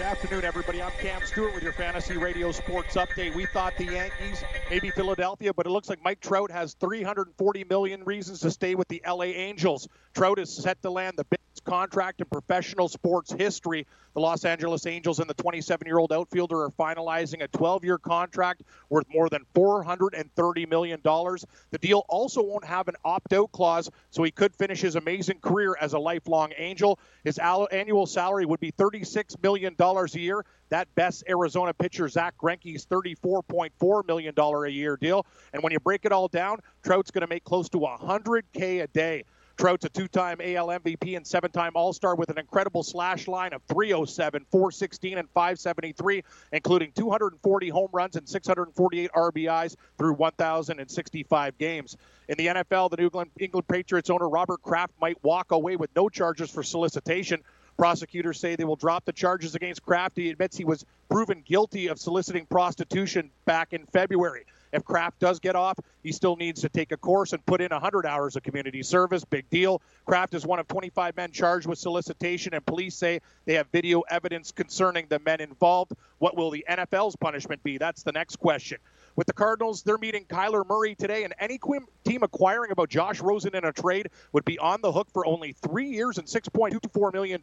[0.00, 0.80] Good afternoon, everybody.
[0.80, 3.34] I'm Cam Stewart with your Fantasy Radio Sports Update.
[3.34, 8.02] We thought the Yankees, maybe Philadelphia, but it looks like Mike Trout has 340 million
[8.04, 9.86] reasons to stay with the LA Angels.
[10.14, 13.86] Trout is set to land the biggest contract in professional sports history.
[14.14, 17.98] The Los Angeles Angels and the 27 year old outfielder are finalizing a 12 year
[17.98, 21.00] contract worth more than $430 million.
[21.02, 25.40] The deal also won't have an opt out clause, so he could finish his amazing
[25.40, 26.98] career as a lifelong Angel.
[27.22, 30.44] His annual salary would be $36 million a year.
[30.70, 35.26] That best Arizona pitcher, Zach Greinke's $34.4 million a year deal.
[35.52, 38.86] And when you break it all down, Trout's going to make close to 100K a
[38.86, 39.24] day.
[39.60, 43.28] Trout's a two time AL MVP and seven time All Star with an incredible slash
[43.28, 51.58] line of 307, 416, and 573, including 240 home runs and 648 RBIs through 1,065
[51.58, 51.98] games.
[52.28, 55.90] In the NFL, the New England, England Patriots owner Robert Kraft might walk away with
[55.94, 57.42] no charges for solicitation.
[57.80, 60.14] Prosecutors say they will drop the charges against Kraft.
[60.18, 64.44] He admits he was proven guilty of soliciting prostitution back in February.
[64.70, 67.70] If Kraft does get off, he still needs to take a course and put in
[67.70, 69.24] 100 hours of community service.
[69.24, 69.80] Big deal.
[70.04, 74.02] Kraft is one of 25 men charged with solicitation, and police say they have video
[74.10, 75.92] evidence concerning the men involved.
[76.18, 77.78] What will the NFL's punishment be?
[77.78, 78.76] That's the next question.
[79.16, 81.58] With the Cardinals, they're meeting Kyler Murray today, and any
[82.04, 85.52] team acquiring about Josh Rosen in a trade would be on the hook for only
[85.52, 87.40] three years and $6.24 million,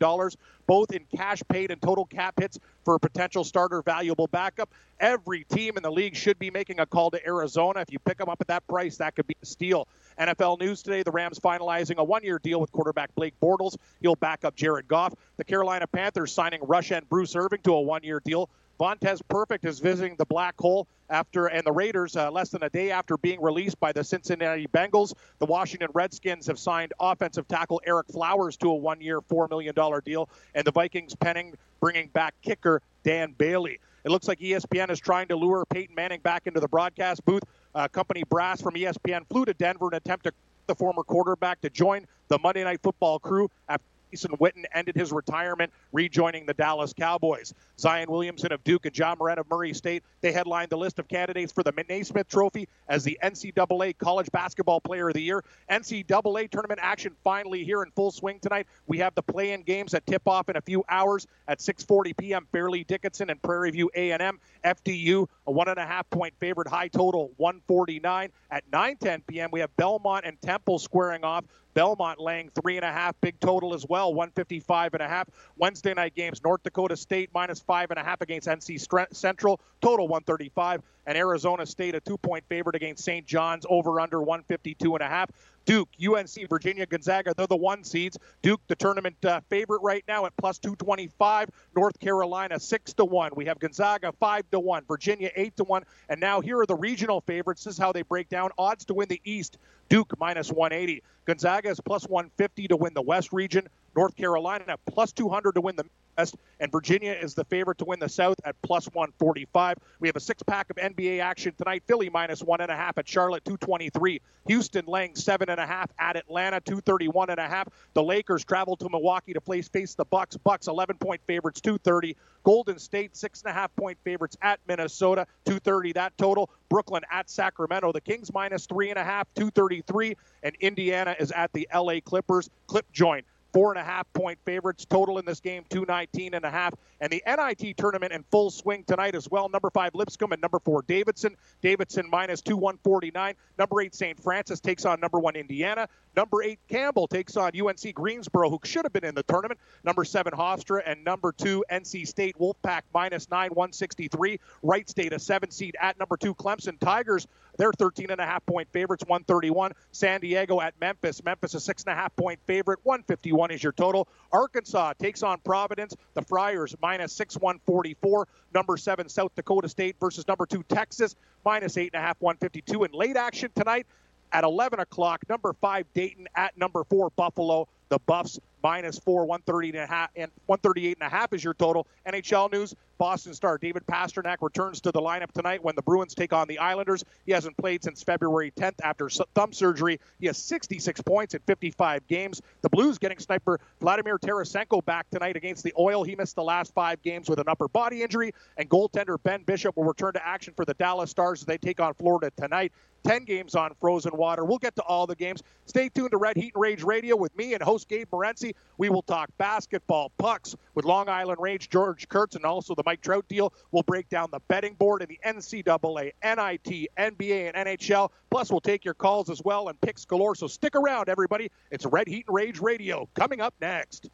[0.66, 4.70] both in cash paid and total cap hits for a potential starter valuable backup.
[5.00, 7.82] Every team in the league should be making a call to Arizona.
[7.82, 9.88] If you pick them up at that price, that could be a steal.
[10.18, 13.76] NFL news today the Rams finalizing a one year deal with quarterback Blake Bortles.
[14.02, 15.14] He'll back up Jared Goff.
[15.38, 18.50] The Carolina Panthers signing Rush and Bruce Irvin to a one year deal.
[18.80, 22.70] Vontaze Burfict is visiting the black hole after, and the Raiders uh, less than a
[22.70, 25.14] day after being released by the Cincinnati Bengals.
[25.39, 30.02] The Washington Redskins have signed offensive tackle Ereck Flowers to a one-year, four million dollar
[30.02, 33.80] deal, and the Vikings penning bringing back kicker Dan Bailey.
[34.03, 37.44] It looks like ESPN is trying to lure Peyton Manning back into the broadcast booth.
[37.73, 40.32] Uh, company brass from ESPN flew to Denver in attempt to
[40.67, 45.12] the former quarterback to join the Monday Night Football crew after Jason Witten ended his
[45.12, 47.54] retirement, rejoining the Dallas Cowboys.
[47.80, 51.08] Zion Williamson of Duke and Ja Morant of Murray State, they headlined the list of
[51.08, 55.44] candidates for the Naismith Trophy as the NCAA College Basketball Player of the Year.
[55.70, 58.67] NCAA tournament action finally here in full swing tonight.
[58.88, 62.48] We have the play-in games that tip off in a few hours at 6:40 p.m.
[62.52, 64.40] Fairleigh Dickinson and Prairie View A&M.
[64.64, 69.50] FDU a one and a half point favorite, high total 149 at 9:10 p.m.
[69.52, 71.46] We have Belmont and Temple squaring off.
[71.77, 75.30] Belmont laying three and a half, big total as well, 155 and a half.
[75.58, 80.08] Wednesday night games, North Dakota State minus five and a half against NC Central, total
[80.08, 80.82] 135.
[81.05, 83.27] And Arizona State a two-point favorite against St.
[83.27, 85.30] John's, over under 152 and a half.
[85.67, 88.17] Duke, UNC, Virginia, Gonzaga, they're the one seeds.
[88.42, 91.50] Duke, the tournament uh, favorite right now at plus 225.
[91.76, 93.32] North Carolina, 6 to 1.
[93.36, 94.86] We have Gonzaga, 5 to 1.
[94.88, 95.83] Virginia, 8 to 1.
[96.08, 97.66] And now here are the regional favorites.
[97.66, 99.58] This is how they break down odds to win the East.
[99.89, 101.04] Duke, minus 180.
[101.26, 103.67] Gonzaga is plus 150 to win the West region.
[103.94, 105.84] North Carolina, plus 200 to win the
[106.17, 109.78] West, and Virginia is the favorite to win the South at plus 145.
[110.00, 111.83] We have a six pack of NBA action tonight.
[111.86, 114.22] Philly minus one and a half at Charlotte, 223.
[114.48, 117.67] Houston laying seven and a half at Atlanta, 231 and a half.
[117.94, 120.38] The Lakers travel to Milwaukee to place face the Bucks.
[120.38, 122.16] Bucks 11 point favorites, 230.
[122.44, 126.49] Golden State six and a half point favorites at Minnesota, 230 that total.
[126.70, 127.92] Brooklyn at Sacramento.
[127.92, 130.16] The Kings minus three and a half, 233.
[130.44, 132.50] And Indiana is at the LA Clippers.
[132.68, 133.25] Clip joint
[133.57, 134.86] four and a half point favorites.
[134.86, 136.75] Total in this game 219 and a half.
[137.01, 139.50] And the nit tournament in full swing tonight as well.
[139.50, 141.36] Number five lipscomb and number four davidson.
[141.63, 145.88] Davidson minus two 149 number eight st francis takes on number one indiana.
[146.16, 149.60] Number eight campbell takes on unc greensboro who should have been in the tournament.
[149.84, 150.84] Number seven hofstra.
[150.86, 155.98] And number two nc state wolfpack minus nine 163 wright state a seven seed at
[155.98, 157.25] number two clemson tigers
[157.57, 161.84] they're 13 and a half point favorites 131 san diego at memphis memphis a six
[161.84, 164.07] and a half point favorite 151 is your total.
[164.31, 165.96] Arkansas takes on Providence.
[166.13, 168.28] The Friars minus six one forty four.
[168.54, 171.16] Number seven South Dakota State versus number two Texas
[171.46, 172.84] minus eight and a half one fifty two.
[172.84, 173.86] In late action tonight
[174.31, 177.68] at eleven o'clock, number five Dayton at number four Buffalo.
[177.89, 181.54] The Buffs minus four, 130 and a half, and 138 and a half is your
[181.54, 181.88] total.
[182.06, 186.34] NHL news: Boston star David Pastrnak returns to the lineup tonight when the Bruins take
[186.34, 187.06] on the Islanders.
[187.25, 190.00] He hasn't played since February 10th after thumb surgery.
[190.19, 192.42] He has 66 points in 55 games.
[192.62, 196.04] The Blues getting sniper Vladimir Tarasenko back tonight against the Oil.
[196.04, 198.33] He missed the last five games with an upper body injury.
[198.57, 201.80] And goaltender Ben Bishop will return to action for the Dallas Stars as they take
[201.80, 202.74] on Florida tonight.
[203.07, 204.44] 10 games on frozen water.
[204.44, 205.42] We'll get to all the games.
[205.65, 208.54] Stay tuned to Red Heat and Rage Radio with me and host Gabe Morency.
[208.77, 213.01] We will talk basketball, pucks with Long Island Rage George Kurtz and also the Mike
[213.01, 213.54] Trout deal.
[213.71, 218.09] We'll break down the betting board in the NCAA, NIT, NBA, and NHL.
[218.30, 220.36] Plus, we'll take your calls as well and picks galore.
[220.36, 221.50] So stick around, everybody.
[221.71, 224.09] It's Red Heat and Rage Radio coming up next.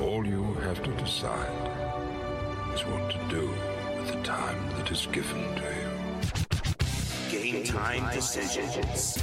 [0.00, 1.70] All you have to decide
[2.74, 3.50] is what to do
[3.98, 5.83] with the time that is given to you.
[7.54, 9.16] Game time decisions.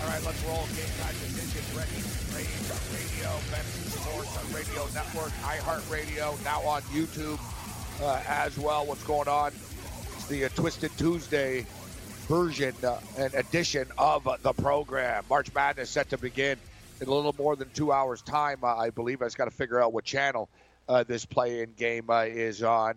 [0.00, 1.74] All right, let's roll game time decisions.
[1.74, 1.90] Ready,
[2.36, 7.40] Rage on Radio, Fantasy Sports on Radio Network, iHeartRadio, now on YouTube
[8.00, 8.86] uh, as well.
[8.86, 9.50] What's going on?
[10.14, 11.66] It's the uh, Twisted Tuesday
[12.28, 15.24] version uh, and edition of the program.
[15.28, 16.58] March Madness set to begin
[17.04, 19.22] in a little more than two hours' time, uh, I believe.
[19.22, 20.48] I just got to figure out what channel
[20.88, 22.94] uh, this play-in game uh, is on,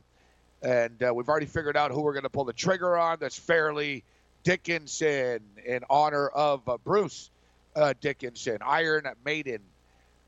[0.62, 3.18] and uh, we've already figured out who we're going to pull the trigger on.
[3.20, 4.02] That's Fairleigh
[4.44, 7.30] Dickinson in honor of uh, Bruce
[7.76, 9.60] uh, Dickinson, Iron Maiden.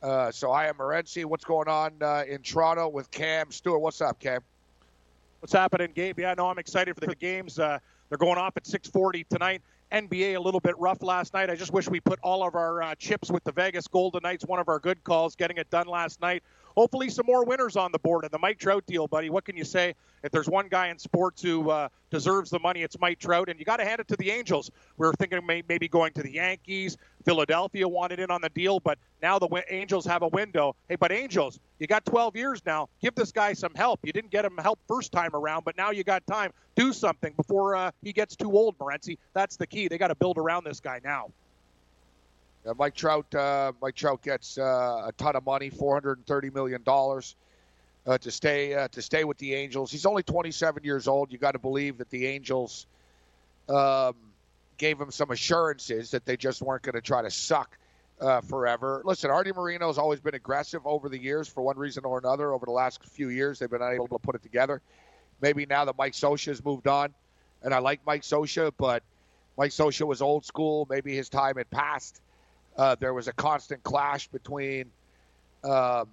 [0.01, 1.25] So I am Morency.
[1.25, 3.81] What's going on in Toronto with Cam Stewart?
[3.81, 4.41] What's up, Cam?
[5.39, 6.19] What's happening, Gabe?
[6.19, 7.55] Yeah, no, I'm excited for the games.
[7.55, 7.81] They're
[8.17, 9.61] going off at 6:40 tonight.
[9.91, 11.49] NBA a little bit rough last night.
[11.49, 14.45] I just wish we put all of our uh, chips with the Vegas Golden Knights.
[14.45, 16.43] One of our good calls, getting it done last night.
[16.79, 18.23] Hopefully, some more winners on the board.
[18.23, 19.29] And the Mike Trout deal, buddy.
[19.29, 19.95] What can you say?
[20.23, 23.49] If there's one guy in sports who uh, deserves the money, it's Mike Trout.
[23.49, 24.71] And you got to hand it to the Angels.
[24.95, 26.95] We were thinking maybe going to the Yankees.
[27.25, 30.73] Philadelphia wanted in on the deal, but now the Angels have a window.
[30.87, 32.87] Hey, but Angels, you got 12 years now.
[33.01, 33.99] Give this guy some help.
[34.03, 36.53] You didn't get him help first time around, but now you got time.
[36.75, 39.17] Do something before uh, he gets too old, Morency.
[39.33, 39.89] That's the key.
[39.89, 41.31] They got to build around this guy now.
[42.65, 43.33] Uh, Mike Trout.
[43.33, 47.35] Uh, Mike Trout gets uh, a ton of money, 430 million dollars,
[48.05, 49.91] uh, to stay uh, to stay with the Angels.
[49.91, 51.31] He's only 27 years old.
[51.31, 52.85] You got to believe that the Angels
[53.69, 54.15] um,
[54.77, 57.77] gave him some assurances that they just weren't going to try to suck
[58.19, 59.01] uh, forever.
[59.05, 62.53] Listen, Arte Moreno's always been aggressive over the years for one reason or another.
[62.53, 64.81] Over the last few years, they've been unable to put it together.
[65.41, 67.13] Maybe now that Mike Scioscia's moved on,
[67.63, 69.03] and I like Mike Scioscia, but
[69.57, 70.87] Mike Scioscia was old school.
[70.89, 72.21] Maybe his time had passed.
[72.79, 74.85] Uh, there was a constant clash between
[75.65, 76.07] um,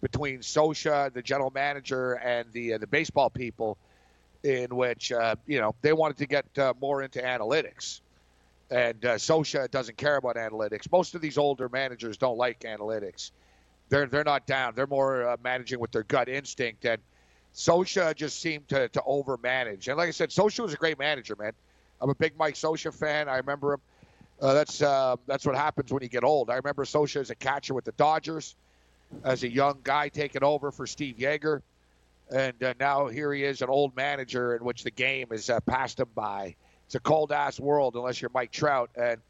[0.00, 3.76] between Scioscia, the general manager, and the uh, the baseball people,
[4.44, 8.02] in which uh, you know they wanted to get uh, more into analytics,
[8.70, 10.90] and uh, Scioscia doesn't care about analytics.
[10.92, 13.32] Most of these older managers don't like analytics.
[13.88, 14.74] They're they're not down.
[14.76, 17.02] They're more managing with their gut instinct, and
[17.52, 19.88] Scioscia just seemed to to overmanage.
[19.88, 21.50] And like I said, Scioscia was a great manager, man.
[22.00, 23.28] I'm a big Mike Scioscia fan.
[23.28, 23.80] I remember him.
[24.40, 26.50] Uh, that's uh, that's what happens when you get old.
[26.50, 28.54] I remember Scioscia as a catcher with the Dodgers,
[29.24, 31.62] as a young guy taking over for Steve Yeager,
[32.30, 35.60] and uh, now here he is, an old manager in which the game has uh,
[35.60, 36.54] passed him by.
[36.84, 39.20] It's a cold ass world unless you're Mike Trout, and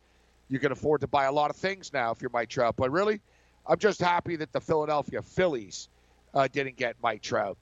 [0.48, 2.74] you can afford to buy a lot of things now if you're Mike Trout.
[2.76, 3.20] But really,
[3.66, 5.88] I'm just happy that the Philadelphia Phillies
[6.34, 7.56] uh, didn't get Mike Trout.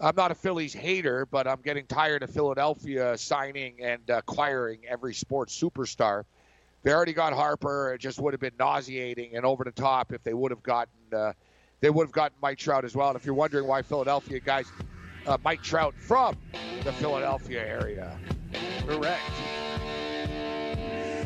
[0.00, 5.14] I'm not a Phillies hater, but I'm getting tired of Philadelphia signing and acquiring every
[5.14, 6.24] sports superstar.
[6.82, 7.92] They already got Harper.
[7.94, 10.92] It just would have been nauseating and over the top if they would have gotten
[11.12, 11.32] uh,
[11.80, 13.08] they would have gotten Mike Trout as well.
[13.08, 14.66] And if you're wondering why Philadelphia guys,
[15.26, 16.36] uh, Mike Trout from
[16.82, 18.18] the Philadelphia area,
[18.86, 19.22] Correct.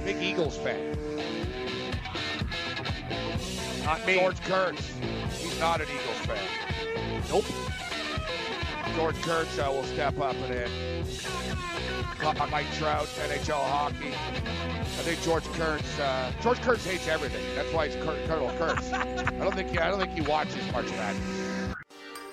[0.04, 0.96] big Eagles fan.
[3.84, 4.14] Not me.
[4.14, 4.92] George Kurtz,
[5.38, 7.22] he's not an Eagles fan.
[7.28, 7.44] Nope.
[8.94, 11.51] George Kurtz uh, will step up and in.
[12.52, 14.08] Mike Trout, NHL hockey.
[14.08, 15.98] I think George Kurtz.
[15.98, 17.42] Uh, George Kurtz hates everything.
[17.54, 18.92] That's why he's Colonel Kurtz.
[18.92, 19.04] I
[19.38, 21.41] don't think he, I don't think he watches March Madness.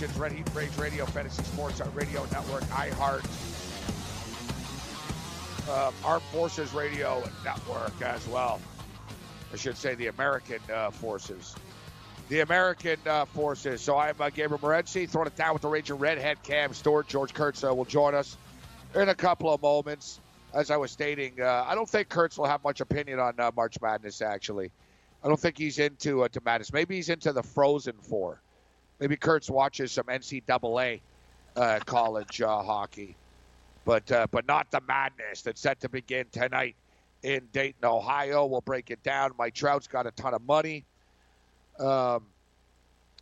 [0.00, 3.24] Decisions, Red Heat Rage Radio, Fantasy Sports Radio Network, iHeart,
[5.68, 8.60] uh, Armed Forces Radio Network as well.
[9.52, 11.54] I should say the American uh, Forces.
[12.28, 13.82] the American uh, forces.
[13.82, 17.06] So I'm uh, Gabriel Morency, throwing it down with the Ranger Redhead Cam Stewart.
[17.08, 18.36] George Kurtz uh, will join us
[18.94, 20.20] in a couple of moments.
[20.54, 23.76] As I was stating, uh, I don't think Kurtz will have much opinion on March
[23.82, 24.70] Madness, actually.
[25.22, 26.72] I don't think he's into uh, to madness.
[26.72, 28.40] Maybe he's into the Frozen Four.
[29.00, 31.00] Maybe Kurtz watches some NCAA
[31.56, 33.16] uh, college uh, hockey,
[33.84, 36.76] but uh, but not the madness that's set to begin tonight
[37.22, 38.46] in Dayton, Ohio.
[38.46, 39.32] We'll break it down.
[39.38, 40.84] Mike Trout's got a ton of money.
[41.78, 42.26] Um,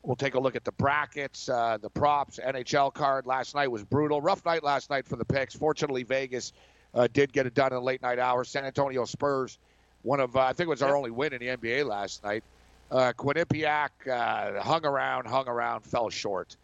[0.03, 2.41] we'll take a look at the brackets, uh, the props.
[2.45, 4.21] NHL card last night was brutal.
[4.21, 5.55] Rough night last night for the picks.
[5.55, 6.53] Fortunately, Vegas
[6.95, 8.49] uh, did get it done in late night hours.
[8.49, 9.59] San Antonio Spurs,
[10.03, 12.43] one of uh, I think it was our only win in the NBA last night.
[12.91, 16.57] Uh, Quinnipiac uh, hung around, hung around, fell short.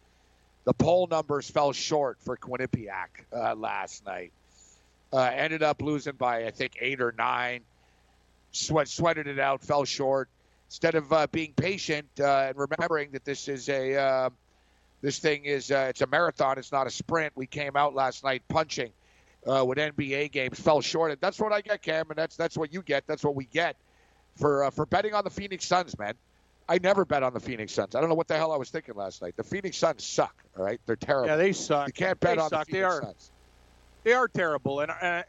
[0.63, 4.31] The poll numbers fell short for Quinnipiac uh, last night.
[5.13, 7.61] Uh, ended up losing by I think eight or nine.
[8.51, 10.29] Sweat, sweated it out, fell short.
[10.67, 14.31] Instead of uh, being patient uh, and remembering that this is a
[15.01, 17.33] this thing is it's a marathon, it's not a sprint.
[17.35, 18.91] We came out last night punching
[19.45, 22.73] with NBA games, fell short, and that's what I get, Cam, and that's that's what
[22.73, 23.05] you get.
[23.05, 23.75] That's what we get
[24.35, 26.13] for uh, for betting on the Phoenix Suns, man.
[26.67, 27.95] I never bet on the Phoenix Suns.
[27.95, 29.35] I don't know what the hell I was thinking last night.
[29.37, 30.43] The Phoenix Suns suck.
[30.57, 31.27] All right, they're terrible.
[31.29, 31.87] Yeah, they suck.
[31.87, 32.65] You can't bet they on suck.
[32.65, 33.01] the They Phoenix are.
[33.03, 33.31] Suns.
[34.03, 34.79] They are terrible.
[34.79, 35.23] And uh,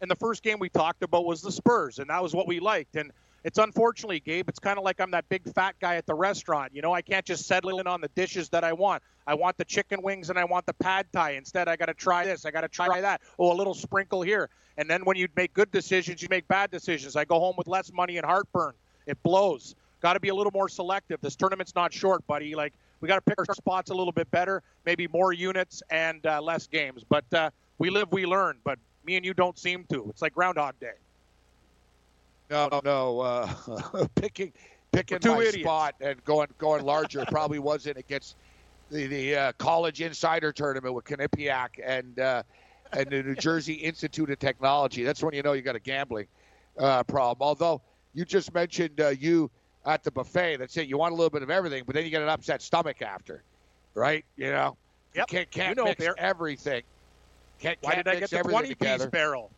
[0.00, 2.58] and the first game we talked about was the Spurs, and that was what we
[2.58, 2.96] liked.
[2.96, 3.12] And
[3.44, 6.74] it's unfortunately, Gabe, it's kind of like I'm that big fat guy at the restaurant.
[6.74, 9.02] You know, I can't just settle in on the dishes that I want.
[9.26, 11.32] I want the chicken wings and I want the pad thai.
[11.32, 12.44] Instead, I got to try this.
[12.44, 13.20] I got to try that.
[13.38, 14.50] Oh, a little sprinkle here.
[14.80, 17.14] And then when you make good decisions, you make bad decisions.
[17.14, 18.72] I go home with less money and heartburn.
[19.04, 19.74] It blows.
[20.00, 21.20] Got to be a little more selective.
[21.20, 22.54] This tournament's not short, buddy.
[22.54, 22.72] Like
[23.02, 24.62] we got to pick our spots a little bit better.
[24.86, 27.04] Maybe more units and uh, less games.
[27.06, 28.56] But uh, we live, we learn.
[28.64, 30.08] But me and you don't seem to.
[30.08, 30.94] It's like Groundhog Day.
[32.48, 33.20] No, no, no.
[33.20, 34.50] Uh, picking
[34.92, 35.58] picking two my idiots.
[35.58, 38.34] spot and going going larger probably wasn't against
[38.90, 42.42] the the uh, college insider tournament with Quinnipiac and uh,
[42.92, 45.02] and the New Jersey Institute of Technology.
[45.04, 46.26] That's when you know you got a gambling
[46.78, 47.46] uh, problem.
[47.46, 47.82] Although
[48.14, 49.50] you just mentioned uh, you
[49.86, 50.56] at the buffet.
[50.58, 50.88] That's it.
[50.88, 53.42] You want a little bit of everything, but then you get an upset stomach after,
[53.94, 54.24] right?
[54.36, 54.76] You know,
[55.14, 55.32] Yep.
[55.32, 56.14] you can't can't You know, mix Bear.
[56.18, 56.82] everything.
[57.58, 59.10] Can't, Why can't did I get the everything 20 piece together.
[59.10, 59.50] barrel?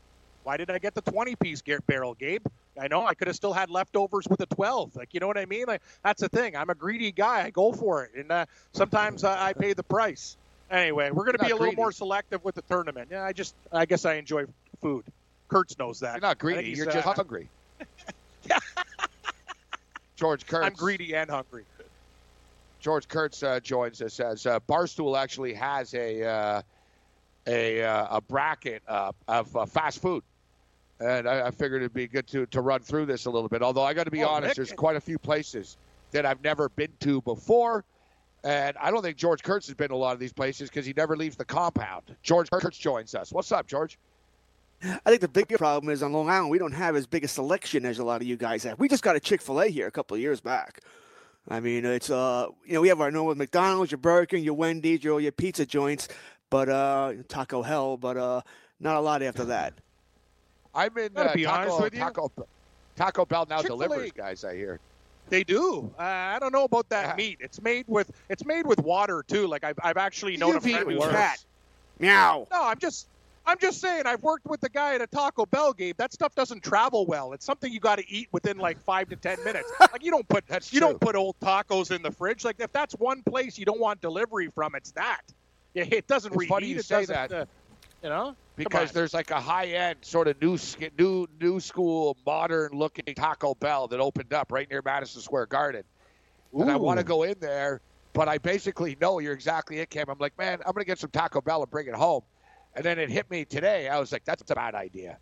[0.44, 2.44] Why did I get the 20 piece barrel, Gabe?
[2.80, 4.96] I know I could have still had leftovers with a 12.
[4.96, 5.66] Like, you know what I mean?
[5.68, 6.56] Like, that's the thing.
[6.56, 7.42] I'm a greedy guy.
[7.44, 8.12] I go for it.
[8.16, 10.36] And uh, sometimes I pay the price.
[10.72, 11.76] Anyway, we're going to be a little greedy.
[11.76, 13.08] more selective with the tournament.
[13.10, 14.46] Yeah, I just, I guess I enjoy
[14.80, 15.04] food.
[15.48, 16.14] Kurtz knows that.
[16.14, 16.70] You're not greedy.
[16.70, 17.48] You're uh, just hungry.
[20.16, 20.66] George Kurtz.
[20.66, 21.64] I'm greedy and hungry.
[22.80, 26.62] George Kurtz uh, joins us as uh, Barstool actually has a uh,
[27.46, 30.22] a, uh, a bracket uh, of uh, fast food,
[31.00, 33.62] and I, I figured it'd be good to to run through this a little bit.
[33.62, 34.56] Although I got to be Oh, honest, Nick.
[34.56, 35.76] there's quite a few places
[36.12, 37.84] that I've never been to before,
[38.44, 40.84] and I don't think George Kurtz has been to a lot of these places because
[40.86, 42.16] he never leaves the compound.
[42.22, 43.32] George Kurtz joins us.
[43.32, 43.98] What's up, George?
[44.84, 47.28] I think the bigger problem is on Long Island, we don't have as big a
[47.28, 48.80] selection as a lot of you guys have.
[48.80, 50.80] We just got a Chick fil A here a couple of years back.
[51.48, 54.54] I mean, it's, uh, you know, we have our normal McDonald's, your Burger King, your
[54.54, 56.08] Wendy's, your, your pizza joints,
[56.50, 58.42] but, uh, Taco Hell, but, uh,
[58.80, 59.74] not a lot after that.
[60.74, 62.00] I'm in Gotta uh, be honest Taco, with you.
[62.00, 62.32] Taco
[62.96, 63.88] Taco Bell now Chick-fil-A.
[63.88, 64.44] delivers, guys.
[64.44, 64.80] I hear.
[65.28, 65.90] They do.
[65.98, 67.14] Uh, I don't know about that Yeah.
[67.16, 67.38] meat.
[67.40, 69.46] It's made with it's made with water too.
[69.46, 71.42] Like I've I've actually known a You've friend who cat.
[71.98, 72.46] Meow.
[72.50, 73.06] No, I'm just
[73.46, 75.96] I'm just saying I've worked with the guy at a Taco Bell, Gabe.
[75.96, 77.32] That stuff doesn't travel well.
[77.32, 79.70] It's something you got to eat within like five to ten minutes.
[79.80, 82.44] Like you don't put That's you don't put old tacos in the fridge.
[82.44, 85.20] Like if that's one place you don't want delivery from, it's that.
[85.74, 86.48] Yeah, it doesn't It's reheat.
[86.50, 87.32] funny you it say that.
[87.32, 87.44] Uh,
[88.02, 90.58] you know, because there's like a high end sort of new
[90.98, 95.84] new new school modern looking Taco Bell that opened up right near Madison Square Garden.
[96.52, 97.80] And I want to go in there,
[98.12, 100.06] but I basically know you're exactly it, Cam.
[100.08, 102.22] I'm like, man, I'm gonna get some Taco Bell and bring it home.
[102.74, 103.88] And then it hit me today.
[103.88, 105.18] I was like, that's a bad idea.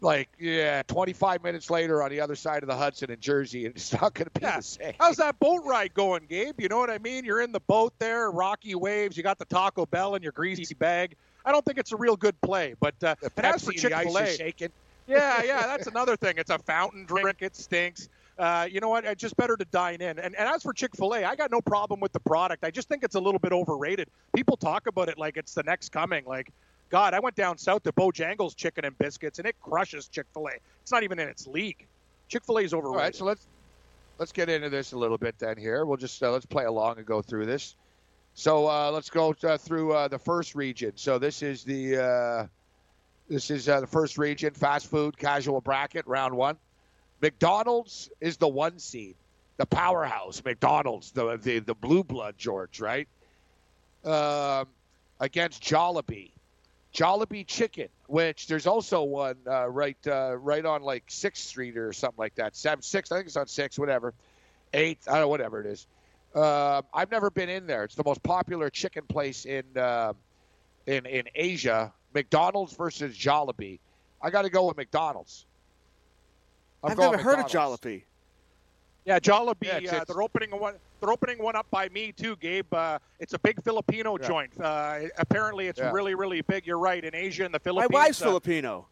[0.00, 3.76] Like, yeah, 25 minutes later on the other side of the Hudson in Jersey, and
[3.76, 4.56] it's not gonna be Yeah.
[4.56, 4.94] the same.
[4.98, 6.60] How's that boat ride going, Gabe?
[6.60, 7.24] You know what I mean?
[7.24, 9.16] You're in the boat there, rocky waves.
[9.16, 11.16] You got the Taco Bell in your greasy bag.
[11.44, 12.74] I don't think it's a real good play.
[12.80, 14.54] But uh, The and as for Chick the ice Fil A,
[15.06, 16.34] yeah, yeah, that's another thing.
[16.36, 17.42] It's a fountain drink.
[17.42, 18.08] It stinks.
[18.38, 19.04] Uh, you know what?
[19.04, 20.18] It's just better to dine in.
[20.18, 22.64] And, and as for Chick Fil A, I got no problem with the product.
[22.64, 24.08] I just think it's a little bit overrated.
[24.34, 26.24] People talk about it like it's the next coming.
[26.24, 26.50] Like,
[26.90, 30.48] God, I went down south to Bojangles Chicken and Biscuits, and it crushes Chick Fil
[30.48, 30.52] A.
[30.82, 31.86] It's not even in its league.
[32.28, 32.98] Chick Fil A is overrated.
[32.98, 33.46] right, so let's
[34.18, 35.56] let's get into this a little bit then.
[35.56, 37.76] Here, we'll just uh, let's play along and go through this.
[38.34, 40.92] So uh, let's go uh, through uh, the first region.
[40.96, 42.46] So this is the uh,
[43.28, 46.56] this is uh, the first region, fast food casual bracket, round one.
[47.20, 49.16] McDonald's is the one seed.
[49.56, 53.08] the powerhouse, McDonald's, the the, the blue blood George, right?
[54.04, 54.66] Um,
[55.20, 56.32] against Jollibee.
[56.92, 61.92] Jollibee Chicken, which there's also one uh, right uh, right on like Sixth Street or
[61.92, 62.56] something like that.
[62.56, 64.12] Seven, six, I think it's on six, whatever.
[64.74, 65.86] Eight, I don't know, whatever it is.
[66.34, 67.84] Um I've never been in there.
[67.84, 70.12] It's the most popular chicken place in uh,
[70.86, 71.92] in in Asia.
[72.14, 73.78] McDonald's versus Jollibee.
[74.20, 75.46] I got to go with McDonald's.
[76.84, 77.80] I'm I've going never heard of McDonald's.
[77.82, 78.02] Jollibee.
[79.04, 79.64] Yeah, Jollibee.
[79.66, 80.74] Yeah, it's- uh, it's- they're opening one.
[81.00, 82.72] They're opening one up by me too, Gabe.
[82.72, 84.28] Uh, it's a big Filipino Yeah.
[84.28, 84.60] joint.
[84.60, 85.90] Uh, apparently, it's Yeah.
[85.90, 86.66] really, really big.
[86.66, 87.04] You're right.
[87.04, 87.90] In Asia and the Philippines.
[87.90, 88.20] My Philippines.
[88.20, 88.86] wife's uh, Filipino.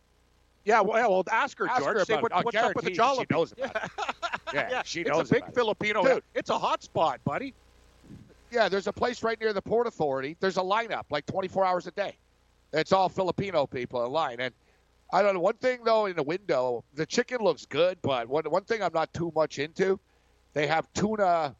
[0.65, 1.99] Yeah, well, well, ask her, Ask George.
[1.99, 2.33] her Say what.
[2.35, 3.27] I'll what's up with the Jollibee?
[3.29, 3.91] she knows about it.
[4.53, 5.55] Yeah, she knows It's a big it.
[5.55, 6.05] Filipino.
[6.05, 6.23] Dude.
[6.35, 7.55] It's a hot spot, buddy.
[8.51, 10.37] Yeah, there's a place right near the Port Authority.
[10.41, 12.17] There's a lineup like 24 hours a day.
[12.73, 14.41] It's all Filipino people in line.
[14.41, 14.53] And
[15.13, 15.41] I don't know.
[15.41, 18.93] One thing, though, in the window, the chicken looks good, but one, one thing I'm
[18.93, 19.99] not too much into,
[20.53, 21.55] they have tuna,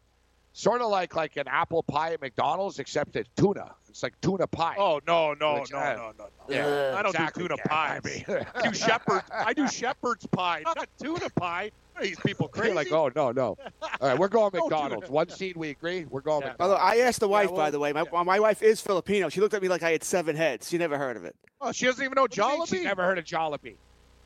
[0.53, 3.73] sort of like like an apple pie at McDonald's, except it's tuna.
[3.89, 4.75] It's like tuna pie.
[4.77, 6.29] Oh no, no, Which, no, uh, no, no, no.
[6.49, 7.99] yeah, I don't exactly, do tuna yeah, pie.
[8.03, 9.23] I mean- I do shepherd.
[9.31, 11.71] I do shepherd's pie, not tuna pie.
[12.01, 12.67] These people crazy?
[12.67, 13.57] You're like, oh, no, no.
[13.81, 15.09] All right, we're going McDonald's.
[15.09, 16.05] One seed, we agree.
[16.05, 16.47] We're going Yeah.
[16.51, 16.79] McDonald's.
[16.81, 19.27] Although I asked the wife, by well, the way, my, my wife is Filipino.
[19.29, 20.69] She looked at me like I had seven heads.
[20.69, 21.35] She never heard of it.
[21.59, 22.67] Oh, she doesn't even know What do you mean Jollibee.
[22.77, 23.75] She never heard of Jollibee.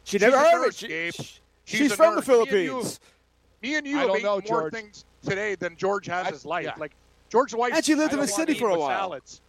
[0.06, 0.76] She never a heard of it.
[0.76, 2.28] She- she- She's she's a from the nurse.
[2.28, 3.00] Me and you- Philippines.
[3.64, 4.74] Me and you I have don't ate know, more George.
[4.74, 6.66] things today than George has I- his life.
[6.66, 6.74] yeah.
[6.78, 6.94] Like
[7.30, 7.74] George's wife.
[7.76, 8.90] And she lived in the city for a while.
[9.10, 9.42] Salads.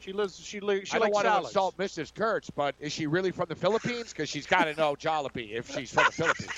[0.00, 0.38] She lives.
[0.38, 0.88] She lives.
[0.88, 1.42] She I don't likes want salads.
[1.44, 2.14] to insult Mrs.
[2.14, 4.10] Kurtz, but is she really from the Philippines?
[4.12, 6.50] Because she's got to know Jollibee if she's from the Philippines.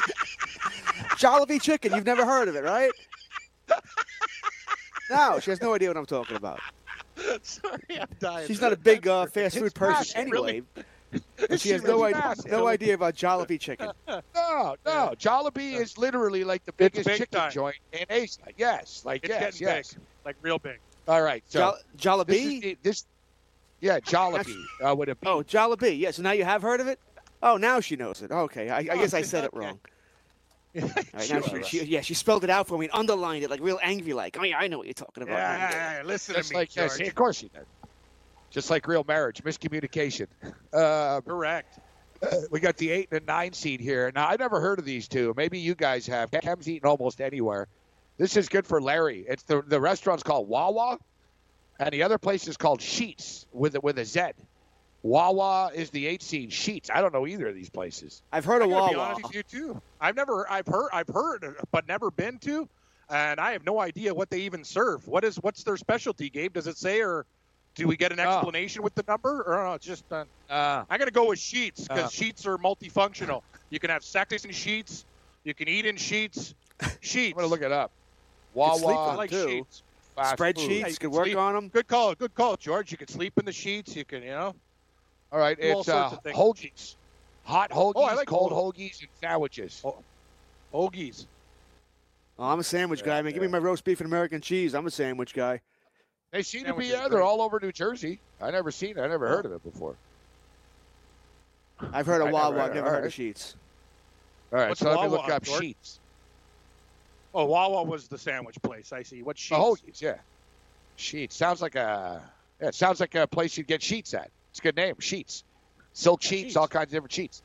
[1.17, 1.95] Jollibee chicken.
[1.95, 2.91] You've never heard of it, right?
[5.11, 6.61] No, she has no idea what I'm talking about.
[7.43, 8.47] Sorry, I'm dying.
[8.47, 10.63] She's not a big uh, fast food person anyway.
[10.77, 10.85] really.
[11.49, 13.91] But she has no idea, no idea about Jollibee chicken.
[14.35, 15.15] No, no.
[15.19, 17.51] Jollibee is literally like the biggest big chicken time.
[17.53, 18.41] joint in Asia.
[18.59, 19.95] Yes, like It's yes, yes.
[19.95, 20.79] big, like real big.
[21.09, 21.73] All right, so Jo-
[22.27, 22.61] this is Jollibee?
[22.63, 23.05] the- this,
[23.81, 25.21] yeah, Jollibee uh, with a B.
[25.27, 25.99] Oh, Jollibee.
[25.99, 26.99] Yeah, so now you have heard of it?
[27.43, 28.31] Oh, now she knows it.
[28.31, 29.79] Okay, I, I guess I said it wrong.
[30.83, 33.51] All right, now she, she, yeah, she spelled it out for me and underlined it
[33.51, 35.35] like real angry, like, oh yeah, I know what you're talking about.
[35.39, 36.93] Yeah, yeah, yeah, listen Just to me, like George.
[36.99, 37.65] yes, of course she did.
[38.51, 40.27] Just like real marriage, miscommunication.
[40.73, 41.79] Uh, Correct.
[42.51, 44.11] we got the eight and a nine seed here.
[44.15, 45.33] Now, I've never heard of these two.
[45.37, 46.31] Maybe you guys have.
[46.31, 47.69] Cam's eaten almost anywhere.
[48.19, 49.25] This is good for Larry.
[49.27, 50.99] It's the the restaurant's called Wawa,
[51.79, 54.33] and the other place is called Sheetz with a, with a Z.
[55.03, 56.51] Wawa is the eight seed.
[56.51, 56.91] Sheetz.
[56.93, 58.23] I don't know either of these places.
[58.31, 59.09] I've heard of gotta be Wawa.
[59.09, 59.83] honest with you too.
[59.99, 62.69] I've never, I've heard, I've heard, but never been to,
[63.09, 65.09] and I have no idea what they even serve.
[65.09, 66.53] What is, what's their specialty, Gabe?
[66.53, 67.25] Does it say, or
[67.75, 68.29] do we get an Oh.
[68.31, 70.05] explanation with the number, or no, just?
[70.13, 72.09] Uh, Uh, I'm gonna go with sheets because Uh.
[72.09, 73.43] sheets are multifunctional.
[73.71, 75.05] You can have sex in sheets.
[75.45, 76.55] You can eat in sheets.
[77.01, 77.33] Sheets.
[77.37, 77.91] I'm gonna look it up.
[78.55, 79.49] Could sleep I Wawa like too.
[79.49, 79.83] sheets.
[80.17, 80.57] fast food.
[80.57, 81.37] Spreadsheets Hey, could work sleep.
[81.39, 81.69] on them.
[81.69, 82.15] Good call.
[82.17, 82.91] Good call, George.
[82.91, 83.95] You can sleep in the sheets.
[83.95, 84.55] You can, you know.
[85.33, 86.97] All right, Do all it's sorts uh, of hoagies,
[87.45, 88.91] hot hoagies, Oh, I like cold hoagies.
[88.91, 89.81] hoagies, and sandwiches.
[89.85, 90.03] Oh.
[90.75, 91.27] Hoagies.
[92.39, 93.19] Oh, I'm a sandwich guy.
[93.19, 94.75] I mean, give me my roast beef and American cheese.
[94.75, 95.61] I'm a sandwich guy.
[96.33, 96.87] They seem to be.
[96.87, 98.21] Yeah, they're all over New Jersey.
[98.41, 99.01] I never seen it.
[99.01, 99.97] I never heard of it before.
[101.93, 102.51] I've heard of Wawa.
[102.55, 103.07] never- I've never heard right.
[103.07, 103.57] of Sheets.
[104.53, 105.61] All right, What's so let me look up George?
[105.63, 106.01] sheets.
[107.33, 108.93] Oh, Wawa was the sandwich place.
[108.93, 109.23] I see.
[109.23, 109.49] What sheets?
[109.51, 110.19] The hoagies, yeah.
[110.97, 112.21] Sheets sounds like a.
[112.61, 114.31] Yeah, it sounds like a place you'd get sheets at.
[114.51, 115.45] It's a good name, sheets.
[115.93, 116.57] Silk sheets, Sheets.
[116.57, 117.43] all kinds of different sheets.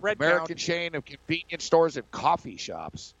[0.00, 0.56] Red American Mountain.
[0.56, 3.14] chain of convenience stores and coffee shops.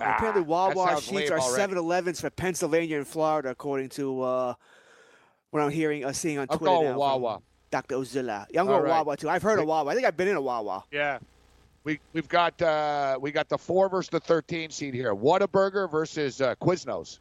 [0.00, 4.54] Ah, Apparently, Wawa sheets are 7-Elevens for Pennsylvania and Florida, according to uh,
[5.50, 7.40] what I'm hearing, uh, seeing on I'm Twitter going now Wawa.
[7.70, 7.96] Dr.
[7.96, 8.46] Ozilla.
[8.50, 9.04] Yeah, I'm going right.
[9.04, 9.28] Wawa too.
[9.28, 9.90] I've heard of Wawa.
[9.90, 10.84] I think I've been in a Wawa.
[10.90, 11.18] Yeah.
[11.84, 15.14] We we've got uh, we got the four versus the thirteen seed here.
[15.14, 17.18] Whataburger versus uh, Quiznos.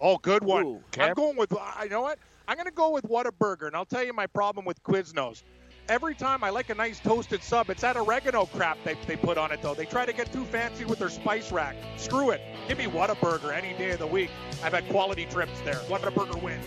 [0.00, 0.64] Oh, good one.
[0.64, 1.52] Ooh, I'm going with.
[1.56, 2.18] I you know what?
[2.48, 5.42] I'm going to go with Whataburger, and I'll tell you my problem with Quiznos.
[5.88, 9.38] Every time I like a nice toasted sub, it's that oregano crap they, they put
[9.38, 9.74] on it, though.
[9.74, 11.76] They try to get too fancy with their spice rack.
[11.96, 12.40] Screw it.
[12.66, 14.30] Give me Whataburger any day of the week.
[14.64, 15.76] I've had quality trips there.
[15.88, 16.66] Whataburger wins.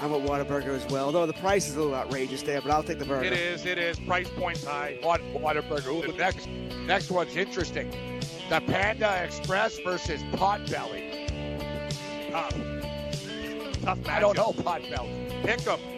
[0.00, 2.82] I'm a Whataburger as well, though the price is a little outrageous there, but I'll
[2.82, 3.26] take the burger.
[3.26, 3.66] It is.
[3.66, 3.98] It is.
[4.00, 4.98] Price points high.
[5.02, 5.88] What Whataburger?
[5.88, 6.48] Ooh, the next
[6.86, 7.90] next one's interesting.
[8.48, 11.28] The Panda Express versus Potbelly.
[12.30, 12.50] Tough.
[13.82, 14.08] Tough matchup.
[14.08, 15.42] I don't know Potbelly.
[15.44, 15.97] Pick 'em.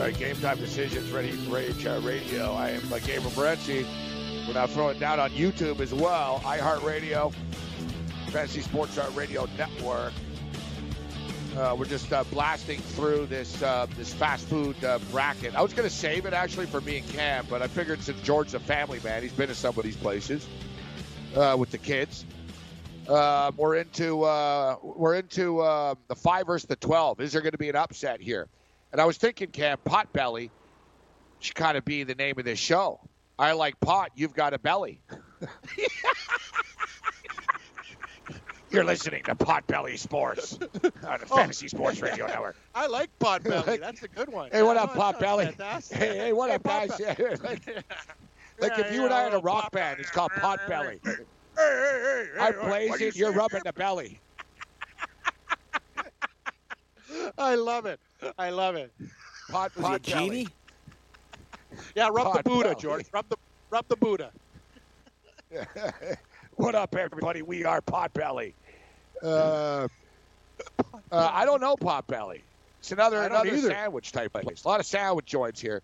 [0.00, 2.54] Right, game time decisions ready for Rage uh, Radio.
[2.54, 3.84] I am uh, Gabriel Morency.
[4.48, 6.40] We're now throwing down on YouTube as well.
[6.42, 7.34] iHeartRadio,
[8.30, 10.14] Fantasy Sports uh, Radio Network.
[11.54, 15.54] Uh, we're just uh, blasting through this uh, this fast food uh, bracket.
[15.54, 18.22] I was going to save it actually for me and Cam, but I figured since
[18.22, 20.48] George's a family man, he's been to some of these places
[21.36, 22.24] uh, with the kids.
[23.06, 27.20] Uh, we're into uh, we're into uh, the five versus the twelve.
[27.20, 28.48] Is there going to be an upset here?
[28.92, 30.50] And I was thinking, Cam, Potbelly
[31.40, 33.00] should kind of be the name of this show.
[33.38, 34.10] I like pot.
[34.16, 35.00] You've got a belly.
[38.70, 41.36] You're listening to Potbelly Sports on the oh.
[41.36, 42.56] Fantasy Sports Radio Network.
[42.74, 43.80] I like Potbelly.
[43.80, 44.50] That's a good one.
[44.52, 45.52] Hey, what Yeah, up, Potbelly?
[45.90, 46.90] Hey, hey, what Hey, up, guys?
[47.42, 47.66] Like
[48.60, 51.00] like Yeah, if you yeah, and I had a rock band, it's called Potbelly.
[51.04, 51.14] Hey,
[51.56, 54.20] hey, hey, I hey, blaze you it, you're rubbing the belly.
[57.38, 57.98] I love it.
[58.38, 58.92] I love it.
[59.50, 60.02] Pot, Was he a Potbelly.
[60.02, 60.48] genie?
[61.94, 62.80] Yeah, rub the Buddha, Potbelly.
[62.80, 63.06] George.
[63.12, 63.36] Rub the
[63.70, 64.30] rub the Buddha.
[66.56, 67.42] what up, everybody?
[67.42, 68.52] We are Potbelly.
[69.22, 69.88] Uh,
[71.10, 72.42] uh, I don't know Potbelly.
[72.80, 73.68] It's another another either.
[73.70, 74.64] sandwich type place.
[74.64, 75.82] A lot of sandwich joints here.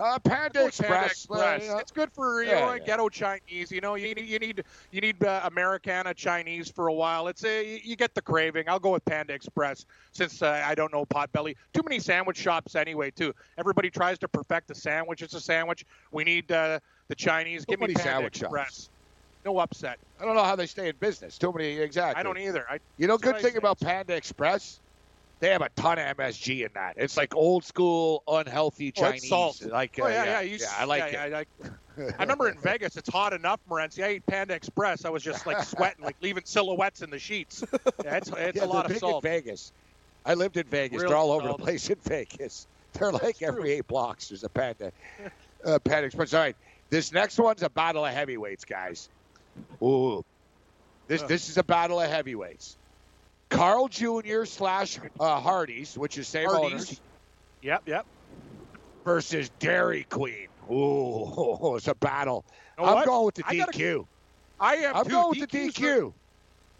[0.00, 0.90] Uh, Panda Express.
[0.92, 1.64] uh, Express.
[1.66, 2.78] you It's good for you Yeah, know yeah.
[2.78, 3.70] ghetto Chinese.
[3.70, 7.28] You know, you need you need you need uh, Americana Chinese for a while.
[7.28, 8.64] It's a you get the craving.
[8.68, 11.54] I'll go with Panda Express since uh, I don't know Potbelly.
[11.74, 13.10] Too many sandwich shops anyway.
[13.10, 13.32] Too.
[13.58, 15.22] Everybody tries to perfect a sandwich.
[15.22, 15.84] It's a sandwich.
[16.12, 17.66] We need uh, the Chinese.
[17.66, 18.66] Too Give me Panda sandwich Express.
[18.68, 18.90] shops.
[19.44, 19.98] No upset.
[20.18, 21.38] I don't know how they stay in business.
[21.38, 22.20] Too many, exactly.
[22.20, 22.66] I don't either.
[22.68, 24.80] I, You know, good thing about Panda Express,
[25.40, 26.94] they have a ton of MSG in that.
[26.96, 29.28] It's like old school, unhealthy Oh, Chinese.
[29.28, 29.62] salt.
[29.64, 30.40] Like, oh uh, yeah, yeah.
[30.42, 31.30] You, yeah, I like yeah, it.
[31.30, 31.66] yeah,
[31.98, 34.04] I, I remember in Vegas, it's hot enough, Morency.
[34.04, 35.04] I ate Panda Express.
[35.04, 37.64] I was just like sweating, like leaving silhouettes in the sheets.
[38.04, 39.24] Yeah, it's it's yeah, a lot of salt.
[39.24, 39.72] in Vegas.
[40.24, 40.98] I lived in Vegas.
[40.98, 42.66] Really they're all over the place in Vegas.
[42.92, 44.28] They're like every eight blocks.
[44.28, 44.92] There's a Panda,
[45.64, 46.34] uh, Panda Express.
[46.34, 46.56] All right,
[46.90, 49.08] this next one's a battle of heavyweights, guys.
[49.82, 50.22] Ooh,
[51.08, 51.28] this Ugh.
[51.28, 52.76] this is a battle of heavyweights.
[53.50, 54.44] Carl Jr.
[54.44, 56.72] slash uh, Hardee's, which is same Hardee's.
[56.72, 57.00] owners,
[57.62, 58.06] Yep, yep.
[59.04, 60.48] versus Dairy Queen.
[60.70, 62.44] Ooh, it's a battle.
[62.78, 63.06] You know I'm what?
[63.06, 64.06] going with the I gotta- DQ.
[64.58, 65.10] I am I'm too.
[65.10, 65.84] going with the DQ's DQ.
[65.86, 66.14] You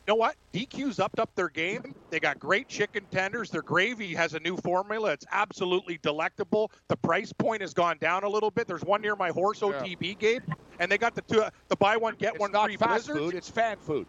[0.07, 0.37] know what?
[0.53, 1.95] DQ's upped up their game.
[2.11, 3.51] They got great chicken tenders.
[3.51, 5.13] Their gravy has a new formula.
[5.13, 6.71] It's absolutely delectable.
[6.89, 8.67] The price point has gone down a little bit.
[8.67, 10.43] There's one near my horse OTB, Gabe,
[10.79, 13.17] and they got the two, the buy one get It's one not free fast blizzard.
[13.19, 13.35] food.
[13.35, 14.07] It's fan food.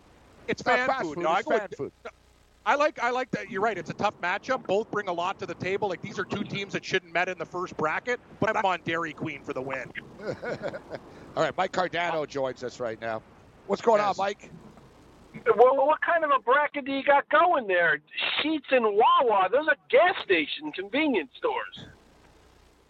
[0.47, 1.15] It's It's fan food.
[1.15, 1.23] food.
[1.23, 1.91] No, I it's go fan food.
[2.65, 3.49] I like I like that.
[3.49, 3.77] You're right.
[3.77, 4.67] It's a tough matchup.
[4.67, 5.89] Both bring a lot to the table.
[5.89, 8.81] Like these are two teams that shouldn't met in the first bracket, but I'm on
[8.85, 9.91] Dairy Queen for the win.
[11.35, 13.23] All right, Mike Cardano uh, joins us right now.
[13.67, 14.19] What's going Yes.
[14.19, 14.51] on, Mike?
[15.55, 17.99] Well, what kind of a bracket do you got going there?
[18.43, 21.87] Sheets and Wawa, those are gas station convenience stores.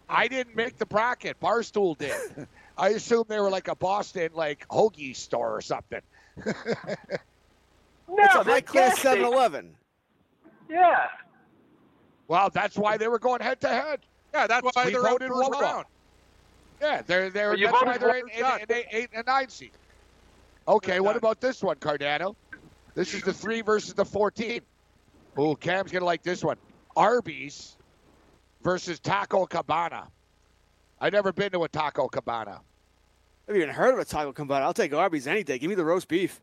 [0.08, 1.40] I didn't make the bracket.
[1.40, 2.14] Barstool did.
[2.76, 6.00] I assume they were like a Boston like hoagie store or something.
[8.12, 9.74] No, It's a high class 7-Eleven.
[10.68, 11.06] Yeah.
[12.28, 14.00] Well, that's why they were going head to head.
[14.34, 15.62] Yeah, that's why We they're out voted first Wawa.
[15.62, 15.86] round.
[16.80, 18.60] Yeah, they're they're you that's why they're in, for in, John.
[18.60, 19.70] in eight, eight and nine seed.
[20.66, 22.34] Okay, what about this one, Cardano?
[22.94, 24.62] This is the three versus the fourteen.
[25.36, 26.56] Oh, Cam's gonna like this one.
[26.96, 27.76] Arby's
[28.62, 30.08] versus Taco Cabana.
[31.00, 32.60] I've never been to a Taco Cabana.
[33.48, 34.64] I've even heard of a taco Cabana.
[34.64, 35.58] I'll take Arby's any day.
[35.58, 36.40] Give me the roast beef.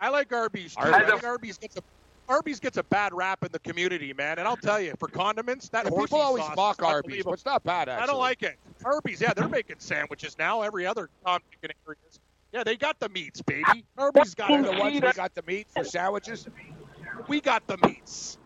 [0.00, 0.80] I like Arby's too.
[0.80, 0.94] Arby's.
[0.94, 1.82] I think Arby's gets a
[2.28, 4.38] Arby's gets a bad rap in the community, man.
[4.38, 7.34] And I'll tell you, for condiments, that And people always sauce mock is Arby's, but
[7.34, 7.88] it's not bad.
[7.88, 8.02] Actually.
[8.02, 8.58] I don't like it.
[8.84, 10.62] Arby's, yeah, they're making sandwiches now.
[10.62, 12.18] Every other Tom, Dick, and Harry is.
[12.52, 13.84] Yeah, they got the meats, baby.
[13.98, 16.46] Arby's got the ones that got the meat for sandwiches.
[17.28, 18.38] We got the meats.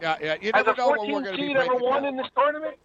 [0.00, 0.36] Yeah, yeah.
[0.40, 2.76] You never know when we're going to be seed ever won in this tournament?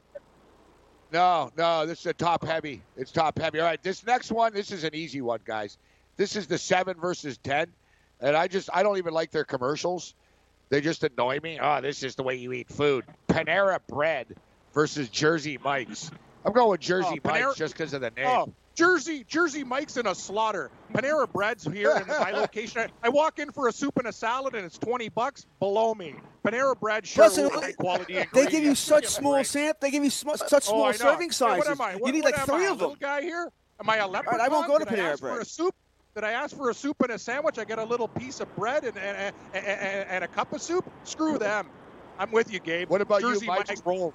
[1.12, 2.82] No, no, this is a top heavy.
[2.98, 3.60] It's top heavy.
[3.60, 5.78] All right, this next one, this is an easy one, guys.
[6.18, 7.68] This is the seven versus ten,
[8.22, 10.14] and I just I don't even like their commercials.
[10.70, 11.60] They just annoy me.
[11.62, 13.06] Oh, this is the way you eat food.
[13.28, 14.36] Panera Bread
[14.74, 16.10] versus Jersey Mike's.
[16.44, 18.26] I'm going with Jersey Oh, Panera- Mike's just because of the name.
[18.28, 20.70] Oh, Jersey, Jersey Mike's in a slaughter.
[20.94, 22.82] Panera Bread's here in my location.
[22.82, 25.94] I, I walk in for a soup and a salad, and it's twenty bucks below
[25.94, 26.16] me.
[26.46, 29.46] Panera Bread, sure, Plus, it- high quality They give you such small break.
[29.48, 29.80] samp.
[29.80, 30.98] They give you sm- such Oh, small I know.
[30.98, 31.58] serving Hey, sizes.
[31.66, 31.96] What am I?
[31.96, 32.90] What, you need what like am three I, a of them.
[32.90, 33.52] little guy here?
[33.80, 34.42] Am I a leprechaun?
[34.42, 35.42] I won't go to Panera ask for Bread.
[35.42, 35.76] a soup?
[36.16, 37.60] Did I ask for a soup and a sandwich?
[37.60, 40.62] I get a little piece of bread and and, and, and, and a cup of
[40.62, 40.90] soup.
[41.04, 41.68] Screw them.
[42.18, 42.90] I'm with you, Gabe.
[42.90, 43.68] What about Jersey you, Mike?
[43.68, 44.14] Mike's rolls?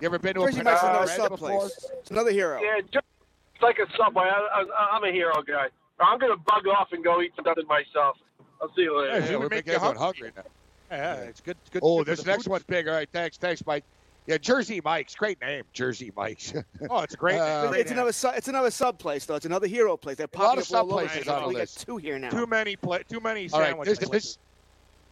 [0.00, 1.86] You ever been to Jersey a Mike's Panera another sub place.
[2.00, 2.60] It's another hero.
[2.60, 3.06] Yeah, just
[3.54, 4.24] it's like a subway.
[4.24, 5.68] I, I, I'm a hero guy.
[6.00, 8.16] I'm gonna bug off and go eat something myself.
[8.60, 9.20] I'll see you later.
[9.20, 10.32] Yeah, Yeah, we we're making you everyone hungry.
[10.34, 10.42] hungry
[10.90, 10.96] now.
[10.96, 11.56] Yeah, it's good.
[11.70, 12.50] good Oh, good this next food.
[12.50, 12.88] one's big.
[12.88, 13.84] All right, thanks, thanks, Mike.
[14.28, 16.52] Yeah, Jersey Mike's great name, Jersey Mike's.
[16.90, 17.38] Oh, it's a great.
[17.38, 17.98] Uh, great it's name.
[17.98, 19.36] another su- it's another sub place though.
[19.36, 20.18] It's another hero place.
[20.18, 21.60] They're A lot popping of up all sub over places the on the We got
[21.60, 21.86] list.
[21.86, 22.28] two here now.
[22.28, 23.98] too many pla- too many All right, sandwiches.
[23.98, 24.38] this, this,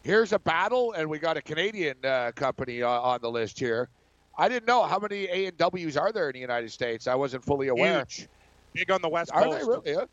[0.03, 3.89] here's a battle, and we got a Canadian uh, company uh, on the list here.
[4.37, 7.07] I didn't know how many A and W's are there in the United States.
[7.07, 8.01] I wasn't fully aware.
[8.07, 8.29] Huge.
[8.75, 9.47] Big on the West Coast.
[9.47, 9.85] Are Coast.
[9.85, 10.01] they really?
[10.03, 10.05] Yeah.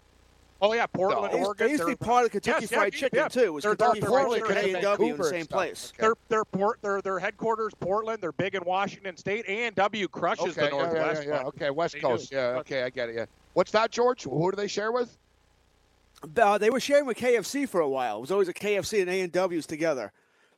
[0.66, 1.28] Oh yeah, Portland, No.
[1.28, 1.68] They used, Oregon.
[1.68, 3.28] they used to be part of Kentucky Yes, Fried yeah, Chicken yeah.
[3.28, 3.40] too.
[3.42, 5.44] It was They're- Kentucky they're Fried Portland Chicken and W in the Vancouver same and
[5.46, 5.58] stuff.
[5.58, 5.94] place.
[5.98, 6.02] Okay.
[6.08, 8.20] Their their port their their headquarters Portland.
[8.24, 9.44] They're big in Washington State.
[9.50, 11.24] A and W crushes Okay, the yeah, Northwest.
[11.26, 12.30] yeah, yeah, Okay, West They Coast.
[12.30, 12.38] do.
[12.38, 13.16] Yeah, okay, I get it.
[13.16, 13.26] Yeah.
[13.56, 14.24] What's that, George?
[14.24, 15.18] Who do they share with?
[16.38, 18.20] Uh, they were sharing with KFC for a while.
[18.20, 20.14] It was always a KFC and A and W's together.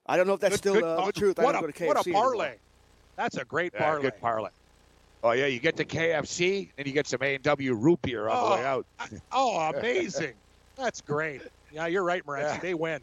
[0.06, 1.12] I don't know if that's Good- still good uh, the call.
[1.14, 1.40] truth.
[1.40, 2.22] I What don't a go to KFC what a anymore.
[2.24, 2.54] parlay.
[3.16, 4.02] That's a great Yeah, parlay.
[4.04, 4.50] good parlay.
[5.26, 8.30] Oh yeah, you get the KFC, and you get some A and W root beer
[8.30, 8.86] on the way out.
[9.32, 10.34] Oh, amazing.
[10.76, 11.42] That's great.
[11.72, 12.42] Yeah, you're right, Morency.
[12.44, 12.60] Yeah.
[12.60, 13.00] They win.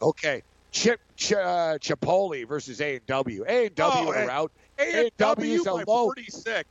[0.00, 3.44] Okay, Chip Ch- uh, Chipotle versus A and W.
[3.46, 4.26] A and W Oh, in a hey.
[4.26, 4.52] route.
[4.78, 5.84] A and W A&W is a low.
[6.06, 6.66] 46.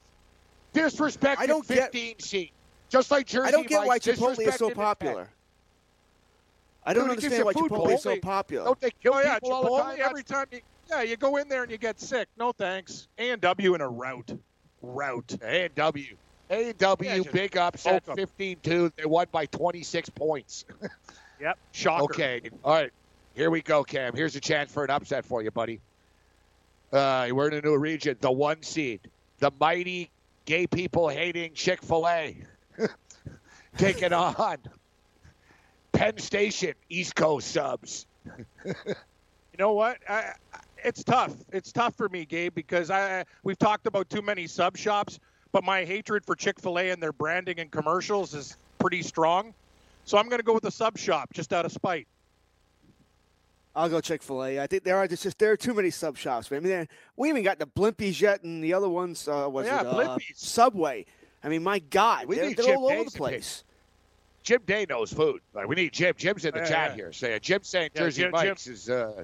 [0.73, 2.51] Disrespect I don't get- 15 seat.
[2.89, 5.29] Just like Jersey I don't get why Chipotle is so popular.
[6.83, 8.65] I don't Dude, understand why food, Chipotle is so popular.
[8.65, 9.83] Don't they kill Oh yeah, people all the Chipotle.
[9.83, 9.99] time?
[10.01, 12.27] Every time you yeah, you go in there and you get sick.
[12.37, 13.07] No thanks.
[13.19, 14.31] A and W in a route.
[14.93, 15.37] Route.
[15.41, 16.15] A and W.
[16.49, 18.27] A and W, big upset, poke 'em.
[18.27, 18.91] 15-2.
[18.95, 20.65] They won by 26 points.
[21.41, 21.57] Yep.
[21.73, 22.03] Shocker.
[22.05, 22.41] Okay.
[22.63, 22.91] All right.
[23.33, 24.15] Here we go, Cam.
[24.15, 25.81] Here's a chance for an upset for you, buddy.
[26.93, 28.15] Uh, we're in a new region.
[28.21, 29.01] The one seed,
[29.39, 30.09] the mighty
[30.45, 32.37] gay people hating Chick Fil A,
[33.77, 34.57] taking on
[35.91, 38.05] Penn Station East Coast subs.
[38.63, 38.73] You
[39.59, 39.97] know what?
[40.07, 41.33] I, I- it's tough.
[41.51, 45.19] It's tough for me, Gabe, because I we've talked about too many sub shops,
[45.51, 49.53] but my hatred for Chick Fil A and their branding and commercials is pretty strong.
[50.05, 52.07] So I'm going to go with a sub shop just out of spite.
[53.75, 54.59] I'll go Chick Fil A.
[54.61, 56.49] I think there are just, just there are too many sub shops.
[56.49, 56.65] man.
[56.65, 59.81] I mean, we even got the Blimpies yet, and the other ones uh, was Yeah,
[59.81, 60.35] it uh, Blimpies.
[60.37, 61.05] Subway.
[61.43, 63.63] I mean, my God, We they're, need they're Jim all over Days the place.
[64.43, 65.41] Jim Day knows food.
[65.53, 66.13] Like, we need Jim.
[66.15, 66.95] Jim's in the Yeah, chat yeah.
[66.95, 67.11] here.
[67.11, 69.23] Saying Jim saying Yeah, Jersey Jim- Mike's is uh,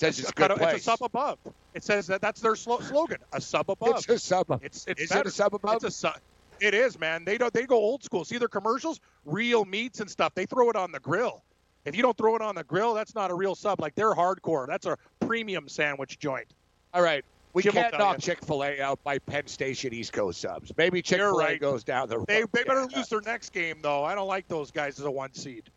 [0.00, 0.74] says it's a good place.
[0.76, 1.38] It's a sub above.
[1.74, 3.96] It says that that's their slo- slogan, a sub above.
[3.96, 4.60] It's a sub.
[4.62, 5.76] It's it's Is it a sub above?
[5.76, 6.16] It's a sub.
[6.60, 7.24] It is, man.
[7.24, 7.52] They don't.
[7.52, 8.24] They go old school.
[8.24, 10.34] See their commercials, real meats and stuff.
[10.34, 11.42] They throw it on the grill.
[11.84, 13.80] If you don't throw it on the grill, that's not a real sub.
[13.80, 14.66] Like they're hardcore.
[14.66, 16.46] That's a premium sandwich joint.
[16.92, 17.24] All right.
[17.54, 18.18] We Jim can't knock.
[18.18, 20.70] Chick Fil A out by Penn Station East Coast subs.
[20.76, 21.60] Maybe Chick Fil A right.
[21.60, 22.26] goes down the road.
[22.26, 22.98] They they better Yeah.
[22.98, 24.04] lose their next game though.
[24.04, 25.70] I don't like those guys as a one seed.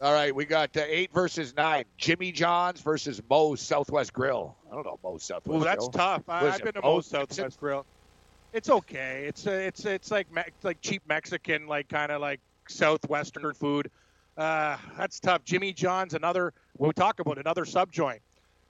[0.00, 1.84] All right, we got uh, eight versus nine.
[1.96, 4.56] Jimmy John's versus Moe's Southwest Grill.
[4.70, 5.90] I don't know Moe's Southwest Ooh, that's Grill.
[5.90, 6.22] tough.
[6.28, 7.06] I, I've been to Moe's?
[7.06, 7.84] Southwest Grill.
[8.52, 9.24] It's okay.
[9.26, 13.90] It's uh, it's it's like me- like cheap Mexican, like kind of like southwestern food.
[14.36, 15.44] Uh, that's tough.
[15.44, 16.52] Jimmy John's another.
[16.76, 18.22] We'll talk about another sub joint.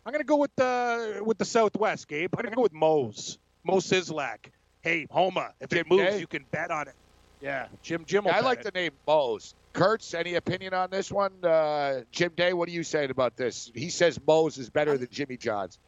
[0.07, 2.35] I'm gonna go with the with the Southwest, Gabe.
[2.35, 3.39] I'm gonna go with Moe's.
[3.65, 4.47] Moe Szyslak.
[4.81, 5.51] Hey, Homa.
[5.61, 6.95] If it moves, you can bet on it.
[7.41, 8.05] Yeah, Jim.
[8.07, 8.25] Jim.
[8.27, 8.65] Yeah, I like it.
[8.65, 9.55] the name Moe's.
[9.73, 11.33] Kurtz, any opinion on this one?
[11.43, 13.71] Uh, Jim Day, what are you saying about this?
[13.75, 15.79] He says Moe's is better than Jimmy John's.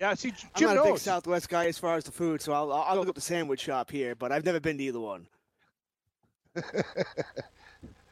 [0.00, 0.98] Yeah, see, I'm Jim not a big.
[0.98, 3.90] Southwest guy as far as the food, so I'll, I'll look up the sandwich shop
[3.90, 4.16] here.
[4.16, 5.26] But I've never been to either one.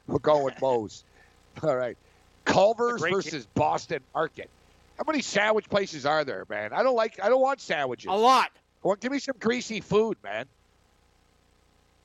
[0.07, 1.05] We're going with Moe's.
[1.63, 1.97] All right.
[2.45, 4.49] Culver's Great versus Boston Market.
[4.97, 6.73] How many sandwich places are there, man?
[6.73, 7.19] I don't like.
[7.23, 8.11] I don't want sandwiches.
[8.11, 8.51] A lot.
[8.83, 10.47] Well, give me some greasy food, man.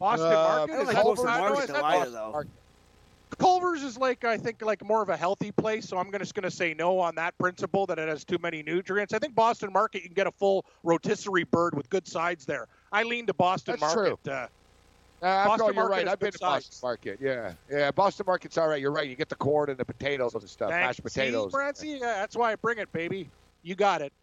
[0.05, 0.33] Boston Uh,
[0.67, 0.73] Market.
[0.81, 2.31] Is like Culver's- Boston I know Market though not either, Boston though.
[2.31, 2.51] Market.
[3.39, 6.35] Culver's is like I think like more of a healthy place, so I'm gonna, just
[6.35, 9.13] going to say no on that principle that it has too many nutrients.
[9.15, 12.67] I think Boston Market you can get a full rotisserie bird with good sides there.
[12.91, 14.19] I lean to Boston That's Market.
[14.27, 14.47] Uh,
[15.23, 16.07] Uh, after Boston all, you're Market right.
[16.07, 16.87] I've been good to Boston.
[16.87, 17.19] Market.
[17.19, 17.89] Yeah, yeah.
[17.91, 18.79] Boston Market's all right.
[18.79, 19.09] You're right.
[19.09, 20.87] You get the corn and the potatoes and stuff, thanks.
[20.99, 21.51] mashed potatoes.
[21.51, 21.99] See, Brancy?
[21.99, 23.29] Yeah, that's why I bring it, baby.
[23.63, 24.13] You got it.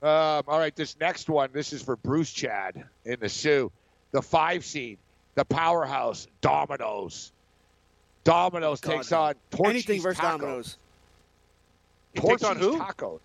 [0.00, 3.70] Um, all right, this next one, this is for Bruce Chad in the Sioux.
[4.12, 4.98] The five seed,
[5.34, 7.32] the powerhouse, Domino's.
[8.24, 10.40] Domino's God, takes on Torchy's Anything versus Tacos.
[10.40, 10.76] Domino's.
[12.14, 12.80] He takes on Torchy's who?
[12.80, 13.20] Tacos.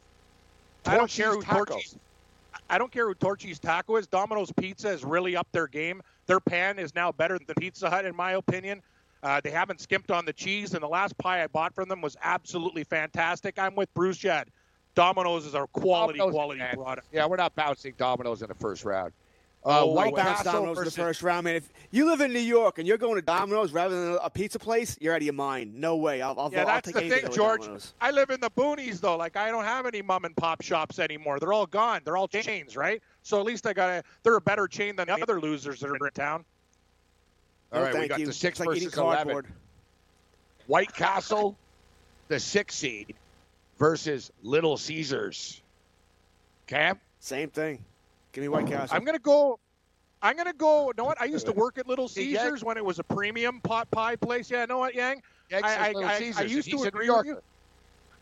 [0.86, 1.67] I don't care who Torchy's Tacos.
[1.67, 1.96] Torchy's.
[2.69, 4.08] I don't care who Torchy's Taco is.
[4.08, 6.02] Domino's Pizza is really up their game.
[6.26, 8.82] Their pan is now better than the Pizza Hut, in my opinion.
[9.22, 12.02] Uh, they haven't skimped on the cheese, and the last pie I bought from them
[12.02, 13.58] was absolutely fantastic.
[13.58, 14.50] I'm with Bruce Jed.
[14.96, 16.76] Domino's is our quality, Domino's, quality man.
[16.76, 17.08] product.
[17.12, 19.13] Yeah, we're not bouncing Domino's in the first round.
[19.65, 21.56] Uh, Oh, White Bounce Castle Domino's in the first round, man.
[21.56, 24.60] If you live in New York and you're going to Domino's rather than a pizza
[24.60, 25.73] place, you're out of your mind.
[25.76, 26.21] No way.
[26.21, 27.62] I'll, I'll, Yeah, I'll that's take the thing, George.
[27.62, 27.93] Domino's.
[28.02, 29.15] I live in the boonies though.
[29.15, 31.39] Like I don't have any mom and pop shops anymore.
[31.39, 32.02] They're all gone.
[32.04, 33.02] They're all chains, right?
[33.21, 34.04] So at least I got a.
[34.23, 36.43] They're a better chain than the other losers that are in town.
[37.71, 38.26] All No, right, we thank got you.
[38.26, 39.23] the six It's like eating versus eleven.
[39.34, 39.45] cardboard.
[40.67, 41.58] White Castle,
[42.28, 43.15] the six seed,
[43.80, 45.62] versus Little Caesars.
[46.67, 47.84] Cam, Same thing.
[48.34, 48.96] Give me White Castle.
[48.98, 49.60] I'm gonna go.
[50.22, 50.88] I'm gonna go.
[50.88, 51.22] You know what?
[51.22, 52.43] I used to work at Little Hey, Yang.
[52.43, 54.50] Caesars when it was a premium pot pie place.
[54.52, 55.22] Yeah, know what, Yang?
[55.50, 57.43] Yang I- says I- Little I- I used He's to a agree New with Yorker.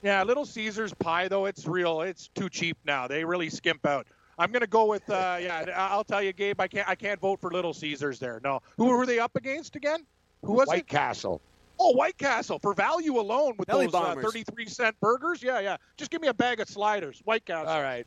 [0.04, 2.02] Yeah, Little Caesars pie though, it's real.
[2.02, 3.08] It's too cheap now.
[3.08, 4.06] They really skimp out.
[4.38, 5.08] I'm gonna go with.
[5.10, 6.60] Uh, yeah, I- I'll tell you, Gabe.
[6.60, 6.88] I can't.
[6.90, 8.42] I can't vote for Little Caesars there.
[8.44, 8.62] No.
[8.78, 10.06] Who were they up against again?
[10.44, 10.88] Who was White it?
[10.88, 11.40] Castle.
[11.80, 15.42] Oh, White Castle for value alone with Belly those uh, 33 cent burgers.
[15.42, 15.78] Yeah, yeah.
[15.98, 17.22] Just give me a bag of sliders.
[17.26, 17.72] White Castle.
[17.72, 18.06] All right.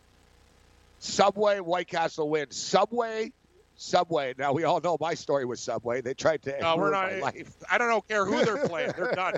[1.05, 2.57] Subway, White Castle wins.
[2.57, 3.33] Subway,
[3.77, 4.35] Subway.
[4.38, 6.01] Now we all know my story with Subway.
[6.01, 7.12] They tried to No, we're not.
[7.12, 7.55] my life.
[7.71, 8.93] I don't know, care who they're playing.
[8.97, 9.35] They're done.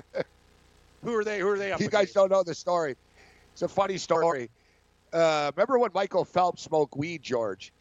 [1.03, 1.39] Who are they?
[1.39, 2.13] Who are they up You guys against?
[2.15, 2.95] don't know the story.
[3.53, 4.49] It's a funny story.
[5.11, 7.71] Uh, remember when Michael Phelps smoked weed, George?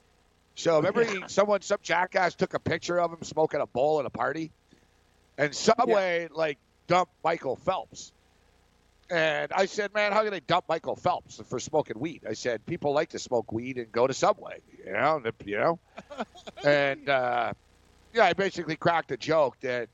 [0.56, 4.06] So remember, he, someone, some jackass took a picture of him smoking a bowl at
[4.06, 4.50] a party,
[5.38, 8.12] and Subway like dumped Michael Phelps.
[9.08, 12.22] And I said, man, how can they dump Michael Phelps for smoking weed?
[12.28, 15.58] I said, people like to smoke weed and go to Subway, you know, and, you
[15.58, 15.78] know.
[16.64, 17.52] and uh,
[18.12, 19.88] yeah, I basically cracked a joke that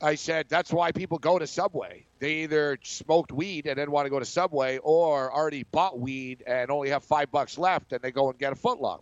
[0.00, 2.06] I said that's why people go to Subway.
[2.18, 6.42] They either smoked weed and then want to go to Subway, or already bought weed
[6.46, 9.00] and only have five bucks left, and they go and get a footlong.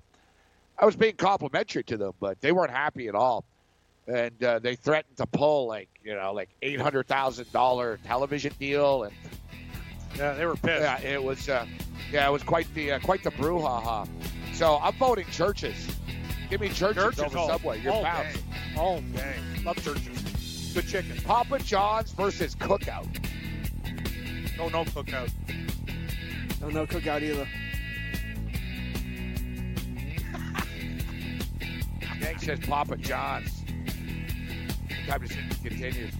[0.78, 3.44] I was being complimentary to them, but they weren't happy at all,
[4.12, 8.52] and uh, they threatened to pull like you know like eight hundred thousand dollar television
[8.58, 9.14] deal, and
[10.16, 10.82] Yeah, they were pissed.
[10.82, 11.66] yeah, it was uh,
[12.10, 14.08] yeah, it was quite the uh, quite the brouhaha.
[14.54, 15.96] So I'm voting Church's.
[16.50, 17.80] Give me Church's, Church's, over oh, Subway.
[17.80, 18.36] You're all bounced.
[18.36, 18.42] day.
[18.76, 19.36] All day.
[19.64, 20.72] Love Church's.
[20.74, 21.16] Good chicken.
[21.24, 23.06] Papa John's versus Cookout.
[24.56, 25.30] No, no cookout.
[26.60, 27.46] No, no cookout either.
[32.20, 33.59] Gang says Papa John's.
[35.10, 36.19] Time to continues.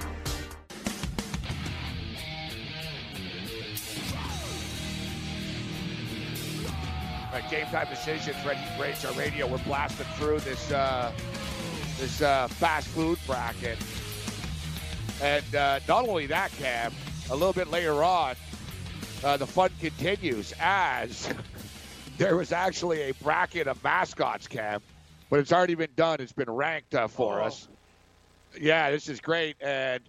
[7.73, 8.45] All right, game time decisions.
[8.45, 9.47] Ready to raise our radio.
[9.47, 11.11] We're blasting through this uh,
[11.99, 13.77] this uh, fast food bracket,
[15.21, 16.91] and uh, not only that, Cam.
[17.29, 18.35] A little bit later on,
[19.23, 21.29] uh, the fun continues as
[22.17, 24.81] there was actually a bracket of mascots, Cam,
[25.29, 26.17] but it's already been done.
[26.19, 27.45] It's been ranked uh, for Oh.
[27.45, 27.67] us.
[28.59, 30.03] Yeah, this is great, and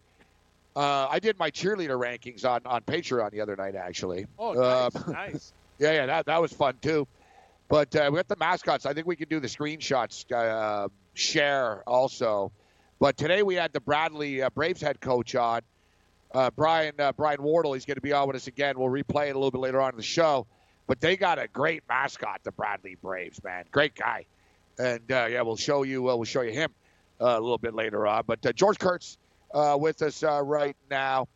[0.74, 4.26] uh, I did my cheerleader rankings on on Patreon the other night, actually.
[4.38, 5.06] Oh, Uh, nice.
[5.32, 5.52] nice.
[5.78, 7.06] yeah, yeah, that, that was fun too.
[7.72, 8.84] But uh, we got the mascots.
[8.84, 12.52] I think we can do the screenshots uh, share also.
[13.00, 15.62] But today we had the Bradley uh, Braves head coach on,
[16.34, 17.72] uh, Brian uh, Brian Wardle.
[17.72, 18.78] He's going to be on with us again.
[18.78, 20.46] We'll replay it a little bit later on in the show.
[20.86, 23.64] But they got a great mascot, the Bradley Braves, man.
[23.70, 24.26] Great guy.
[24.78, 26.02] And uh, yeah, we'll show you.
[26.02, 26.74] We'll show you him
[27.20, 28.24] a little bit later on.
[28.26, 29.16] But George Kurtz
[29.54, 31.26] with us right now.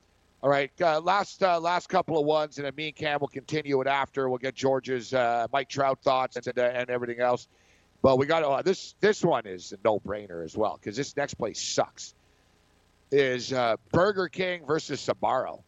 [0.47, 3.27] All right, uh, last uh, last couple of ones, and then me and Cam will
[3.27, 4.29] continue it after.
[4.29, 7.49] We'll get George's uh, Mike Trout thoughts and, uh, and everything else.
[8.01, 8.95] But we got uh, this.
[9.01, 12.15] This one is a no brainer as well because this next place sucks.
[13.11, 15.65] Is uh, Burger King versus Sbarro?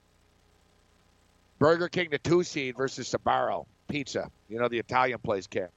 [1.59, 4.31] Burger King, the two seed versus Sbarro Pizza.
[4.49, 5.71] You know the Italian place, Cam.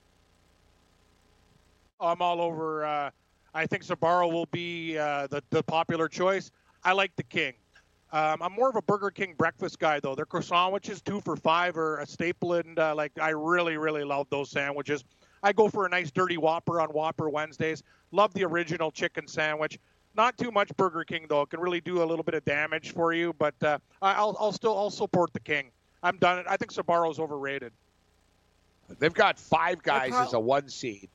[1.99, 2.85] I'm all over.
[2.85, 6.51] I think Sbarro will be the the popular choice.
[6.83, 7.53] I like the King.
[8.13, 10.15] Um, I'm more of a Burger King breakfast guy though.
[10.15, 14.03] Their croissant sandwiches, two for five, are a staple, and uh, like I really, really
[14.03, 15.03] love those sandwiches.
[15.43, 17.83] I go for a nice dirty Whopper on Whopper Wednesdays.
[18.11, 19.79] Love the original chicken sandwich.
[20.15, 21.43] Not too much Burger King though.
[21.43, 24.35] It can really do a little bit of damage for you, but uh, I- I'll
[24.39, 25.71] I'll still I'll support the King.
[26.03, 26.43] I'm done.
[26.49, 27.71] I think Sbarro's overrated.
[28.99, 31.07] They've got five guys prob- as a one seed.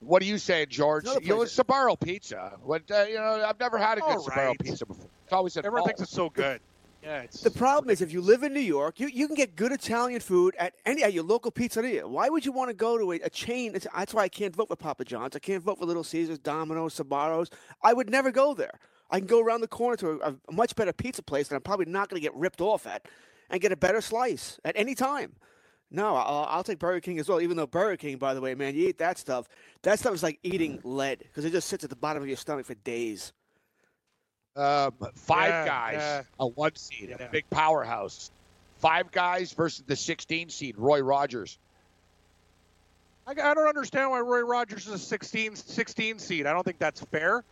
[0.00, 1.04] What are you saying, George?
[1.04, 2.52] Another You know, it's Sbarro pizza.
[2.62, 3.44] What uh, you know?
[3.44, 4.58] I've never had a good All Sbarro right.
[4.58, 5.08] pizza before.
[5.24, 5.88] It's always at Everyone home.
[5.88, 6.60] thinks it's so good.
[7.02, 9.56] Yeah, it's The problem is, if you live in New York, you, you can get
[9.56, 12.08] good Italian food at any at your local pizzeria.
[12.08, 13.74] Why would you want to go to a, a chain?
[13.74, 15.36] It's, that's why I can't vote for Papa John's.
[15.36, 17.52] I can't vote for Little Caesars, Domino's, Sbarros.
[17.82, 18.78] I would never go there.
[19.10, 21.62] I can go around the corner to a, a much better pizza place that I'm
[21.62, 23.06] probably not going to get ripped off at,
[23.50, 25.34] and get a better slice at any time.
[25.90, 27.40] No, I'll, I'll take Burger King as well.
[27.40, 29.46] Even though Burger King, by the way, man, you eat that stuff.
[29.82, 32.38] That stuff is like eating lead because it just sits at the bottom of your
[32.38, 33.34] stomach for days.
[34.56, 36.22] Um, five Yeah, guys, yeah.
[36.38, 37.26] a one seed, Yeah.
[37.26, 38.30] a big powerhouse.
[38.78, 41.58] Five guys versus the 16 seed, Roy Rogers.
[43.26, 46.46] I, I don't understand why Roy Rogers is a 16, 16 seed.
[46.46, 47.42] I don't think that's fair.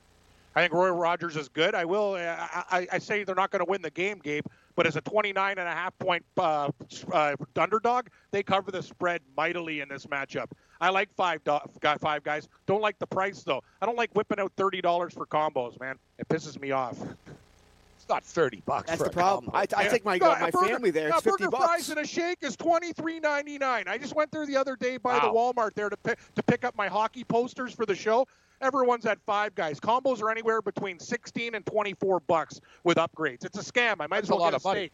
[0.54, 1.74] I think Roy Rogers is good.
[1.74, 2.14] I will.
[2.14, 4.44] I, I, I say they're not going to win the game, Gabe.
[4.74, 6.70] But as a 29 and a half point uh,
[7.12, 10.46] uh, underdog, they cover the spread mightily in this matchup.
[10.80, 11.58] I like five do-
[12.00, 12.48] five guys.
[12.66, 13.62] Don't like the price though.
[13.80, 15.96] I don't like whipping out thirty dollars for combos, man.
[16.18, 16.96] It pisses me off.
[17.00, 18.88] It's not 30 bucks.
[18.88, 19.44] That's for the a problem.
[19.52, 19.58] combo.
[19.58, 19.88] I, I Yeah.
[19.90, 21.10] take my No, my burger- family there.
[21.10, 21.64] a It's fifty burger bucks.
[21.66, 23.84] fries and a shake is twenty three ninety nine.
[23.86, 26.64] I just went there the other day by the Walmart there to pick to pick
[26.64, 28.26] up my hockey posters for the show.
[28.62, 29.80] Everyone's at five guys.
[29.80, 33.44] Combos are anywhere between sixteen and twenty four bucks with upgrades.
[33.44, 33.96] It's a scam.
[34.00, 34.80] I might That's as well a lot get of a money.
[34.80, 34.92] steak.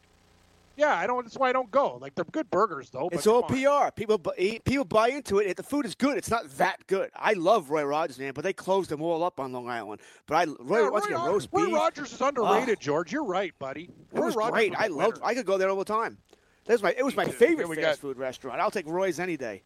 [0.77, 1.25] Yeah, I don't.
[1.25, 1.97] That's why I don't go.
[2.01, 3.09] Like they're good burgers though.
[3.13, 3.89] It's all come on.
[3.89, 3.93] PR.
[3.93, 5.57] People bu- eat- people buy into it.
[5.57, 6.17] The food is good.
[6.17, 7.11] It's not that good.
[7.17, 10.01] I love Roy Rogers, man, but they closed them all up on Long Island.
[10.27, 11.75] But I Roy, Yeah, once Roy, again, Rog- roast Roy beef.
[11.75, 13.13] Rogers is underrated, George.
[13.13, 13.91] You're right, buddy.
[14.13, 14.71] It Roy was Rogers great.
[14.71, 15.19] was I a loved.
[15.25, 16.17] I could go there all the time.
[16.65, 16.95] That's my.
[16.97, 18.61] It was my favorite we fast got- food restaurant.
[18.61, 19.63] I'll take Roy's any day.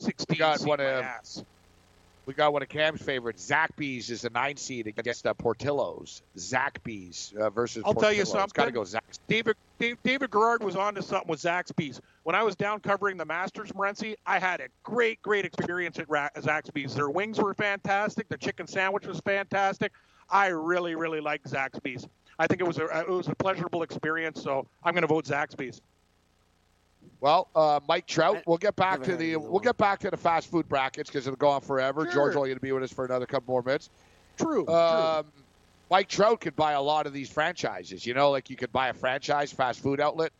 [0.00, 0.38] Sixteen.
[0.38, 1.44] got seed one my ass.
[2.24, 3.44] We got one of Cam's favorites.
[3.50, 6.22] Zaxby's is a nine seed against uh, Portillo's.
[6.36, 8.52] Zaxby's uh, versus I'll tell you Portillo's.
[8.52, 9.18] Got to go Zaxby's.
[9.26, 12.00] David Dave, David Gerard was on to something with Zaxby's.
[12.22, 16.08] When I was down covering the Masters, Morency, I had a great, great experience at
[16.08, 16.94] Ra- Zaxby's.
[16.94, 18.28] Their wings were fantastic.
[18.28, 19.92] The chicken sandwich was fantastic.
[20.30, 22.06] I really, really like Zaxby's.
[22.38, 24.42] I think it was a it was a pleasurable experience.
[24.42, 25.80] So I'm going to vote Zaxby's.
[27.20, 28.42] Well, uh, Mike Trout.
[28.46, 31.36] We'll get back to the we'll get back to the fast food brackets because it'll
[31.36, 32.04] go on forever.
[32.04, 32.12] Sure.
[32.12, 33.90] George only going to be with us for another couple more minutes.
[34.38, 34.64] True.
[34.64, 34.74] true.
[34.74, 35.26] Um,
[35.90, 38.04] Mike Trout could buy a lot of these franchises.
[38.04, 40.32] You know, like you could buy a franchise fast food outlet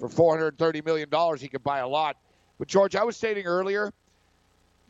[0.00, 1.40] for four hundred thirty million dollars.
[1.40, 2.16] He could buy a lot.
[2.58, 3.92] But George, I was stating earlier,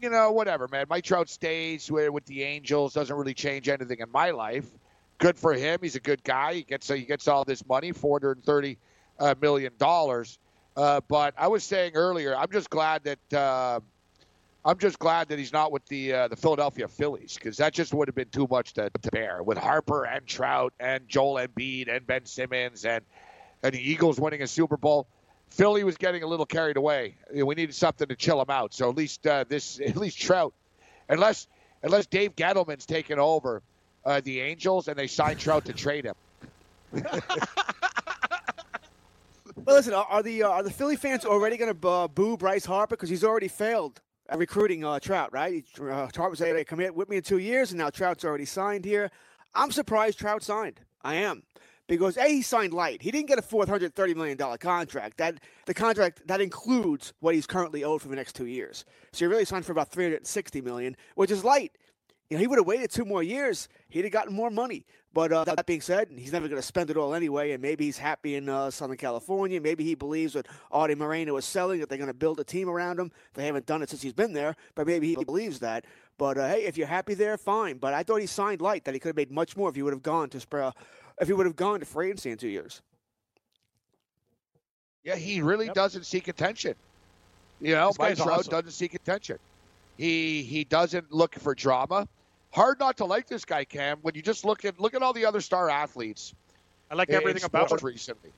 [0.00, 0.86] you know, whatever, man.
[0.88, 2.94] Mike Trout stays with, with the Angels.
[2.94, 4.66] Doesn't really change anything in my life.
[5.18, 5.80] Good for him.
[5.82, 6.54] He's a good guy.
[6.54, 8.78] He gets he gets all this money, four hundred thirty
[9.18, 10.38] uh, million dollars.
[10.79, 13.35] Uh, but I was saying earlier, I'm just glad that.
[13.35, 13.81] Uh,
[14.64, 17.95] I'm just glad that he's not with the uh, the Philadelphia Phillies because that just
[17.95, 21.89] would have been too much to, to bear with Harper and Trout and Joel Embiid
[21.95, 23.03] and Ben Simmons and
[23.62, 25.09] and the Eagles winning a Super Bowl.
[25.51, 27.16] Philly was getting a little carried away.
[27.33, 28.74] We needed something to chill him out.
[28.74, 30.53] So at least uh, this, at least Trout,
[31.09, 31.49] unless
[31.83, 33.62] unless Dave Gettleman's taken over
[34.05, 36.14] uh, the Angels and they sign Trout to trade him.
[39.68, 42.38] Well, listen, are, are the uh, are the Philly fans already going to uh, boo
[42.38, 44.00] Bryce Harper because he's already failed
[44.30, 45.30] at recruiting uh, Trout?
[45.30, 45.62] Right?
[45.78, 48.46] Uh, Harper said, "Hey, come here with me in two years," and now Trout's already
[48.46, 49.10] signed here.
[49.54, 50.80] I'm surprised Trout signed.
[51.04, 51.42] I am
[51.86, 53.02] because a he signed light.
[53.02, 55.18] He didn't get a four hundred thirty million dollar contract.
[55.18, 55.34] That
[55.66, 58.86] the contract that includes what he's currently owed for the next two years.
[59.12, 61.76] So he really signed for about three hundred sixty million, which is light.
[62.31, 63.68] You know, he would have waited two more years.
[63.89, 64.85] He'd have gotten more money.
[65.14, 67.53] But uh, that being said, he's never going to spend it all anyway.
[67.53, 69.61] And maybe he's happy in uh, Southern California.
[69.61, 72.68] Maybe he believes what Arte Moreno is selling, that they're going to build a team
[72.68, 73.11] around him.
[73.33, 75.87] They haven't done it since he's been there, but maybe he believes that.
[76.18, 77.79] But uh, hey, if you're happy there, fine.
[77.79, 79.83] But I thought he signed light, that he could have made much more if he
[79.83, 80.74] would have gone to
[81.20, 82.83] if he would have gone to free agency in two years.
[85.03, 85.74] Yeah, he really Yep.
[85.74, 86.74] doesn't seek attention.
[87.61, 88.51] You know, Mike Trout awesome.
[88.51, 89.39] doesn't seek attention.
[89.97, 92.07] He he doesn't look for drama.
[92.53, 93.99] Hard not to like this guy, Cam.
[94.03, 96.34] When you just look at look at all the other star athletes.
[96.90, 97.82] I like in- in everything about it.
[97.82, 98.32] recently.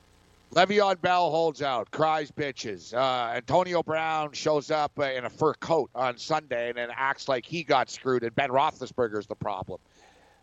[0.53, 2.93] Le'Veon Bell holds out, cries bitches.
[2.93, 7.29] Uh, Antonio Brown shows up uh, in a fur coat on Sunday and then acts
[7.29, 9.79] like he got screwed, and Ben Roethlisberger's the problem.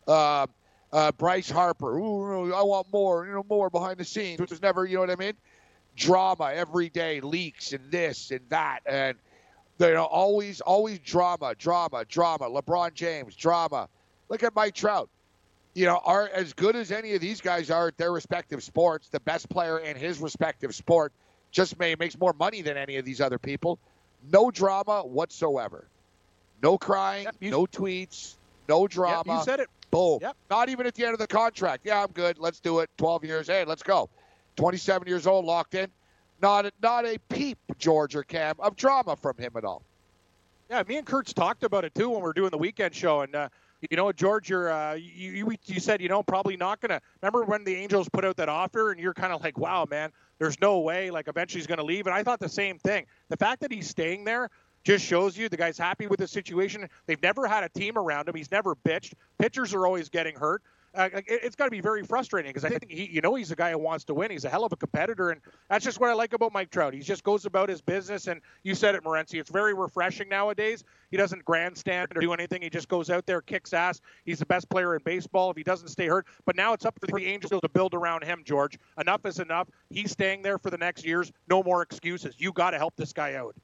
[0.07, 0.47] Uh,
[0.95, 4.63] uh, Bryce Harper, ooh, I want more, you know, more behind the scenes, which is
[4.63, 5.35] never, you know what I mean?
[5.95, 9.19] Drama every day, leaks and this and that, and
[9.79, 12.47] you know, always, always drama, drama, drama.
[12.51, 13.89] LeBron James, drama.
[14.29, 15.09] Look at Mike Trout
[15.75, 19.09] you know, are as good as any of these guys are at their respective sports.
[19.11, 21.13] The best player in his respective sport
[21.53, 23.79] just may makes more money than any of these other people.
[24.33, 25.87] No drama whatsoever.
[26.63, 28.35] No crying, Yep, no tweets,
[28.69, 29.39] no Yep, drama.
[29.39, 29.69] you said it.
[29.93, 30.19] Boom.
[30.21, 30.37] Yep.
[30.51, 31.83] Not even at the end of the contract.
[31.87, 32.39] Yeah, I'm good.
[32.41, 32.91] Let's do it.
[32.97, 33.47] 12 years.
[33.47, 34.11] Hey, let's go.
[34.57, 35.89] 27 years old, locked in.
[36.41, 39.83] Not a, not a peep, George or Cam, of drama from him at all.
[40.71, 43.23] Yeah, me and Kurtz talked about it too when we were doing the weekend show,
[43.23, 43.49] and uh,
[43.91, 47.01] You know, George, you're uh, you, you you said you know probably not gonna.
[47.23, 50.11] Remember when the Angels put out that offer, and you're kind of like, wow, man,
[50.39, 51.11] there's no way.
[51.11, 53.07] Like eventually he's gonna leave, and I thought the same thing.
[53.29, 54.51] The fact that he's staying there
[54.85, 56.89] just shows you the guy's happy with the situation.
[57.07, 58.35] They've never had a team around him.
[58.35, 59.15] He's never bitched.
[59.39, 60.63] Pitchers are always getting hurt
[60.95, 63.57] uh, it's got to be very frustrating because I think he, you know, he's a
[63.57, 64.31] guy who wants to win.
[64.31, 66.95] He's a hell of a competitor, and that's just what I like about Mike Trout.
[66.95, 69.39] He just goes about his business, and you said it, Morency.
[69.39, 70.85] It's very refreshing nowadays.
[71.11, 72.63] He doesn't grandstand or do anything.
[72.63, 74.01] He just goes out there, kicks ass.
[74.25, 76.27] He's the best player in baseball if he doesn't stay hurt.
[76.45, 78.79] But now it's up to the Angels to build around him, George.
[78.99, 79.69] Enough is enough.
[79.91, 81.33] He's staying there for the next years.
[81.49, 82.35] No more excuses.
[82.39, 83.55] You got to help this guy out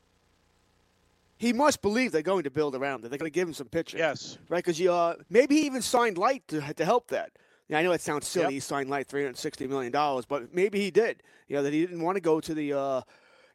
[1.37, 3.09] he must believe they're going to build around it.
[3.11, 3.99] They're going to give him some pitching.
[3.99, 4.39] Yes.
[4.49, 4.65] Right?
[4.65, 7.33] Because uh, maybe he even signed Light to, to help that.
[7.73, 8.45] I know it sounds silly.
[8.45, 8.53] Yep.
[8.53, 11.23] He signed like hundred sixty million dollars, but maybe he did.
[11.49, 13.01] You know that he didn't want to go to the, uh,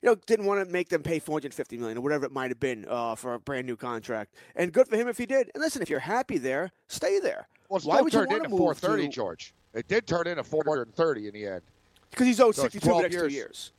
[0.02, 2.32] you know, didn't want to make them pay four hundred fifty million or whatever it
[2.32, 4.36] might have been uh, for a brand new contract.
[4.56, 5.52] And good for him if he did.
[5.54, 7.48] And listen, if you're happy there, stay there.
[7.70, 9.10] Well, Why would you want to move 430, to...
[9.10, 9.54] George?
[9.74, 11.62] It did turn into four hundred and thirty in the end.
[12.10, 13.28] Because he's owed so sixty two next years.
[13.32, 13.72] two years.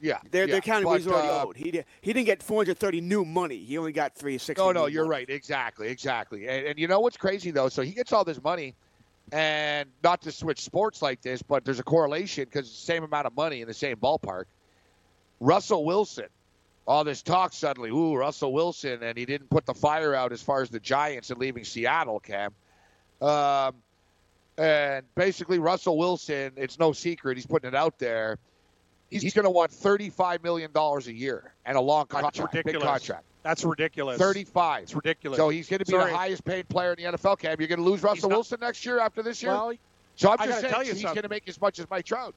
[0.00, 0.52] Yeah, they're, yeah.
[0.52, 1.56] they're counting but, what he's already uh, owed.
[1.56, 3.58] He did, he didn't get 430 new money.
[3.58, 4.62] He only got 360.
[4.62, 5.10] No, no, you're money.
[5.10, 5.30] right.
[5.30, 6.46] Exactly, exactly.
[6.48, 7.68] And, and you know what's crazy though?
[7.68, 8.74] So he gets all this money,
[9.32, 13.02] and not to switch sports like this, but there's a correlation because it's the same
[13.02, 14.44] amount of money in the same ballpark.
[15.40, 16.28] Russell Wilson,
[16.86, 20.42] all this talk suddenly, ooh, Russell Wilson, and he didn't put the fire out as
[20.42, 22.52] far as the Giants and leaving Seattle, Cam.
[23.20, 23.74] Um,
[24.56, 28.38] and basically, Russell Wilson, it's no secret, he's putting it out there.
[29.10, 32.36] He's, he's going to want $35 million a year and a long contract.
[32.36, 32.82] That's ridiculous.
[32.82, 33.24] Big contract.
[33.42, 34.18] That's ridiculous.
[34.18, 34.82] 35.
[34.82, 35.36] It's ridiculous.
[35.38, 36.10] So he's going to be Sorry.
[36.10, 37.56] the highest paid player in the NFL, Cam.
[37.58, 39.52] You're going to lose Russell not, Wilson next year after this year?
[39.52, 39.72] Well,
[40.16, 42.34] so I'm just saying tell you he's going to make as much as Mike Trout.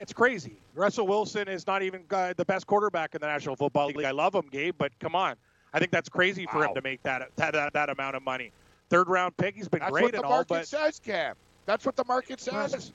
[0.00, 0.56] It's crazy.
[0.74, 4.04] Russell Wilson is not even uh, the best quarterback in the National Football League.
[4.04, 5.36] I love him, Gabe, but come on.
[5.74, 6.68] I think that's crazy for Wow.
[6.68, 8.52] him to make that, that that, that amount of money.
[8.90, 9.54] Third round pick.
[9.54, 11.34] He's been That's great what the and all, market but says, Cam.
[11.66, 12.92] That's what the market says.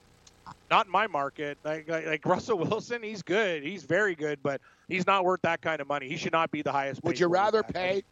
[0.69, 1.57] Not in my market.
[1.63, 3.63] Like, like, like Russell Wilson, he's good.
[3.63, 6.07] He's very good, but he's not worth that kind of money.
[6.07, 7.03] He should not be the highest.
[7.03, 7.91] Would you rather quarterback.
[7.93, 8.03] pay?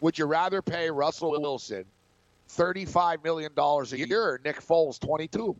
[0.00, 1.84] Would you rather pay Russell Wilson
[2.48, 5.56] thirty-five million dollars a year, or Nick Foles twenty-two?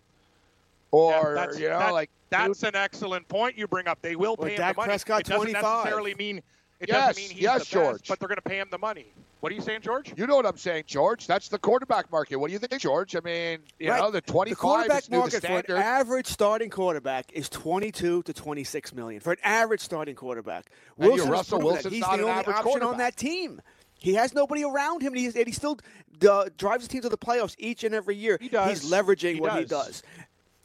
[0.90, 4.00] Or Yeah, that's- you know, that- like That's an excellent point you bring up.
[4.02, 4.88] They will Well, pay him Dak the money.
[4.90, 5.62] Prescott, it doesn't 25.
[5.84, 6.42] necessarily mean
[6.84, 8.08] it Yes, doesn't mean he's yes, the best, George.
[8.08, 9.06] but they're going to pay him the money.
[9.40, 10.10] What are you saying, George?
[10.16, 11.26] you know what I'm saying, George.
[11.26, 12.36] That's the quarterback market.
[12.36, 13.14] What do you think, George?
[13.14, 13.98] I mean, you Right.
[14.00, 18.22] know, the The quarterback is new the market for an average starting quarterback is 22
[18.22, 20.70] to 26 million for an average starting quarterback.
[20.96, 21.74] And your Wilson's Russell proven.
[21.74, 23.60] Wilson's He's not the an only average option on that team.
[23.98, 25.78] He has nobody around him, and, he's, and he still
[26.28, 28.36] uh, drives the team to the playoffs each and every year.
[28.40, 28.82] He does.
[28.82, 30.02] He's leveraging He what he does.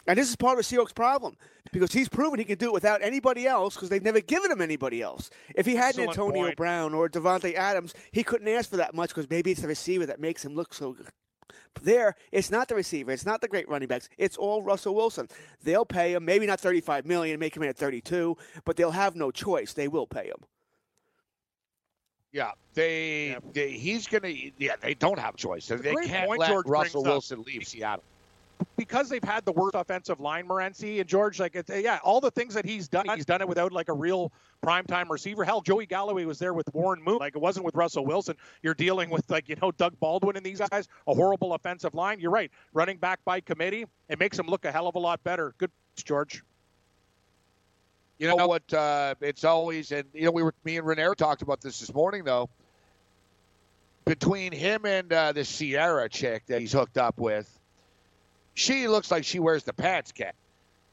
[0.09, 0.17] Does.
[0.17, 1.37] And this is part of the Seahawks' problem
[1.71, 4.61] because he's proven he can do it without anybody else because they've never given him
[4.61, 5.29] anybody else.
[5.55, 6.57] If he had an Excellent Antonio point.
[6.57, 10.05] Brown or Davante Adams, he couldn't ask for that much because maybe it's the receiver
[10.07, 11.07] that makes him look so good.
[11.81, 13.11] There, it's not the receiver.
[13.11, 14.09] It's not the great running backs.
[14.17, 15.27] It's all Russell Wilson.
[15.63, 18.35] They'll pay him, maybe not thirty-five million, and make him at thirty-two,
[18.65, 19.73] but they'll have no choice.
[19.73, 20.37] They will pay him.
[22.31, 24.33] Yeah, they, they he's gonna.
[24.57, 25.67] Yeah, they don't have choice.
[25.67, 27.13] They great can't point let George Russell brings up.
[27.13, 28.03] Wilson leave Seattle.
[28.75, 31.39] Because they've had the worst offensive line, Morency and George.
[31.39, 34.31] Like, yeah, all the things that he's done, he's done it without like a real
[34.63, 35.43] primetime receiver.
[35.43, 37.17] Hell, Joey Galloway was there with Warren Moon.
[37.19, 38.35] Like, it wasn't with Russell Wilson.
[38.61, 42.19] You're dealing with like you know Doug Baldwin and these guys, a horrible offensive line.
[42.19, 43.85] You're right, running back by committee.
[44.09, 45.53] It makes him look a hell of a lot better.
[45.57, 46.43] Good, George.
[48.17, 48.73] You know what?
[48.73, 51.93] Uh, it's always, and you know, we were me and Renier talked about this this
[51.93, 52.49] morning though.
[54.05, 57.58] Between him and uh, the Ciara chick that he's hooked up with,
[58.59, 60.35] she looks like she wears the pants, cat,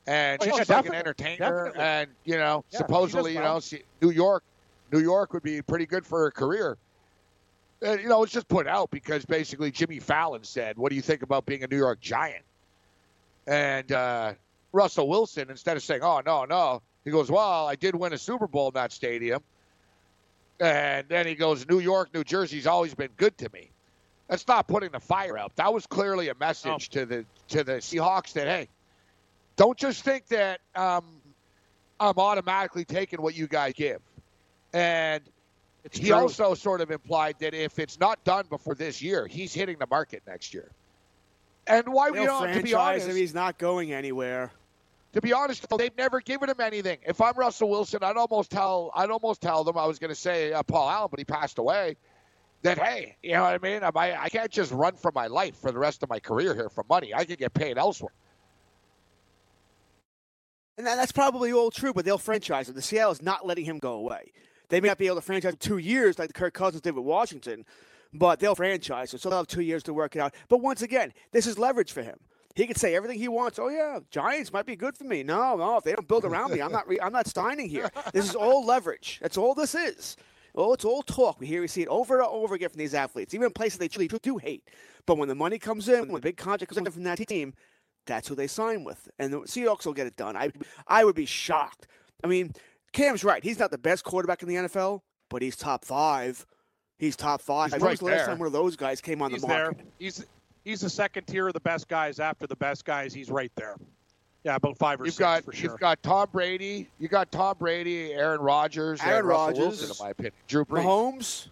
[0.07, 1.65] and Oh, she's yeah, just like an entertainer.
[1.65, 1.81] definitely.
[1.81, 4.45] And you know, Yeah, supposedly, you know, she, New York,
[4.93, 6.79] New York would be pretty good for her career.
[7.83, 11.03] And, you know, it's just put out because basically Jimmy Fallon said, "What do you
[11.03, 12.45] think about being a New York Giant?"
[13.49, 14.35] And uh,
[14.73, 18.19] Russell Wilson, instead of saying, "Oh no, no," he goes, "Well, I did win a
[18.19, 19.43] Super Bowl in that stadium."
[20.61, 23.71] And then he goes, "New York, New Jersey's always been good to me."
[24.29, 25.55] That's not putting the fire out.
[25.57, 28.69] That was clearly a message to the to the Seahawks that hey,
[29.57, 31.05] don't just think that um,
[32.01, 34.01] I'm automatically taking what you guys give.
[34.73, 35.23] And
[35.85, 36.17] It's he true.
[36.17, 39.87] also sort of implied that if it's not done before this year, he's hitting the
[39.89, 40.71] market next year.
[41.69, 43.17] And why we don't, to be honest, him.
[43.17, 44.51] He's not going anywhere.
[45.13, 46.99] to be honest, they've never given him anything.
[47.07, 50.15] If I'm Russell Wilson, I'd almost tell I'd almost tell them I was going to
[50.17, 51.97] say uh, Paul Allen, but he passed away.
[52.67, 53.85] That hey, you know what I mean?
[53.85, 56.69] I I can't just run for my life for the rest of my career here
[56.69, 57.15] for money.
[57.15, 58.13] I could get paid elsewhere.
[60.77, 62.75] And that's probably all true, but they'll franchise him.
[62.75, 64.33] The Seattle's not letting him go away.
[64.69, 66.97] They may not be able to franchise him two years like the Kirk Cousins did
[66.97, 67.65] with Washington,
[68.13, 69.21] but they'll franchise him.
[69.21, 70.35] so they'll have two years to work it out.
[70.49, 72.19] But once again, this is leverage for him.
[72.57, 73.61] He can say everything he wants.
[73.61, 75.23] Oh yeah, Giants might be good for me.
[75.23, 76.89] No, no, if they don't build around me, I'm not.
[76.89, 77.91] Re- I'm not signing here.
[78.13, 79.19] This is all leverage.
[79.23, 80.17] That's all this is.
[80.57, 81.39] Oh, it's all talk.
[81.39, 83.79] We hear, we see it over and over again from these athletes, even in places
[83.79, 84.69] they truly do hate.
[85.07, 87.53] But when the money comes in, when the big contract comes in from that team,
[88.07, 90.37] that's who they sign with, and the Seahawks will get it done.
[90.37, 90.51] I,
[90.87, 91.89] I would be shocked.
[92.23, 92.53] I mean,
[92.93, 93.43] Cam's right.
[93.43, 96.47] He's not the best quarterback in the NFL, but he's top five.
[96.99, 97.73] He's top five.
[97.73, 98.27] He's right was the last there.
[98.29, 99.65] time one of those guys came on He's the there.
[99.65, 99.87] market?
[99.99, 100.25] He's
[100.65, 103.13] he's the second tier of the best guys after the best guys.
[103.13, 103.77] He's right there.
[104.47, 105.71] Yeah, about five or You've six got for sure.
[105.73, 106.89] you've got Tom Brady.
[107.01, 109.59] You got Tom Brady, Aaron Rodgers, Aaron and Russell Rodgers.
[109.81, 110.33] Wilson, in my opinion.
[110.47, 110.85] Drew Brees.
[110.85, 111.49] Mahomes.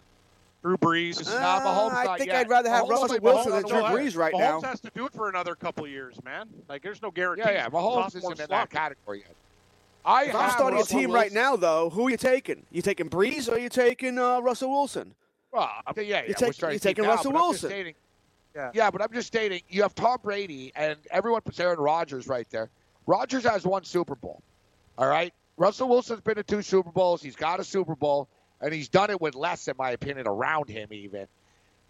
[0.63, 1.27] Drew Brees.
[1.27, 2.37] Uh, Nah, Mahomes I think yet.
[2.37, 3.99] I'd rather have Mahomes Russell Wilson Mahomes than Drew.
[3.99, 4.69] Brees right Mahomes now.
[4.69, 6.47] has to do it for another couple of years, man.
[6.69, 7.43] Like there's no guarantee.
[7.47, 7.69] Yeah, yeah.
[7.69, 8.49] Mahomes isn't in slump.
[8.49, 9.35] that category yet.
[10.05, 12.65] I If I'm have starting a Russell team right now, though, who are you taking?
[12.71, 15.13] You taking Brees or you taking uh, Russell Wilson?
[15.51, 16.21] Well, yeah, yeah.
[16.21, 17.69] You we're take- you're taking now, Russell but I'm just Wilson.
[17.71, 17.95] stating-
[18.55, 18.71] Yeah.
[18.73, 22.49] yeah, but I'm just stating you have Tom Brady and everyone puts Aaron Rodgers right
[22.51, 22.69] there.
[23.05, 24.41] Rodgers has one Super Bowl.
[24.97, 25.33] All right.
[25.57, 27.21] Russell Wilson's been to two Super Bowls.
[27.21, 28.27] He's got a Super Bowl,
[28.61, 31.27] and he's done it with less, in my opinion, around him even.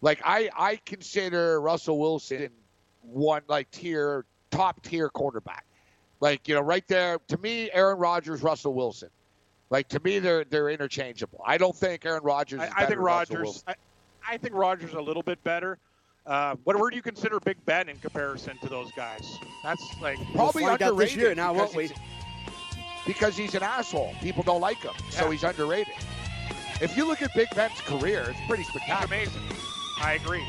[0.02, 2.50] Like I, I consider Russell Wilson
[3.02, 5.66] one like tier top tier quarterback.
[6.20, 9.10] Like, you know, right there to me, Aaron Rodgers, Russell Wilson.
[9.70, 11.42] Like to me, they're they're interchangeable.
[11.46, 12.62] I don't think Aaron Rodgers.
[12.62, 13.64] Is I, I think Rodgers.
[13.68, 13.76] I,
[14.28, 15.78] I think Rodgers a little bit better.
[16.26, 19.38] Uh, what where do you consider Big Ben in comparison to those guys?
[19.64, 21.88] That's like Probably We'll out this underrated year now, because won't we?
[21.88, 22.00] he's-
[23.06, 24.16] Because he's an asshole.
[24.22, 25.94] People don't like him, so he's underrated.
[26.82, 29.06] If you look at Big Ben's career, it's pretty he's spectacular.
[29.06, 29.42] amazing.
[30.02, 30.44] I agree.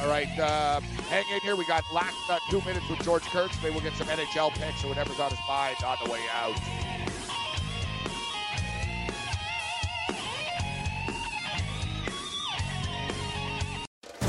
[0.00, 1.56] All right, uh, hang in here.
[1.56, 3.60] We got last uh, two minutes with George Kurtz.
[3.62, 6.54] Maybe we'll get some NHL picks or whatever's on his mind on the way out.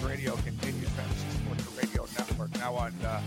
[0.00, 2.54] Radio continues Fantasy Sports Radio Network.
[2.54, 3.20] Now on uh,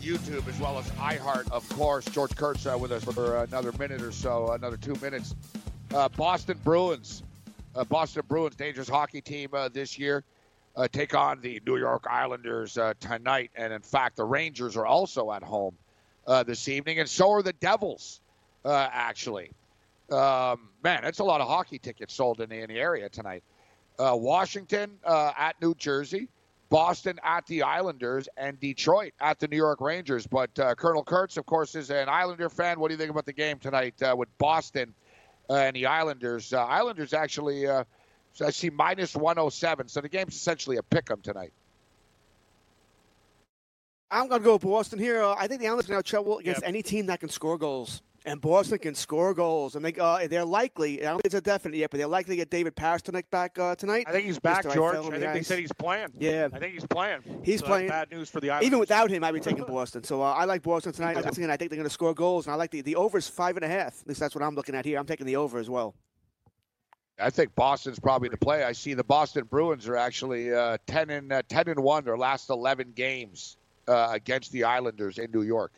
[0.00, 2.04] YouTube as well as iHeart, of course.
[2.06, 5.34] George Kurtz uh, with us for another minute or so, another two minutes.
[5.94, 7.22] Uh, Boston Bruins,
[7.74, 10.24] uh, Boston Bruins, dangerous hockey team uh, this year,
[10.76, 13.50] uh, take on the New York Islanders tonight.
[13.54, 15.74] And in fact, the Rangers are also at home
[16.46, 18.20] this evening, and so are the Devils,
[18.64, 19.50] actually.
[20.10, 23.42] Um, man, that's a lot of hockey tickets sold in the, in the area tonight
[24.00, 26.28] uh, Washington uh, at New Jersey,
[26.70, 30.26] Boston at the Islanders, and Detroit at the New York Rangers.
[30.26, 32.80] But uh, Colonel Kurtz, of course, is an Islander fan.
[32.80, 34.94] What do you think about the game tonight uh, with Boston
[35.48, 36.52] uh, and the Islanders?
[36.52, 37.84] Uh, Islanders actually, uh,
[38.44, 41.52] I see minus 107, so the game's essentially a pick 'em tonight.
[44.12, 45.22] I'm going to go with Boston here.
[45.22, 46.68] Uh, I think the Islanders can have trouble against Yep.
[46.68, 48.02] any team that can score goals.
[48.26, 51.00] And Boston can score goals, and they uh, they're likely.
[51.00, 53.58] I don't think it's a definite yet, but they're likely to get David Pastrnak back
[53.58, 54.04] uh, tonight.
[54.06, 54.74] I think he's back, Mr.
[54.74, 54.94] George.
[54.94, 56.08] fell on I the think they said he's playing.
[56.18, 56.48] Yeah.
[56.52, 57.22] I think he's playing.
[57.42, 57.88] He's So that's playing.
[57.88, 58.66] Bad news for the Islanders.
[58.66, 60.04] Even without him, I'd be taking Boston.
[60.04, 61.16] So uh, I like Boston tonight.
[61.24, 63.26] Once again, I think they're going to score goals, and I like the the overs
[63.26, 64.02] five and a half.
[64.02, 64.98] At least that's what I'm looking at here.
[64.98, 65.94] I'm taking the over as well.
[67.18, 68.64] I think Boston's probably the play.
[68.64, 72.16] I see the Boston Bruins are actually uh, 10 and uh, 10 and one their
[72.18, 73.56] last 11 games
[73.88, 75.72] uh, against the Islanders in New York.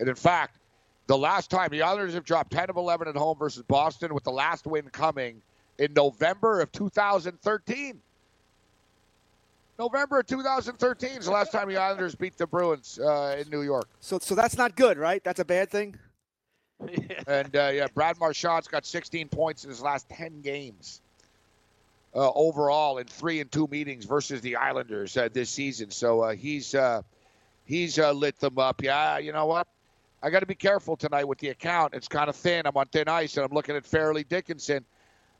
[0.00, 0.58] And in fact,
[1.06, 4.24] the last time the Islanders have dropped 10 of 11 at home versus Boston, with
[4.24, 5.42] the last win coming
[5.78, 8.00] in November of 2013.
[9.78, 13.62] November of 2013 is the last time the Islanders beat the Bruins uh, in New
[13.62, 13.88] York.
[14.00, 15.22] So so that's not good, right?
[15.24, 15.96] That's a bad thing.
[17.26, 21.00] And uh, yeah, Brad Marchand's got 16 points in his last 10 games
[22.14, 25.90] uh, overall in three and two meetings versus the Islanders uh, this season.
[25.90, 27.02] So uh, he's uh,
[27.64, 28.82] he's uh, lit them up.
[28.82, 29.66] Yeah, you know what?
[30.24, 31.92] I got to be careful tonight with the account.
[31.92, 32.66] It's kind of thin.
[32.66, 34.82] I'm on thin ice, and I'm looking at Fairleigh Dickinson.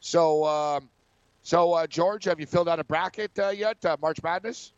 [0.01, 0.91] So, um,
[1.43, 3.83] so uh, George, have you filled out a bracket uh, yet?
[3.83, 4.75] Uh, March Madness?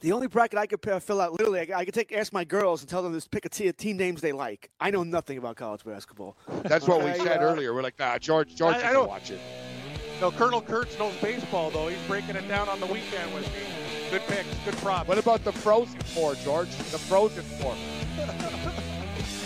[0.00, 2.80] The only bracket I could fill out, literally, I, I could take ask my girls
[2.80, 4.70] and tell them to pick a te- team names they like.
[4.80, 6.34] I know nothing about college basketball.
[6.62, 7.74] That's what we said uh, earlier.
[7.74, 9.40] We're like, nah, George, George I- I don't- watch it.
[10.22, 11.86] No, Colonel Kurtz knows baseball, though.
[11.88, 13.60] He's breaking it down on the weekend with me.
[14.10, 15.06] Good picks, good props.
[15.06, 16.70] What about the Frozen Four, George?
[16.70, 17.76] The Frozen Four.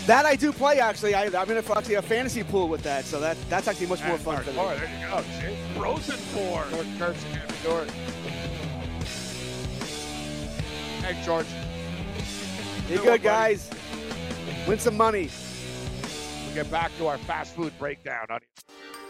[0.05, 1.15] That I do play actually.
[1.15, 4.03] I, I'm in a, actually a fantasy pool with that, so that that's actually much
[4.03, 4.57] more fun for me.
[4.59, 5.21] Oh, there you go.
[5.39, 5.55] See?
[5.79, 6.65] Frozen Four.
[6.71, 7.87] George Kurtz can.
[11.03, 11.47] Hey, George.
[12.89, 13.69] You good, guys?
[14.67, 15.29] Win some money.
[16.45, 18.25] We'll get back to our fast food breakdown.
[18.29, 18.39] On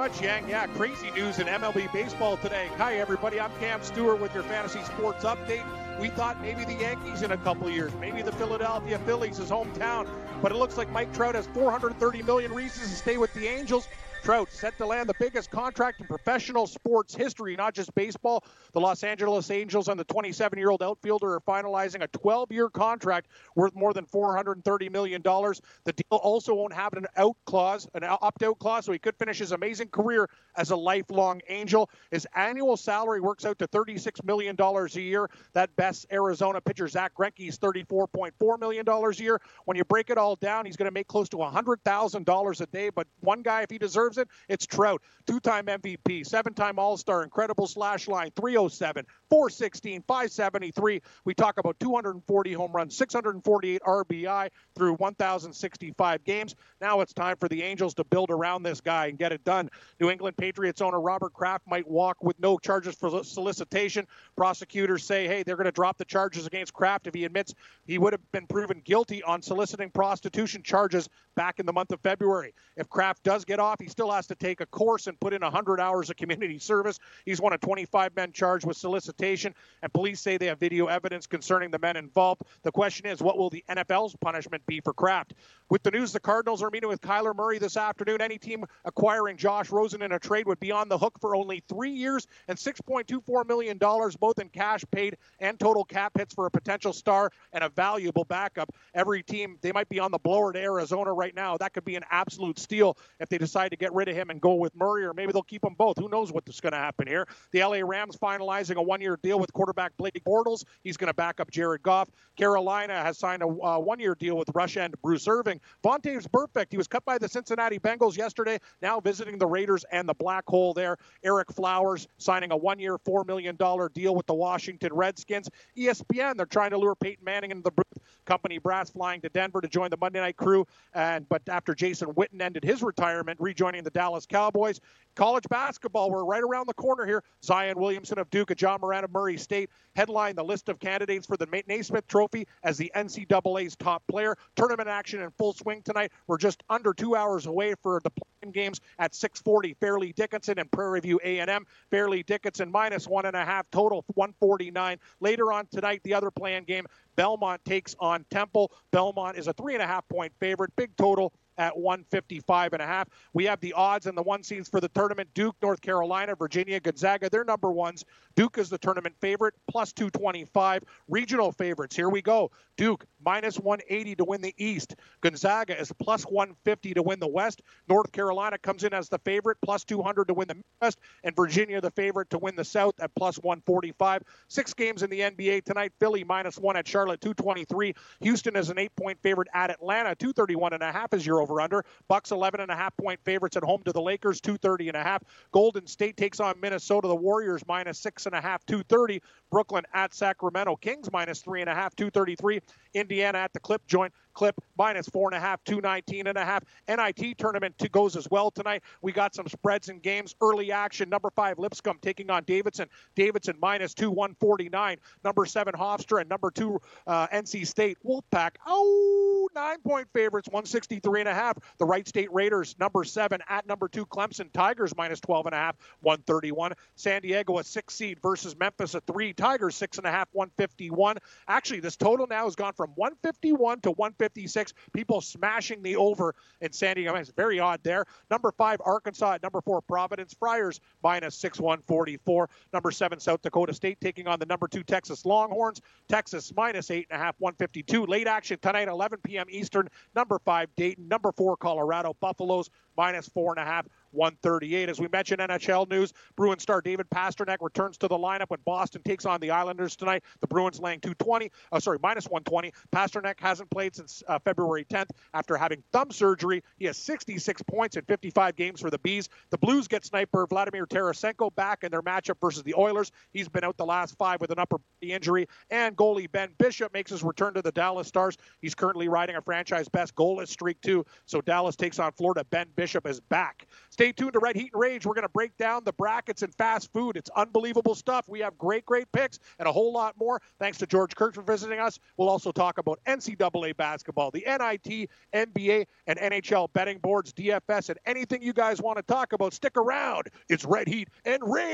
[0.00, 0.48] Much, Yang.
[0.48, 2.70] Yeah, crazy news in MLB baseball today.
[2.78, 3.38] Hi, everybody.
[3.38, 5.62] I'm Cam Stewart with your fantasy sports update.
[6.00, 10.08] We thought maybe the Yankees in a couple years, maybe the Philadelphia Phillies, his hometown,
[10.40, 13.88] but it looks like Mike Trout has 430 million reasons to stay with the Angels.
[14.22, 18.44] Trout set to land the biggest contract in professional sports history, not just baseball.
[18.72, 22.68] The Los Angeles Angels and the 27 year old outfielder are finalizing a 12 year
[22.68, 25.22] contract worth more than $430 million.
[25.22, 29.16] The deal also won't have an out clause, an opt out clause, so he could
[29.16, 31.88] finish his amazing career as a lifelong Angel.
[32.10, 35.30] His annual salary works out to $36 million a year.
[35.54, 39.40] That best Arizona pitcher, Zack Greinke's $34.4 million a year.
[39.64, 42.90] When you break it all down, he's going to make close to $100,000 a day.
[42.90, 45.02] But one guy, if he deserves it, it's Trout.
[45.26, 51.00] Two time MVP, seven time All Star, incredible slash line, 307, 416, 573.
[51.24, 56.56] We talk about 240 home runs, 648 RBI through 1,065 games.
[56.80, 59.70] Now it's time for the Angels to build around this guy and get it done.
[60.00, 64.06] New England Patriots owner Robert Kraft might walk with no charges for solicitation.
[64.36, 67.54] Prosecutors say, hey, they're going to drop the charges against Kraft if he admits
[67.86, 72.00] he would have been proven guilty on soliciting prostitution charges back in the month of
[72.00, 72.52] February.
[72.76, 75.42] If Kraft does get off, he still has to take a course and put in
[75.42, 76.98] 100 hours of community service.
[77.24, 81.26] He's one of 25 men charged with solicitation, and police say they have video evidence
[81.26, 82.42] concerning the men involved.
[82.62, 85.34] The question is, what will the NFL's punishment be for Kraft?
[85.68, 88.20] With the news, the Cardinals are meeting with Kyler Murray this afternoon.
[88.20, 91.62] Any team acquiring Josh Rosen in a trade would be on the hook for only
[91.68, 96.50] three years and $6.24 million, both in cash paid and total cap hits for a
[96.50, 98.74] potential star and a valuable backup.
[98.94, 101.56] Every team, they might be on the blower to Arizona right now.
[101.56, 104.40] That could be an absolute steal if they decide to get rid of him and
[104.40, 105.98] go with Murray, or maybe they'll keep them both.
[105.98, 107.26] Who knows what's going to happen here?
[107.52, 110.64] The LA Rams finalizing a one year deal with quarterback Blake Bortles.
[110.82, 112.10] He's going to back up Jared Goff.
[112.36, 115.60] Carolina has signed a uh, one year deal with Rush end Bruce Irvin.
[115.84, 116.66] Vontaze Burfict.
[116.70, 120.44] he was cut by the Cincinnati Bengals yesterday, now visiting the Raiders and the black
[120.46, 120.96] hole there.
[121.24, 123.56] Ereck Flowers signing a one year, $4 million
[123.92, 125.48] deal with the Washington Redskins.
[125.76, 128.04] ESPN, they're trying to lure Peyton Manning into the booth.
[128.24, 130.66] Company brass flying to Denver to join the Monday night crew.
[130.94, 134.80] And But after Jason Witten ended his retirement, rejoining the Dallas Cowboys,
[135.16, 137.22] college basketball, we're right around the corner here.
[137.42, 141.26] Zion Williamson of Duke and Ja Morant of Murray State headline the list of candidates
[141.26, 144.36] for the Naismith Trophy as the NCAA's top player.
[144.56, 146.12] Tournament action in full swing tonight.
[146.26, 148.10] We're just under two hours away for the
[148.52, 149.74] games at 6:40.
[149.74, 151.66] Fairleigh Dickinson and Prairie View A&M.
[151.90, 154.98] Fairleigh Dickinson minus one and a half total 149.
[155.20, 156.86] Later on tonight, the other playing game.
[157.16, 158.72] Belmont takes on Temple.
[158.92, 160.74] Belmont is a three and a half point favorite.
[160.76, 163.08] Big total at 155 and a half.
[163.32, 165.28] We have the odds and the one seeds for the tournament.
[165.34, 168.04] Duke, North Carolina, Virginia, Gonzaga, they're number ones.
[168.36, 170.82] Duke is the tournament favorite, plus 225.
[171.08, 172.50] Regional favorites, here we go.
[172.76, 174.96] Duke, minus 180 to win the East.
[175.20, 177.62] Gonzaga is plus 150 to win the West.
[177.88, 180.98] North Carolina comes in as the favorite, plus 200 to win the West.
[181.24, 184.22] And Virginia, the favorite to win the South at plus 145.
[184.48, 185.92] Six games in the NBA tonight.
[186.00, 187.94] Philly, minus one at Charlotte, 223.
[188.20, 191.49] Houston is an eight point favorite at Atlanta, 231 and a half is your over
[191.58, 191.84] under.
[192.06, 195.02] Bucks 11 and a half point favorites at home to the Lakers, 230 and a
[195.02, 195.22] half.
[195.52, 197.08] Golden State takes on Minnesota.
[197.08, 199.22] The Warriors minus six and a half, 230.
[199.50, 202.60] Brooklyn at Sacramento Kings minus three and a half, 233.
[202.92, 206.64] Indiana at the Clip Joint Clip minus four and a half, 219 and a half.
[206.88, 208.82] NIT tournament to goes as well tonight.
[209.02, 210.34] We got some spreads and games.
[210.40, 211.08] Early action.
[211.08, 212.88] Number five Lipscomb taking on Davidson.
[213.14, 214.98] Davidson minus two, 149.
[215.24, 218.52] Number seven Hofstra and number two uh, NC State Wolfpack.
[218.66, 221.58] Oh, nine point favorites, 163 and a half.
[221.78, 225.58] The Wright State Raiders number seven at number two Clemson Tigers minus 12 and a
[225.58, 226.72] half, 131.
[226.94, 229.32] San Diego a six seed versus Memphis a three.
[229.32, 231.16] Tigers six and a half, 151.
[231.48, 234.19] Actually, this total now has gone from 151 to 150.
[234.20, 234.74] 156.
[234.92, 237.14] People smashing the over in San Diego.
[237.14, 238.04] It's very odd there.
[238.30, 242.48] Number five, Arkansas at number four, Providence Friars minus 6 144.
[242.72, 245.80] Number seven, South Dakota State taking on the number two, Texas Longhorns.
[246.08, 248.06] Texas minus eight and a half, 152.
[248.06, 249.46] Late action tonight, 11 p.m.
[249.48, 249.88] Eastern.
[250.14, 251.08] Number five, Dayton.
[251.08, 253.86] Number four, Colorado Buffaloes minus four and a half.
[254.12, 254.88] 138.
[254.88, 259.02] As we mentioned, NHL news, Bruin star David Pastrnak returns to the lineup when Boston
[259.02, 260.24] takes on the Islanders tonight.
[260.40, 262.72] The Bruins laying 220, uh, sorry, minus 120.
[262.92, 266.62] Pastrnak hasn't played since uh, February 10th after having thumb surgery.
[266.78, 269.28] He has 66 points in 55 games for the Bees.
[269.50, 273.12] The Blues get sniper Vladimir Tarasenko back in their matchup versus the Oilers.
[273.32, 275.46] He's been out the last five with an upper body injury.
[275.70, 278.36] And goalie Ben Bishop makes his return to the Dallas Stars.
[278.60, 281.04] He's currently riding a franchise best goalless streak, too.
[281.26, 282.44] So Dallas takes on Florida.
[282.44, 283.66] Ben Bishop is back.
[284.00, 285.04] Stay tuned to Red Heat and Rage.
[285.04, 287.18] We're going to break down the brackets and fast food.
[287.18, 288.30] It's unbelievable stuff.
[288.30, 290.40] We have great, great picks and a whole lot more.
[290.58, 291.98] Thanks to George Kurtz for visiting us.
[292.16, 297.98] We'll also talk about NCAA basketball, the NIT, NBA, and NHL betting boards, DFS, and
[298.06, 299.52] anything you guys want to talk about.
[299.52, 300.28] Stick around.
[300.48, 301.68] It's Red Heat and Rage.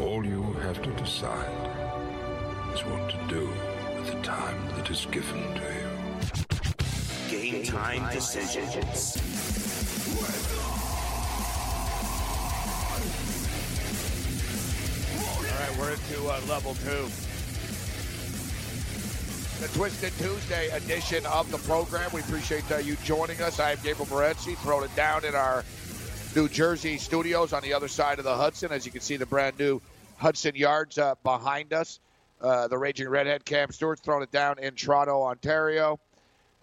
[0.00, 1.68] All you have to decide
[2.72, 3.50] is what to do
[3.96, 5.65] with the time that is given to you.
[7.46, 9.16] Game time decisions.
[15.28, 17.06] All right, we're into uh, level two.
[19.60, 22.10] The Twisted Tuesday edition of the program.
[22.12, 23.60] We appreciate uh, you joining us.
[23.60, 25.64] I am Gabriel Morency, throwing it down in our
[26.34, 28.72] New Jersey studios on the other side of the Hudson.
[28.72, 29.80] As you can see, the brand new
[30.16, 32.00] Hudson Yards uh, behind us.
[32.40, 36.00] Uh, the Raging Redhead Cam Stewart's throwing it down in Toronto, Ontario.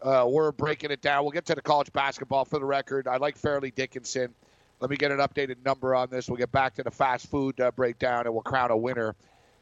[0.04, 1.24] Uh, we're breaking it down.
[1.24, 3.08] We'll get to the college basketball for the record.
[3.08, 4.34] I like Fairleigh Dickinson.
[4.82, 6.28] Let me get an updated number on this.
[6.28, 9.16] We'll get back to the fast food uh, breakdown and we'll crown a winner.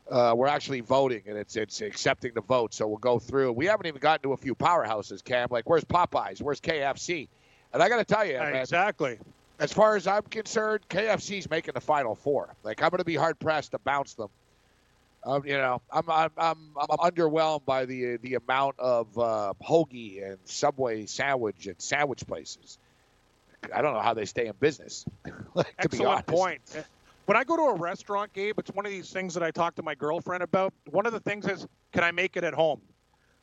[0.10, 3.52] Uh, we're actually voting and it's it's accepting the vote, so we'll go through.
[3.54, 5.50] We haven't even gotten to a few powerhouses, Cam.
[5.52, 6.42] Like where's Popeyes?
[6.42, 7.28] Where's KFC?
[7.72, 9.20] And I got to tell you, man, Exactly.
[9.60, 12.56] as far as I'm concerned, KFC's making the final four.
[12.64, 14.30] Like I'm going to be hard pressed to bounce them.
[15.24, 20.26] Um, you know, I'm I'm I'm, I'm underwhelmed by the the amount of uh, hoagie
[20.28, 22.80] and Subway sandwich and sandwich places.
[23.74, 25.06] I don't know how they stay in business.
[25.54, 26.62] like, Excellent point.
[27.26, 29.76] When I go to a restaurant, Gabe, it's one of these things that I talk
[29.76, 30.74] to my girlfriend about.
[30.90, 32.82] One of the things is, can I make it at home?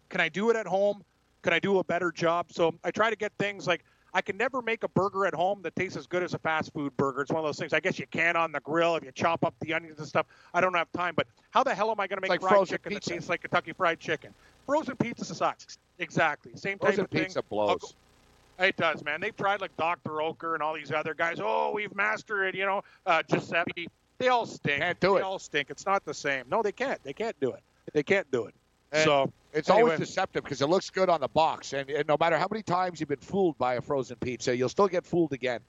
[0.08, 1.04] Can I do it at home?
[1.42, 2.46] Can I do a better job?
[2.50, 5.60] So I try to get things like I can never make a burger at home
[5.62, 7.22] that tastes as good as a fast food burger.
[7.22, 7.72] It's one of those things.
[7.72, 10.26] I guess you can on the grill if you chop up the onions and stuff.
[10.54, 12.66] I don't have time, but how the hell am I going to make like fried
[12.66, 13.10] chicken pizza.
[13.10, 14.32] that tastes like Kentucky Fried Chicken?
[14.66, 15.78] Frozen pizza sucks.
[15.98, 16.52] Exactly.
[16.54, 17.24] Same type Frozen of thing.
[17.24, 17.94] pizza blows.
[18.58, 19.20] It does, man.
[19.20, 20.10] They've tried like Dr.
[20.10, 21.38] Oetker and all these other guys.
[21.40, 22.82] Oh, we've mastered it, you know.
[23.06, 23.88] Uh, Giuseppe.
[24.18, 24.80] They all stink.
[24.80, 25.22] Can't do they it.
[25.22, 25.70] all stink.
[25.70, 26.44] It's not the same.
[26.50, 27.02] No, they can't.
[27.04, 27.62] They can't do it.
[27.92, 28.54] They can't do it.
[28.92, 32.06] And so It's anyway, always deceptive because it looks good on the box, and, and
[32.06, 35.04] no matter how many times you've been fooled by a frozen pizza, you'll still get
[35.04, 35.60] fooled again.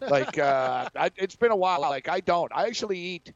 [0.00, 1.80] Like uh, I, it's been a while.
[1.80, 2.52] Like I don't.
[2.54, 3.32] I actually eat.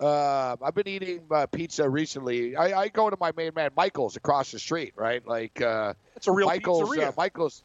[0.00, 2.56] Uh, I've been eating uh, pizza recently.
[2.56, 5.24] I, I go to my main man Michael's across the street, right?
[5.26, 6.88] Like uh, it's a real Michael's.
[6.90, 7.08] pizzeria.
[7.08, 7.62] Uh, Michael's.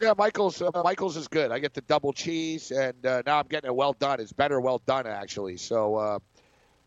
[0.00, 0.62] Yeah, Michael's.
[0.62, 1.50] Uh, Michael's is good.
[1.50, 4.20] I get the double cheese, and uh, now I'm getting it well done.
[4.20, 5.56] It's better well done actually.
[5.56, 6.18] So, uh,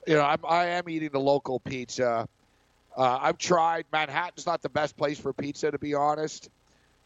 [0.08, 2.28] you know, I'm, I am eating the local pizza.
[2.96, 3.86] Uh, I've tried.
[3.92, 6.50] Manhattan's not the best place for pizza, to be honest.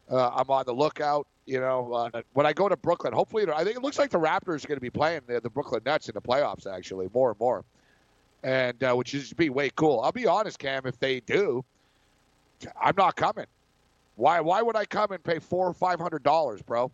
[0.10, 1.28] Uh, I'm on the lookout.
[1.46, 4.20] You know, uh, when I go to Brooklyn, hopefully, I think it looks like the
[4.20, 7.30] Raptors are going to be playing the, the Brooklyn Nets in the playoffs, actually, more
[7.30, 7.64] and more,
[8.44, 10.00] and uh, which is be way cool.
[10.00, 11.64] I'll be honest, Cam, if they do,
[12.82, 13.46] I'm not coming.
[14.16, 14.40] Why?
[14.42, 16.90] Why would I come and pay four or five hundred dollars, bro,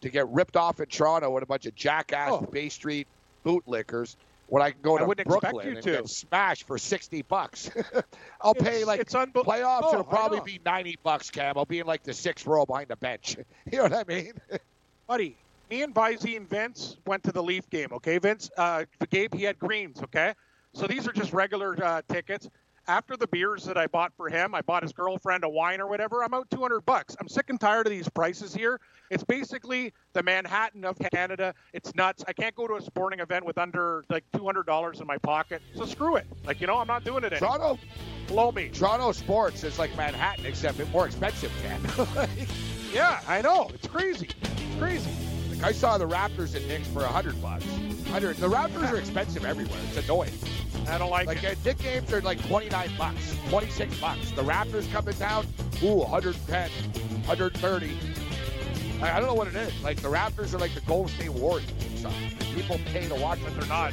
[0.00, 2.40] to get ripped off in Toronto with a bunch of jackass Oh.
[2.50, 3.06] Bay Street
[3.44, 4.16] bootlickers
[4.52, 5.92] when I can go I to wouldn't expect Brooklyn you and to.
[5.92, 7.70] get smashed for sixty bucks?
[8.42, 9.80] I'll pay like it's unbe- playoffs.
[9.84, 11.56] Oh, it'll probably be ninety bucks, Cam.
[11.56, 13.38] I'll be in like the sixth row behind the bench.
[13.72, 14.34] you know what I mean?
[15.08, 15.38] buddy.
[15.70, 17.88] Me and Visey and Vince went to the Leaf game.
[17.92, 18.50] Okay, Vince.
[18.58, 20.02] Uh, Gabe, he had greens.
[20.02, 20.34] Okay,
[20.74, 22.50] so these are just regular uh, tickets.
[22.88, 25.86] After the beers that I bought for him, I bought his girlfriend a wine or
[25.86, 26.24] whatever.
[26.24, 27.16] I'm out 200 bucks.
[27.20, 28.80] I'm sick and tired of these prices here.
[29.10, 31.54] It's basically the Manhattan of Canada.
[31.72, 32.24] It's nuts.
[32.26, 35.62] I can't go to a sporting event with under like $200 in my pocket.
[35.76, 36.26] So screw it.
[36.44, 37.58] Like you know, I'm not doing it anymore.
[37.58, 37.82] Toronto,
[38.26, 38.68] Blow me.
[38.70, 42.28] Toronto sports is like Manhattan, except it's more expensive, Cam.
[42.92, 43.70] Yeah, I know.
[43.72, 44.28] It's crazy.
[44.42, 45.10] It's crazy.
[45.62, 47.64] Like I saw the Raptors and Knicks for a hundred bucks.
[48.08, 48.36] Hundred.
[48.36, 49.78] The Raptors are expensive everywhere.
[49.88, 50.32] It's annoying.
[50.88, 51.56] I don't like, Like it.
[51.56, 54.32] uh, Knick games are like 29 bucks, 26 bucks.
[54.32, 55.46] The Raptors coming down,
[55.84, 56.68] ooh, 110,
[57.26, 57.96] 130.
[59.00, 59.72] I, I don't know what it is.
[59.84, 62.36] Like the Raptors are like the Golden State Warriors or something.
[62.56, 63.92] People pay to watch, but they're not.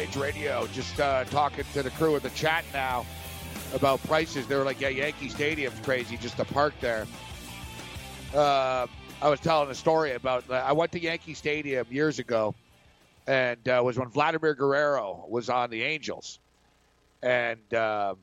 [0.00, 0.66] Rage Radio.
[0.68, 3.04] Just uh, talking to the crew in the chat now
[3.74, 4.46] about prices.
[4.46, 7.06] They were like, "Yeah, Yankee Stadium's crazy just to park there."
[8.34, 8.86] Uh,
[9.20, 10.50] I was telling a story about.
[10.50, 12.54] I went to Yankee Stadium years ago,
[13.26, 16.38] and uh, was when Vladimir Guerrero was on the Angels,
[17.22, 18.16] and um,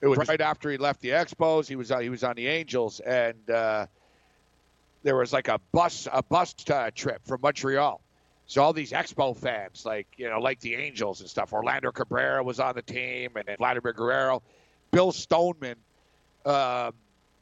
[0.00, 1.66] it was right after he left the Expos.
[1.66, 3.86] He was uh, he was on the Angels, and uh,
[5.02, 8.00] there was like a bus a bus uh, trip from Montreal.
[8.48, 11.52] So all these Expo fans, like you know, like the Angels and stuff.
[11.52, 14.42] Orlando Cabrera was on the team, and then Vladimir Guerrero,
[14.90, 15.76] Bill Stoneman,
[16.46, 16.92] uh,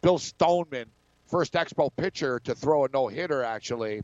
[0.03, 0.87] Bill Stoneman,
[1.29, 3.45] first Expo pitcher to throw a no hitter.
[3.45, 4.03] Actually,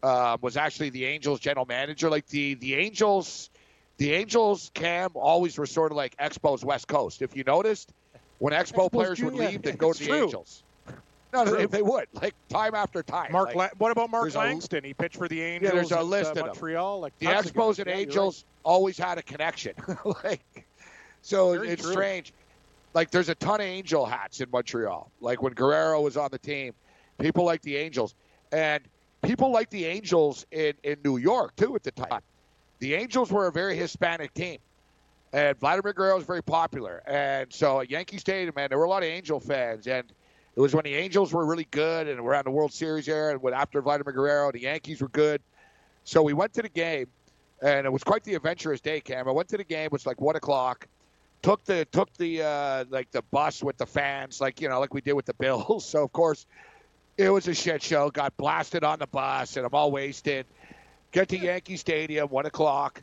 [0.00, 2.08] uh, was actually the Angels general manager.
[2.08, 3.50] Like the the Angels,
[3.96, 7.20] the Angels Cam always were sort of like Expos West Coast.
[7.20, 7.92] If you noticed,
[8.38, 10.24] when Expo Expos players would leave, they'd go it's to the true.
[10.26, 10.62] Angels.
[11.32, 13.32] No, no, they, would like time after time.
[13.32, 14.82] Mark, like, La- what about Mark there's a- Langston?
[14.82, 15.70] he pitched for the Angels.
[15.70, 16.46] Yeah, there's a at, list uh, of them.
[16.46, 17.00] Montreal.
[17.00, 19.74] Like the Expos and Yeah, Angels always had a connection.
[20.24, 20.66] like,
[21.22, 21.92] so Very it's true.
[21.92, 22.32] strange.
[22.94, 25.10] Like, there's a ton of Angel hats in Montreal.
[25.20, 26.72] Like when Guerrero was on the team,
[27.18, 28.14] people like the Angels,
[28.50, 28.82] and
[29.22, 32.22] people like the Angels in in New York too at the time.
[32.78, 34.58] The Angels were a very Hispanic team,
[35.32, 37.02] and Vladimir Guerrero was very popular.
[37.06, 40.10] And so at Yankee Stadium, man, there were a lot of Angel fans, and
[40.58, 43.30] it was when the Angels were really good and were on the World Series era,
[43.30, 45.40] and when after Vladimir Guerrero, the Yankees were good.
[46.02, 47.06] So we went to the game,
[47.62, 49.28] and it was quite the adventurous day, Cam.
[49.28, 49.84] I went to the game.
[49.84, 50.88] It was like one o'clock.
[51.42, 54.92] Took the took the uh, like the bus with the fans, like you know, like
[54.92, 55.84] we did with the Bills.
[55.84, 56.44] So of course,
[57.16, 58.10] it was a shit show.
[58.10, 60.44] Got blasted on the bus, and I'm all wasted.
[61.12, 63.00] Get to Yankee Stadium, one o'clock.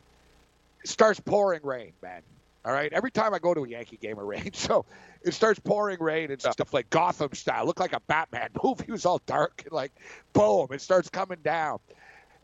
[0.84, 2.20] Starts pouring rain, man.
[2.66, 2.92] All right.
[2.92, 4.58] Every time I go to a Yankee game, it rains.
[4.66, 4.84] So
[5.22, 7.64] it starts pouring rain and stuff like Gotham style.
[7.64, 8.86] Looked like a Batman movie.
[8.88, 9.92] It was all dark and like,
[10.32, 11.78] boom, it starts coming down.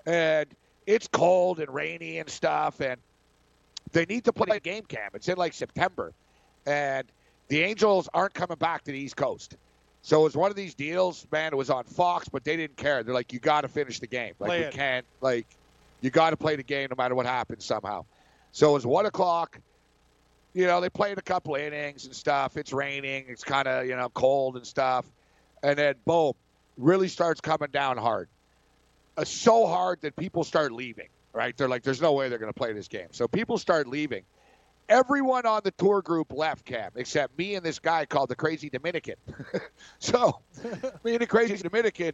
[0.06, 0.46] And
[0.86, 2.80] it's cold and rainy and stuff.
[2.80, 2.98] And
[3.90, 5.16] they need to play a game camp.
[5.16, 6.12] It's in like September.
[6.66, 7.10] And
[7.48, 9.56] the Angels aren't coming back to the East Coast.
[10.02, 11.52] So it was one of these deals, man.
[11.52, 13.02] It was on Fox, but they didn't care.
[13.02, 14.34] They're like, you got to finish the game.
[14.38, 14.72] Like, Play we it.
[14.72, 15.46] can't, like,
[16.00, 18.04] you got to play the game no matter what happens somehow.
[18.52, 19.58] So it was one o'clock.
[20.54, 22.56] You know, they played a couple innings and stuff.
[22.56, 23.26] It's raining.
[23.28, 25.06] It's kind of, you know, cold and stuff.
[25.62, 26.34] And then, boom,
[26.76, 28.28] really starts coming down hard.
[29.16, 31.56] Uh, so hard that people start leaving, right?
[31.56, 33.08] They're like, there's no way they're going to play this game.
[33.12, 34.22] So people start leaving.
[34.88, 38.68] Everyone on the tour group left, Cam, except me and this guy called the Crazy
[38.68, 39.14] Dominican.
[39.98, 40.40] so
[41.04, 42.12] me and the Crazy Dominican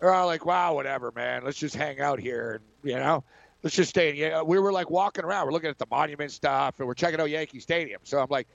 [0.00, 1.44] are all like, wow, whatever, man.
[1.44, 2.60] Let's just hang out here.
[2.60, 3.24] And, you know,
[3.62, 4.10] let's just stay.
[4.10, 4.16] in.
[4.16, 5.46] Yeah, we were like walking around.
[5.46, 8.00] We're looking at the monument stuff, and we're checking out Yankee Stadium.
[8.04, 8.48] So I'm like,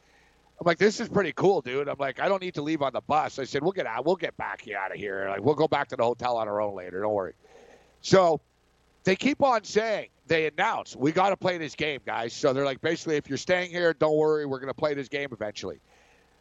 [0.59, 1.87] I'm like, this is pretty cool, dude.
[1.87, 3.39] I'm like, I don't need to leave on the bus.
[3.39, 4.05] I said, we'll get out.
[4.05, 5.27] We'll get back out of here.
[5.29, 7.01] Like, we'll go back to the hotel on our own later.
[7.01, 7.33] Don't worry.
[8.01, 8.39] So
[9.03, 12.33] they keep on saying they announce we got to play this game, guys.
[12.33, 15.09] So they're like, basically, if you're staying here, don't worry, we're going to play this
[15.09, 15.79] game eventually.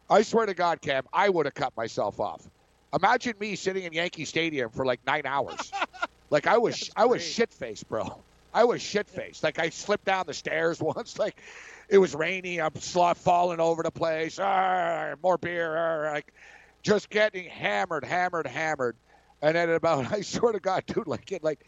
[0.09, 2.47] I swear to God, Cam, I would have cut myself off.
[2.93, 5.71] Imagine me sitting in Yankee Stadium for like nine hours.
[6.29, 8.21] like I was, I was shit faced, bro.
[8.53, 9.43] I was shit faced.
[9.43, 11.17] Like I slipped down the stairs once.
[11.17, 11.41] Like
[11.89, 12.61] it was rainy.
[12.61, 14.39] I'm falling over the place.
[14.39, 15.75] Arr, more beer.
[15.75, 16.33] Arr, like
[16.81, 18.95] just getting hammered, hammered, hammered.
[19.41, 21.65] And then at about, I swear to God, dude, like it, like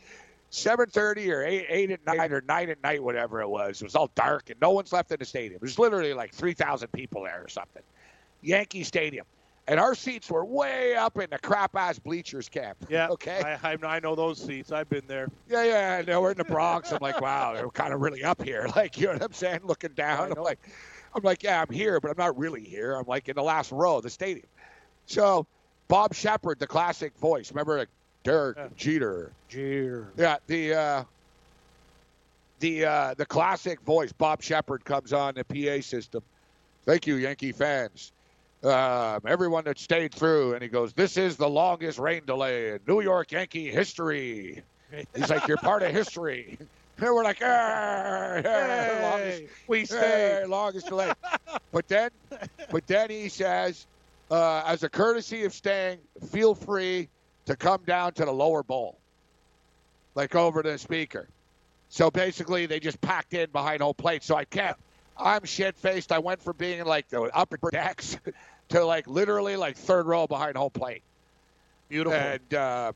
[0.49, 3.81] seven thirty or eight, eight at night or nine at night, whatever it was.
[3.81, 5.59] It was all dark and no one's left in the stadium.
[5.61, 7.83] There's literally like three thousand people there or something.
[8.41, 9.25] Yankee Stadium.
[9.68, 12.78] And our seats were way up in the crap ass bleachers camp.
[12.89, 13.07] Yeah.
[13.16, 13.57] Okay.
[13.63, 14.72] I, I, I know those seats.
[14.72, 15.28] I've been there.
[15.49, 15.97] Yeah, yeah.
[15.99, 16.91] And we're in the Bronx.
[16.91, 18.68] I'm like, wow, they're kind of really up here.
[18.76, 19.61] Like, you know what I'm saying?
[19.63, 20.34] Looking down.
[20.36, 20.59] I'm like,
[21.16, 22.95] I'm like, yeah, I'm here, but I'm not really here.
[22.95, 24.47] I'm like in the last row of the stadium.
[25.07, 25.47] So,
[25.88, 27.51] Bob Sheppard, the classic voice.
[27.51, 27.89] Remember, like,
[28.24, 28.68] Derek Yeah.
[28.76, 29.32] Jeter.
[29.47, 30.11] Jeer.
[30.18, 31.03] Yeah, the uh,
[32.59, 34.11] the uh, the classic voice.
[34.11, 36.22] Bob Sheppard comes on the PA system.
[36.86, 38.11] Thank you, Yankee fans.
[38.64, 42.80] Um, everyone that stayed through, and he goes, "This is the longest rain delay in
[42.88, 44.64] New York Yankee history."
[45.14, 46.58] He's like, "You're part of history."
[46.97, 50.45] And we're like, "Ah, ah, longest, Hey, we hey, stayed.
[50.45, 51.14] longest delay."
[51.72, 52.10] but then,
[52.70, 53.88] but then he says,
[54.32, 56.01] uh, as a courtesy of staying,
[56.32, 57.10] feel free
[57.47, 59.01] to come down to the lower bowl.
[60.16, 61.30] like over to the speaker.
[61.89, 64.24] So basically, they just packed in behind home plate.
[64.24, 64.82] So I kept.
[65.18, 66.11] I'm shit faced.
[66.11, 68.18] I went from being like the upper decks
[68.70, 71.03] to like literally like third row behind home plate.
[71.89, 72.20] Beautiful.
[72.20, 72.91] And uh,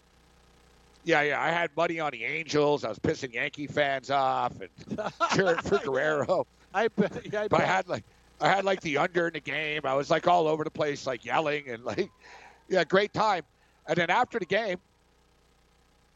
[1.04, 2.84] yeah, yeah, I had money on the Angels.
[2.84, 6.46] I was pissing Yankee fans off and cheering for Guerrero.
[6.74, 7.26] I bet.
[7.32, 8.04] Yeah, I, But I had like
[8.42, 9.82] I had like the under in the game.
[9.86, 12.10] I was like all over the place, like yelling and like
[12.70, 13.44] yeah, great time.
[13.88, 14.78] And then after the game,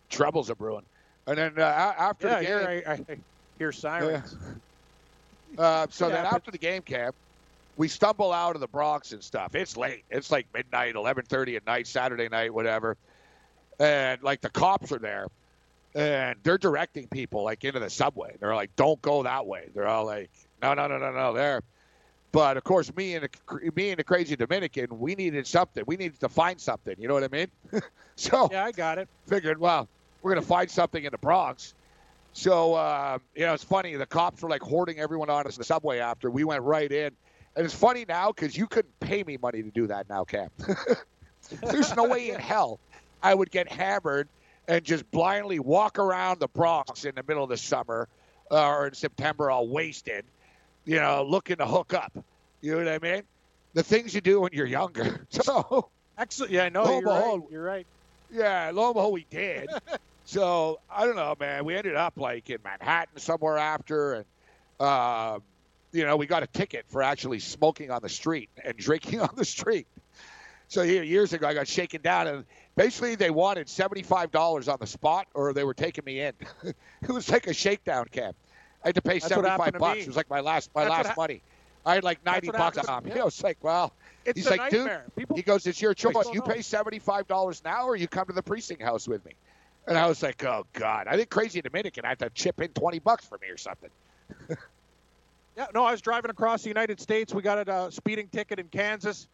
[0.10, 0.86] troubles are brewing.
[1.26, 3.18] And then uh, after yeah, the game, I, I
[3.58, 4.36] hear sirens.
[5.58, 7.16] Uh, so Yeah, then but- after the game camp,
[7.78, 9.56] we stumble out of the Bronx and stuff.
[9.56, 10.04] It's late.
[10.12, 12.97] It's like midnight, eleven thirty at night, Saturday night, whatever.
[13.80, 15.28] And like the cops are there,
[15.95, 18.36] and they're directing people like into the subway.
[18.39, 20.30] They're like, "Don't go that way." They're all like,
[20.62, 21.62] "No, no, no, no, no." There.
[22.32, 25.84] But of course, me and the, me and the crazy Dominican, we needed something.
[25.88, 26.95] We needed to find something.
[26.99, 27.47] You know what I mean?
[28.16, 29.08] so Yeah, I got it.
[29.28, 29.88] figured, well,
[30.24, 31.76] we're going to find something in the Bronx.
[32.34, 33.95] So, uh, you know, it's funny.
[33.95, 36.29] The cops were like hoarding everyone on us in the subway after.
[36.29, 37.11] We went right in.
[37.55, 40.49] And it's funny now because you couldn't pay me money to do that now, Cam.
[41.61, 42.79] There's no way in hell
[43.21, 44.27] I would get hammered
[44.67, 48.07] and just blindly walk around the Bronx in the middle of the summer
[48.49, 50.25] uh, or in September all wasted,
[50.86, 52.11] you know, looking to hook up.
[52.61, 53.23] You know what I mean?
[53.73, 55.27] The things you do when you're younger.
[55.29, 56.51] So, Excellent.
[56.51, 56.84] Yeah, I know.
[56.84, 57.51] Lo you're and right.
[57.51, 57.88] You're right.
[58.31, 59.67] yeah, lo and behold, we did.
[60.26, 61.65] so I don't know, man.
[61.65, 64.26] We ended up like in Manhattan somewhere after, and
[64.80, 65.39] uh,
[65.91, 69.30] you know, we got a ticket for actually smoking on the street and drinking on
[69.36, 69.88] the street.
[70.69, 72.45] So here, years ago, I got shaken down, and
[72.76, 76.34] basically they wanted seventy-five dollars on the spot, or they were taking me in.
[76.63, 78.36] it was like a shakedown camp.
[78.84, 79.97] I had to pay That's seventy-five to bucks.
[79.97, 80.01] me.
[80.03, 81.41] It was like my last my That's last hap- money.
[81.86, 83.13] I had like ninety bucks on me.
[83.13, 83.19] me.
[83.19, 83.93] I was like, well,
[84.26, 85.05] It's He's a like, dude, nightmare.
[85.15, 86.15] People, he goes, "It's your choice.
[86.32, 86.41] You know.
[86.41, 89.34] pay seventy-five dollars now, or you come to the precinct house with me."
[89.88, 92.99] And I was like, "Oh God!" I think crazy Dominican had to chip in twenty
[92.99, 93.89] bucks for me or something.
[95.55, 97.34] Yeah, no, I was driving across the United States.
[97.34, 99.27] We got a uh, speeding ticket in Kansas.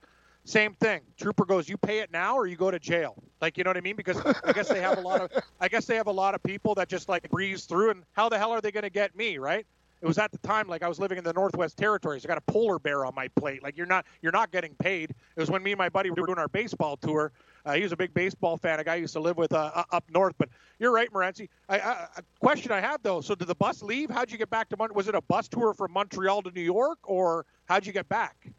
[0.43, 1.01] Same thing.
[1.17, 3.77] Trooper goes, "You pay it now, or you go to jail." Like, you know what
[3.77, 3.95] I mean?
[3.95, 5.31] Because I guess they have a lot of,
[5.61, 7.91] I guess they have a lot of people that just like breeze through.
[7.91, 9.65] And how the hell are they going to get me, right?
[10.01, 12.25] It was at the time like I was living in the Northwest Territories.
[12.25, 13.63] I got a polar bear on my plate.
[13.63, 15.11] Like you're not, you're not getting paid.
[15.11, 17.31] It was when me and my buddy were doing our baseball tour.
[17.65, 18.79] Uh, he was a big baseball fan.
[18.79, 20.35] A guy I used to live with uh, up north.
[20.37, 20.49] But
[20.79, 21.49] you're right, Morency.
[21.67, 23.21] I, I, a question I have though.
[23.21, 24.09] So did the bus leave?
[24.09, 24.93] How'd you get back to Mon?
[24.93, 28.51] Was it a bus tour from Montreal to New York, or how'd you get back?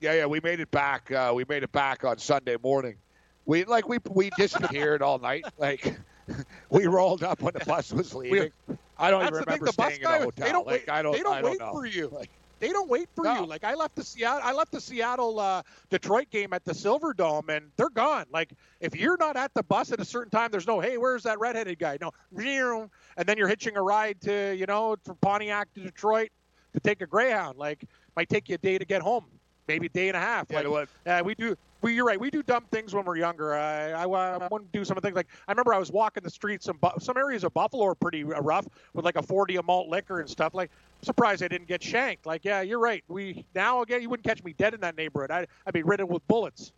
[0.00, 1.10] Yeah, yeah, we made it back.
[1.12, 2.96] Uh, we made it back on Sunday morning.
[3.44, 5.44] We like we we disappeared all night.
[5.58, 5.98] Like
[6.70, 8.50] we rolled up when the bus was leaving.
[8.98, 10.46] I don't even remember The staying in a hotel.
[10.46, 10.90] they don't like wait.
[10.90, 11.12] I don't.
[11.12, 11.72] they don't I don't wait know.
[11.72, 12.08] for you.
[12.08, 12.30] Like,
[12.60, 13.40] They don't wait for No.
[13.40, 13.46] you.
[13.46, 17.14] Like I left the Seattle, I left the Seattle uh, Detroit game at the Silver
[17.14, 18.26] Dome, and they're gone.
[18.30, 21.24] Like if you're not at the bus at a certain time, there's no hey, where's
[21.24, 21.98] that redheaded guy?
[22.00, 26.30] No, and then you're hitching a ride to you know from Pontiac to Detroit
[26.74, 27.58] to take a Greyhound.
[27.58, 27.82] Like
[28.14, 29.24] might take you a day to get home,
[29.70, 30.46] maybe a day and a half.
[30.50, 31.56] Yeah, like, uh, we do.
[31.82, 32.20] We, you're right.
[32.20, 33.54] We do dumb things when we're younger.
[33.54, 36.22] I, I, I wouldn't do some of the things like I remember I was walking
[36.22, 36.66] the streets.
[36.66, 39.88] Some some areas of Buffalo are pretty uh, rough with like a 40 a malt
[39.88, 40.52] liquor and stuff.
[40.52, 42.26] Like I'm surprised I didn't get shanked.
[42.26, 43.02] Like yeah, you're right.
[43.08, 45.30] We now again you wouldn't catch me dead in that neighborhood.
[45.30, 46.72] I, I'd be riddled with bullets.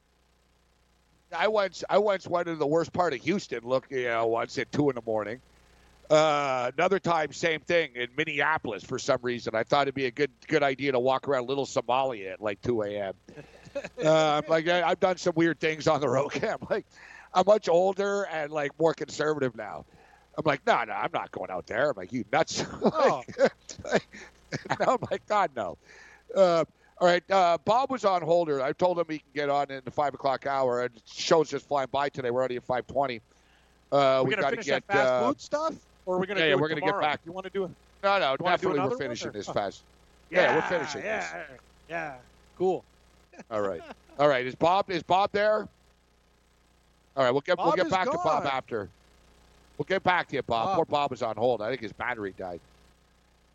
[1.37, 3.61] I once I once went to the worst part of Houston.
[3.65, 5.41] Look, you know, once at two in the morning.
[6.13, 8.85] Uh, another time, same thing in Minneapolis.
[8.85, 11.65] For some reason, I thought it'd be a good good idea to walk around Little
[11.65, 13.15] Somalia at like 2 a.m.
[14.05, 16.33] uh, I'm like I, I've done some weird things on the road.
[16.45, 16.85] I'm like
[17.33, 19.87] I'm much older and like more conservative now.
[20.37, 21.91] I'm like, no, no, I'm not going out there.
[21.91, 22.63] I'm like, you nuts?
[22.83, 23.23] Oh.
[23.85, 24.07] like,
[24.81, 25.79] no, I'm like, God, no.
[26.35, 26.65] Uh,
[26.99, 28.63] all right, uh, Bob was on holder.
[28.63, 30.83] I told him he can get on in the five o'clock hour.
[30.83, 32.31] And show's just flying by today.
[32.31, 33.23] We're already at five twenty.
[33.91, 34.87] Uh, we we got to finish get.
[34.89, 35.75] that fast uh, food stuff,
[36.07, 37.03] or are we gonna yeah, do yeah, we're gonna get tomorrow?
[37.03, 37.21] back.
[37.25, 37.71] You want to do it?
[38.03, 39.83] no, no, definitely we're finishing this fast.
[40.31, 41.61] Yeah, we're finishing yeah, this.
[41.89, 42.15] Yeah,
[42.59, 42.85] cool.
[43.51, 43.83] All right,
[44.19, 44.47] all right.
[44.47, 45.69] Is Bob is Bob there?
[47.17, 48.89] All right, we'll get we'll get back to Bob after.
[49.79, 50.67] We'll get back to you, Bob.
[50.67, 50.77] Bob.
[50.77, 51.63] Poor Bob is on hold.
[51.63, 52.61] I think his battery died.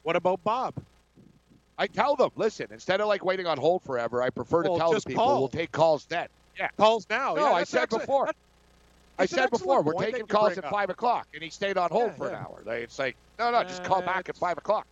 [0.03, 0.73] What about Bob?
[1.77, 4.93] I tell them, listen, instead of like waiting on hold forever, I prefer to tell
[4.93, 5.39] the people call.
[5.39, 6.27] we'll take calls then.
[6.57, 6.69] Yeah.
[6.77, 7.35] Calls now.
[7.35, 8.03] No, yeah, I said excellent.
[8.03, 8.31] before.
[9.19, 10.71] I said before, we're taking calls at up.
[10.71, 12.61] five o'clock, and he stayed on hold Yeah, for an hour.
[12.65, 14.85] They, it's like, no, no, just call Uh, back at five o'clock.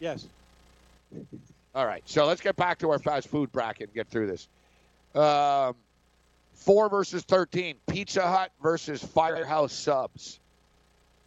[0.00, 0.26] Yes.
[1.74, 4.48] All right, so let's get back to our fast food bracket and get through this.
[5.14, 5.74] Um,
[6.54, 7.76] four versus thirteen.
[7.86, 10.38] Pizza Hut versus Firehouse Subs.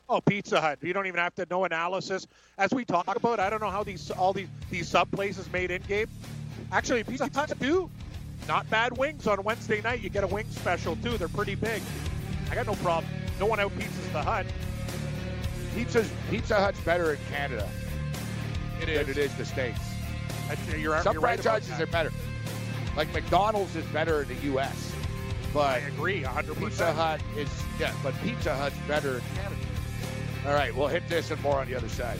[0.07, 0.77] Oh, Pizza Hut.
[0.81, 2.27] You don't even have to know analysis.
[2.59, 5.71] As we talk about, I don't know how these all these these sub places made
[5.71, 6.07] in game.
[6.71, 7.89] Actually, Pizza Hut do
[8.47, 10.01] not bad wings on Wednesday night.
[10.01, 11.17] You get a wing special too.
[11.17, 11.81] They're pretty big.
[12.51, 13.11] I got no problem.
[13.39, 14.45] No one out pizzas the Hut.
[15.73, 17.67] Pizza's Pizza Hut's better in Canada
[18.81, 19.79] It than it is the States.
[20.47, 22.11] That's- You're, Some you're right franchises are better.
[22.95, 24.93] Like McDonald's is better in the U.S.,
[25.53, 26.57] But I agree, 100%.
[26.59, 27.49] Pizza Hut is
[27.79, 29.61] yeah, but Pizza Hut's better in Canada.
[30.47, 32.19] All right, we'll hit this and more on the other side.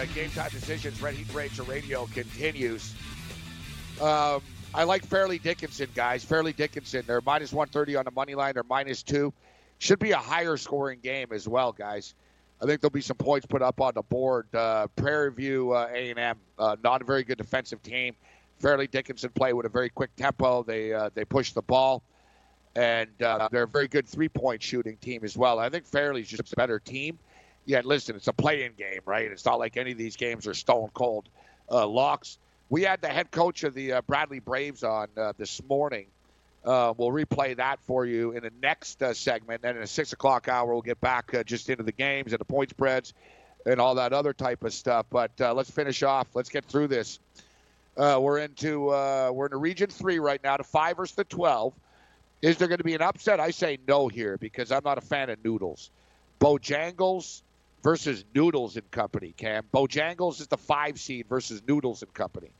[0.00, 1.00] Uh, game time decisions.
[1.02, 2.94] Red Heat Ranger Radio continues.
[4.00, 4.40] Um,
[4.72, 6.24] I like Fairleigh Dickinson, guys.
[6.24, 8.54] Fairleigh Dickinson, they're minus 130 on the money line.
[8.54, 9.32] They're minus two.
[9.78, 12.14] Should be a higher scoring game as well, guys.
[12.62, 14.46] I think there'll be some points put up on the board.
[14.54, 18.14] Uh, Prairie View uh, A&M, uh, not a very good defensive team.
[18.58, 20.62] Fairleigh Dickinson play with a very quick tempo.
[20.62, 22.02] They uh, they push the ball,
[22.76, 25.58] and uh, they're a very good three point shooting team as well.
[25.58, 27.18] I think Fairleigh's just a better team.
[27.66, 29.30] Yeah, listen, it's a play-in game, right?
[29.30, 31.28] It's not like any of these games are stone cold
[31.70, 32.38] uh, locks.
[32.68, 36.06] We had the head coach of the uh, Bradley Braves on uh, this morning.
[36.64, 39.60] Uh, we'll replay that for you in the next uh, segment.
[39.64, 42.40] And in a six o'clock hour, we'll get back uh, just into the games and
[42.40, 43.12] the point spreads
[43.66, 45.06] and all that other type of stuff.
[45.10, 46.28] But let's finish off.
[46.34, 47.18] Let's get through this.
[47.96, 51.74] We're into we're in region three right now, the five versus the twelve.
[52.40, 53.38] Is there going to be an upset?
[53.38, 55.90] I say no here because I'm not a fan of noodles.
[56.40, 57.42] Bojangles
[57.82, 59.34] versus Noodles and Company.
[59.36, 62.50] Cam Bojangles is the five seed versus Noodles and Company.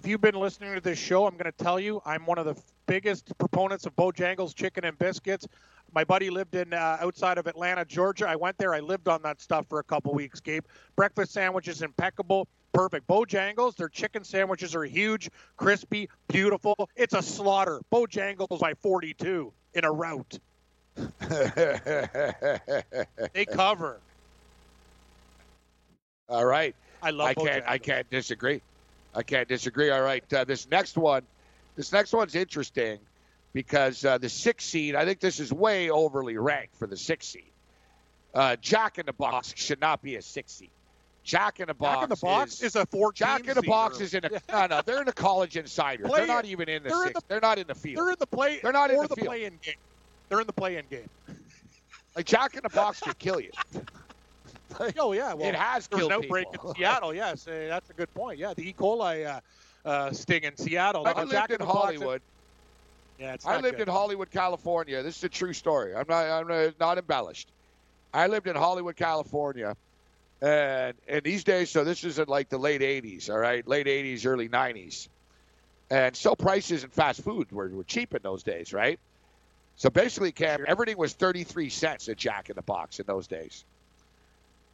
[0.00, 2.46] If you've been listening to this show, I'm going to tell you I'm one of
[2.46, 2.54] the
[2.86, 5.46] biggest proponents of Bojangles chicken and biscuits.
[5.92, 8.28] My buddy lived in uh, outside of Atlanta, Georgia.
[8.28, 8.74] I went there.
[8.74, 10.38] I lived on that stuff for a couple weeks.
[10.38, 13.08] Gabe, breakfast sandwiches impeccable, perfect.
[13.08, 16.76] Bojangles, their chicken sandwiches are huge, crispy, beautiful.
[16.94, 17.80] It's a slaughter.
[17.90, 20.38] Bojangles by 42 in a route.
[23.32, 24.00] They cover.
[26.28, 26.74] All right.
[27.02, 27.28] I love.
[27.28, 27.64] I can't.
[27.66, 28.60] I can't disagree.
[29.14, 29.90] I can't disagree.
[29.90, 30.30] All right.
[30.32, 31.22] Uh, this next one.
[31.76, 32.98] This next one's interesting
[33.52, 34.94] because uh, the six seed.
[34.94, 37.44] I think this is way overly ranked for the six seed.
[38.34, 40.70] Uh, Jack in the Box should not be a six seed.
[41.24, 41.96] Jack in the Box.
[41.96, 43.14] Jack in the Box is, is a 14.
[43.14, 44.82] Jack in the box is in a no no.
[44.84, 46.04] They're in the college insider.
[46.04, 47.98] Play they're not even in the They're in the- they're not in the field.
[47.98, 48.60] They're in the play.
[48.62, 49.26] They're not in the the field.
[49.28, 49.74] play-in game.
[50.28, 51.08] They're in the play-in game.
[52.16, 53.50] Like Jack in the Box could kill you.
[54.98, 56.70] Oh yeah, well, it has There's killed an outbreak people.
[56.70, 57.14] in Seattle.
[57.14, 58.38] Yes, uh, that's a good point.
[58.38, 58.74] Yeah, the E.
[58.78, 59.40] coli uh,
[59.88, 61.06] uh, sting in Seattle.
[61.06, 62.22] I Uh, lived Jack in the Box- Hollywood.
[63.18, 63.88] Yeah, it's I lived good.
[63.88, 65.02] in Hollywood, California.
[65.02, 65.94] This is a true story.
[65.94, 66.24] I'm not.
[66.26, 67.48] I'm not- not embellished.
[68.14, 69.76] I lived in Hollywood, California,
[70.40, 73.28] and in these days, so this is in like the late '80s.
[73.30, 75.08] All right, late '80s, early '90s,
[75.90, 78.98] and so prices in fast food were, were cheap in those days, right?
[79.76, 83.64] So basically, Cam, everything was 33 cents at Jack in the Box in those days.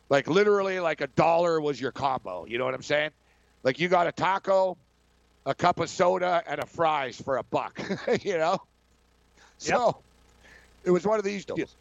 [0.08, 2.44] Like literally, like a dollar was your combo.
[2.46, 3.10] You know what I'm saying?
[3.62, 4.76] Like you got a taco,
[5.46, 7.80] a cup of soda, and a fries for a buck.
[8.22, 8.58] you know.
[9.58, 9.96] So
[10.84, 11.74] it was one of these deals.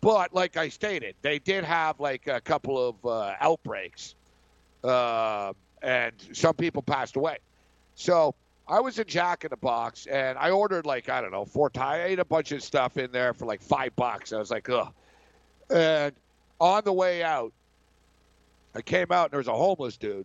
[0.00, 4.14] But like I stated, they did have like a couple of uh, outbreaks,
[4.84, 7.38] uh, and some people passed away.
[7.96, 8.34] So
[8.68, 11.68] I was in Jack in the Box, and I ordered like I don't know four.
[11.68, 14.32] Ti- I ate a bunch of stuff in there for like five bucks.
[14.32, 14.92] I was like, ugh.
[15.68, 16.14] And
[16.60, 17.52] on the way out,
[18.78, 20.24] I came out and there was a homeless dude,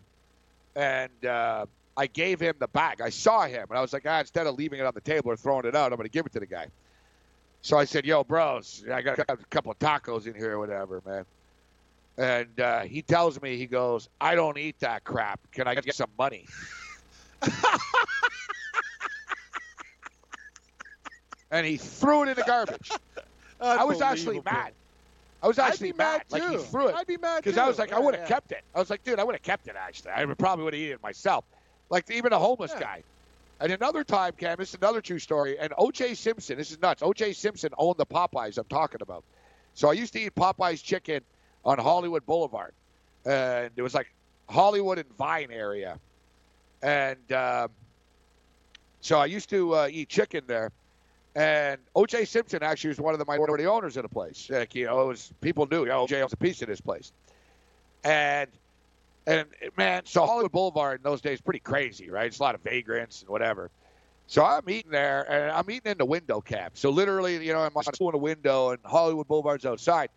[0.76, 1.66] and uh,
[1.96, 3.00] I gave him the bag.
[3.00, 5.32] I saw him, and I was like, ah, instead of leaving it on the table
[5.32, 6.68] or throwing it out, I'm going to give it to the guy.
[7.62, 11.02] So I said, "Yo, bros, I got a couple of tacos in here or whatever,
[11.04, 11.24] man."
[12.16, 15.40] And uh, he tells me, he goes, "I don't eat that crap.
[15.50, 16.46] Can I get some money?"
[21.50, 22.92] and he threw it in the garbage.
[23.60, 24.74] I was actually mad.
[25.44, 26.62] I was actually be mad Like he too.
[26.62, 28.34] threw it I'd be mad because I was like, I would have yeah.
[28.34, 28.62] kept it.
[28.74, 29.76] I was like, dude, I would have kept it.
[29.76, 31.44] Actually, I probably would have eaten it myself.
[31.90, 32.80] Like even a homeless Yeah.
[32.80, 33.04] guy.
[33.60, 35.58] And another time, Cam, this is another true story.
[35.58, 36.14] And O.J.
[36.14, 37.02] Simpson, this is nuts.
[37.02, 37.34] O.J.
[37.34, 39.24] Simpson owned the Popeyes I'm talking about.
[39.74, 41.20] So I used to eat Popeyes chicken
[41.64, 42.74] on Hollywood Boulevard,
[43.24, 44.08] and it was like
[44.50, 46.00] Hollywood and Vine area.
[46.82, 47.68] And um,
[49.00, 50.70] so I used to uh, eat chicken there.
[51.34, 52.26] And O.J.
[52.26, 54.48] Simpson actually was one of the minority owners of the place.
[54.50, 56.22] Like, you know, it was people knew, oh, O.J.
[56.22, 57.12] owns a piece of this place.
[58.04, 58.50] And
[59.26, 59.46] And
[59.76, 62.26] man, so Hollywood Boulevard in those days pretty crazy, right?
[62.26, 63.70] It's a lot of vagrants and whatever.
[64.26, 66.72] So I'm eating there, and I'm eating in the window cap.
[66.74, 70.10] So literally, you know, I'm in a window, and Hollywood Boulevard's outside.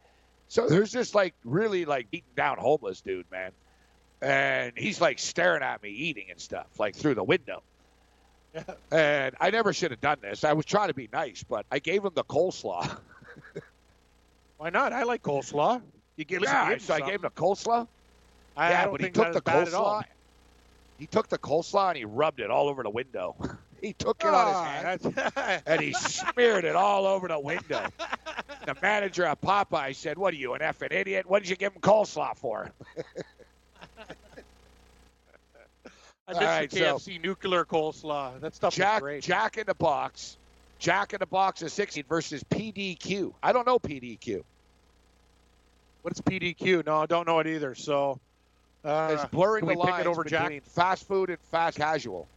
[0.50, 3.52] So there's this like really like beaten down homeless dude, man,
[4.22, 7.64] and he's like staring at me eating and stuff, like through the window.
[8.92, 10.44] And I never should have done this.
[10.44, 13.00] I was trying to be nice, but I gave him the coleslaw.
[14.58, 14.94] Why not?
[14.94, 15.82] I like coleslaw.
[16.16, 17.88] You give, yeah, so I gave him the coleslaw.
[18.56, 20.04] I, yeah, I but he took the coleslaw.
[20.98, 23.36] He took the coleslaw and he rubbed it all over the window.
[23.82, 27.86] he took it on his Ah, hand and he smeared it all over the window.
[28.66, 31.30] The manager at Popeye said, "What are you, an effing idiot?
[31.30, 32.72] What did you give him coleslaw for?"
[36.28, 38.40] I All did right, so- KFC nuclear coleslaw.
[38.42, 39.24] That stuff Jack, is great.
[39.24, 40.38] Jack in the box,
[40.80, 43.34] Jack in the box is 16 versus PDQ.
[43.42, 44.44] I don't know PDQ.
[46.02, 46.86] What's PDQ?
[46.86, 47.76] No, I don't know it either.
[47.76, 48.20] So
[48.84, 50.64] uh, It's blurring the lines over between Jack?
[50.64, 52.28] fast food and fast casual.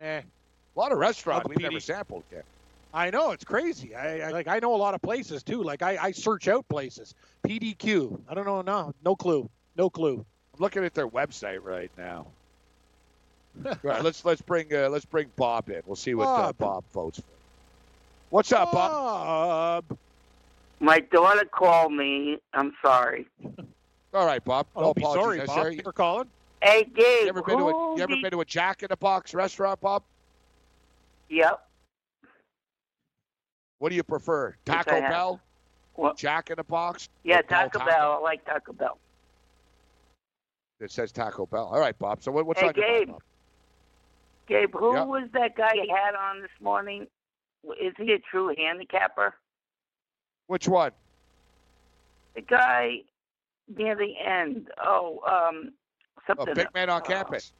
[0.00, 1.62] Eh, A lot of restaurants we've PD.
[1.62, 2.44] never sampled yet.
[2.92, 3.94] I know it's crazy.
[3.94, 5.62] I, I like I know a lot of places too.
[5.62, 7.14] Like I, I search out places.
[7.46, 8.20] PDQ.
[8.28, 8.62] I don't know.
[8.62, 9.48] No, no clue.
[9.76, 10.24] No clue.
[10.60, 12.26] I'm looking at their website right now.
[13.64, 15.80] All right, let's let's bring uh, let's bring Bob in.
[15.86, 16.58] We'll see what uh, Bob.
[16.58, 17.24] Bob votes for.
[18.28, 18.92] What's up, Bob?
[19.88, 19.98] Bob.
[20.78, 22.40] My daughter called me.
[22.52, 23.26] I'm sorry.
[24.14, 24.66] All right, Bob.
[24.76, 25.62] No I'll be sorry, necessary.
[25.62, 25.66] Bob.
[25.72, 26.28] Thanks for calling.
[26.62, 27.22] Hey, Gabe.
[27.22, 29.32] You ever been to a you ever the- been to a Jack in the Box
[29.32, 30.02] restaurant, Bob?
[31.30, 31.58] Yep.
[33.78, 35.40] What do you prefer, Taco Bell,
[35.96, 37.08] Well, Jack in the Box?
[37.24, 38.12] yeah, Or Bell Taco Bell.
[38.12, 38.98] I like Taco Bell.
[40.80, 41.66] It says Taco Bell.
[41.66, 42.22] All right, Bob.
[42.22, 43.08] So what, what's Hey, on your mind, Gabe.
[43.12, 43.22] Bob?
[44.48, 45.06] Gabe, who Yep.
[45.06, 47.06] was that guy you had on this morning?
[47.80, 49.34] Is he a true handicapper?
[50.46, 50.92] Which one?
[52.34, 53.02] The guy
[53.76, 54.70] near the end.
[54.82, 55.72] Oh, um,
[56.28, 56.54] Oh, something.
[56.54, 57.52] big man on uh, campus.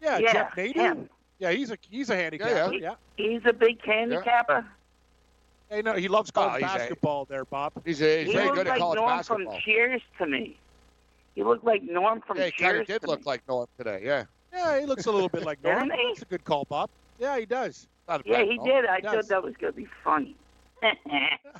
[0.00, 0.74] Yeah, Yeah, Jeff Nader.
[0.74, 1.10] him.
[1.38, 2.72] Yeah, he's a he's a handicapper.
[2.74, 2.80] yeah.
[2.80, 2.94] Yeah.
[3.16, 4.66] He's a big handicapper.
[5.70, 7.24] Hey, no, he loves Oh, college he's a- basketball.
[7.26, 7.72] There, Bob.
[7.84, 9.52] He's, a, he's he very looked good at like college Norm basketball.
[9.52, 10.58] from Cheers to me.
[11.38, 13.24] He looked like Norm from yeah, he kind Cheers of did to look me.
[13.26, 14.00] like Norm today.
[14.04, 15.86] Yeah, Yeah, he looks a little bit like Norm.
[15.86, 16.06] Doesn't he?
[16.08, 16.90] That's a good call, Bob.
[17.20, 17.86] Yeah, he does.
[18.08, 18.66] not a Yeah, he call.
[18.66, 18.86] did.
[18.86, 19.12] I does.
[19.14, 20.34] thought that was going to be funny.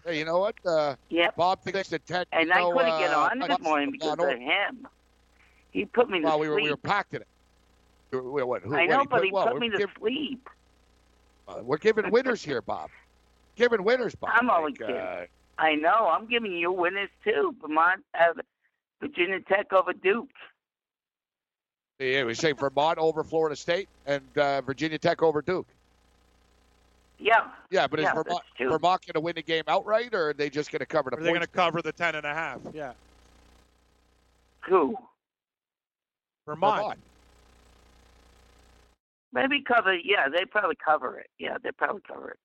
[0.04, 0.56] Hey, you know what?
[0.66, 1.36] Uh, yep.
[1.36, 2.26] Bob thinks that Ted.
[2.32, 4.88] And you I know, couldn't get uh, on this morning because of and him.
[5.70, 6.50] He put me to Well, we sleep.
[6.56, 7.28] were we were packed in it.
[8.10, 10.48] We were- what, who, I know, he but he well, put me to give- sleep.
[11.46, 12.90] uh, we're giving winners here, Bob.
[13.54, 14.30] Giving winners, Bob.
[14.34, 14.96] I'm only Like, kidding.
[14.96, 15.26] uh,
[15.58, 16.08] I know.
[16.12, 17.54] I'm giving you winners too.
[17.60, 18.34] Vermont, uh,
[19.00, 20.28] Virginia Tech over Duke.
[21.98, 25.66] yeah, we say Vermont over Florida State and uh, Virginia Tech over Duke.
[27.18, 27.48] Yeah.
[27.70, 28.42] Yeah, but is Yeah, Vermont.
[28.58, 31.16] Vermont going to win the game outright, or are they just going to cover the
[31.16, 32.60] Are they going to cover the ten and a half?
[32.72, 32.92] Yeah.
[34.68, 34.96] Who?
[36.46, 36.76] Vermont.
[36.76, 36.98] Vermont.
[39.32, 39.94] Maybe cover.
[39.94, 41.28] Yeah, they probably cover it.
[41.38, 42.38] Yeah, they probably cover it.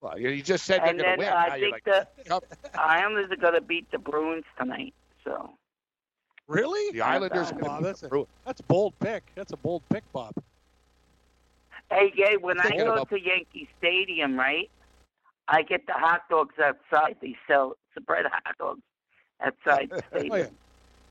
[0.00, 1.30] Well, you you just said And they're going to win.
[1.30, 2.46] Now I you're think like, the cover.
[2.74, 4.92] Islanders are going to beat the Bruins tonight.
[5.24, 5.50] So
[6.46, 6.92] Really?
[6.92, 9.24] the Islanders Bob, are going Bob, to that's a- That's a bold pick.
[9.34, 10.34] That's a bold pick, Bob.
[11.90, 14.70] Hey, Gabe, when I go about- to Yankee Stadium, right,
[15.48, 17.16] I get the hot dogs outside.
[17.20, 18.82] They sell the bread hot dogs
[19.40, 20.32] outside the stadium.
[20.32, 20.48] Oh, yeah.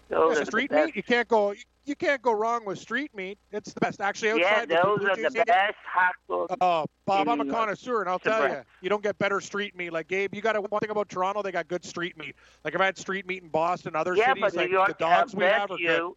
[0.09, 0.95] Yeah, street the meat.
[0.95, 1.53] You can't go.
[1.85, 3.37] You can't go wrong with street meat.
[3.51, 3.99] It's the best.
[3.99, 6.55] Actually, outside the those Blue are the best hot dogs.
[6.61, 9.91] Oh, Bob, I'm a connoisseur, and I'll tell you, you don't get better street meat.
[9.91, 12.35] Like Gabe, you got to one thing about Toronto, they got good street meat.
[12.63, 14.41] Like if I've had street meat in Boston, other yeah, cities.
[14.41, 16.15] but like New York, the dogs I we have are you.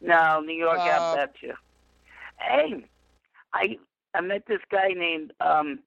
[0.00, 0.08] good.
[0.08, 1.54] No, New York, Uh, I bet you.
[2.38, 2.84] Hey,
[3.52, 3.78] I
[4.14, 5.80] I met this guy named um,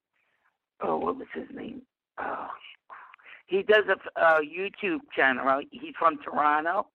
[0.81, 1.81] oh, what was his name?
[2.17, 2.47] Oh,
[3.53, 5.61] he does a, a YouTube channel.
[5.69, 6.87] He's from Toronto,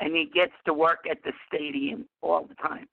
[0.00, 2.88] and he gets to work at the stadium all the time.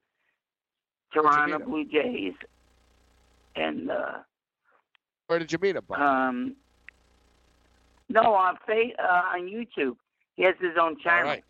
[1.11, 1.57] Toronto?
[1.57, 2.33] Blue Jays,
[3.55, 4.19] and uh,
[5.25, 5.99] Where did you meet him, Bob?
[5.99, 6.55] um,
[8.09, 9.95] no, on fa- uh, on YouTube,
[10.35, 11.29] he has his own channel.
[11.29, 11.43] right.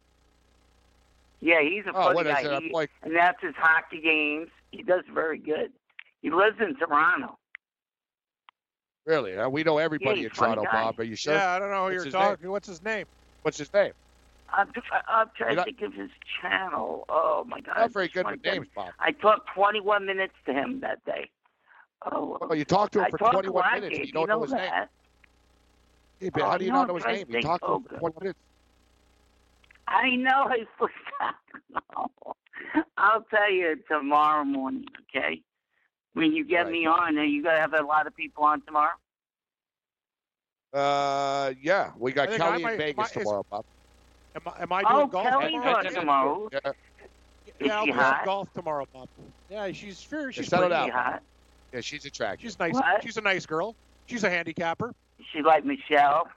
[1.42, 2.60] Yeah, he's a Oh, funny guy.
[2.62, 4.48] He- Like, and that's his hockey games.
[4.72, 5.74] He does very good.
[6.22, 7.38] He lives in Toronto.
[9.06, 9.38] Really?
[9.38, 10.72] Uh, we know everybody he's in Toronto, guy.
[10.72, 11.00] Bob.
[11.00, 11.34] Are you sure?
[11.34, 12.50] Yeah, I don't know who What's you're talking.
[12.52, 13.06] What's his name?
[13.44, 13.94] What's his name?
[14.50, 14.72] I'm,
[15.08, 16.12] I'm trying to think of his
[16.42, 17.06] channel.
[17.10, 17.76] Oh my God!
[17.78, 18.94] Not very good with names, Bob.
[19.00, 21.32] I talked 21 minutes to him that day.
[22.06, 24.00] Oh, Oh, you talked to him I for 21 a minutes.
[24.00, 24.74] You don't know know his name.
[26.20, 27.28] Hey, but Oh, how do you no, not know his name?
[27.30, 28.00] You talked to him Oh, for God.
[28.00, 28.40] 20 minutes.
[29.88, 30.92] I know he was.
[32.98, 34.86] I'll tell you tomorrow morning,
[35.16, 35.44] okay?
[36.14, 36.72] When you get Right.
[36.72, 38.94] me on, and you gotta have a lot of people on tomorrow.
[40.72, 43.66] Uh, yeah, we got Kelly I in might- Vegas my- is- tomorrow, Bob.
[44.36, 45.28] Am I, am I doing Oh, golf?
[45.28, 45.76] Kelly's tomorrow?
[45.78, 46.50] on tomorrow.
[46.52, 46.60] Yeah.
[47.60, 48.26] Yeah, I'll she be hot?
[48.26, 49.08] golf tomorrow, Bob.
[49.50, 50.32] Yeah, she's fair.
[50.32, 50.90] She's settle pretty.
[50.90, 50.90] down.
[50.90, 51.22] Hot.
[51.72, 52.42] yeah, she's attractive.
[52.50, 52.74] She's nice.
[52.74, 53.04] What?
[53.04, 53.76] She's a nice girl.
[54.08, 54.94] She's a handicapper.
[55.32, 56.28] She like Michelle.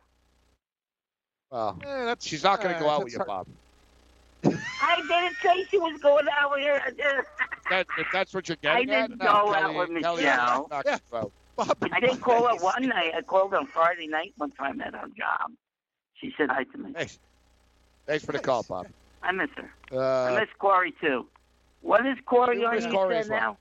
[1.50, 3.46] Well, Eh, that's, she's not going to uh, go out with you, hard- Bob.
[4.82, 7.26] I didn't say she was going out with her.
[7.68, 10.16] That, if that's what you're getting I didn't at, no, go out Kelly, with Michelle.
[10.70, 10.98] not Yeah.
[11.10, 11.26] gonna.
[11.56, 13.12] Bob, I didn't call her one night.
[13.16, 15.50] I called her on Friday night one time at her job.
[16.20, 16.92] She said hi to me.
[16.92, 17.18] Thanks.
[18.06, 18.86] Thanks for the call, Bob.
[19.24, 19.72] I miss her.
[19.90, 19.96] I
[20.36, 21.26] Uh, miss Corey too.
[21.80, 22.76] What is Corey You on?
[22.76, 23.40] miss Corey said well.
[23.40, 23.56] now.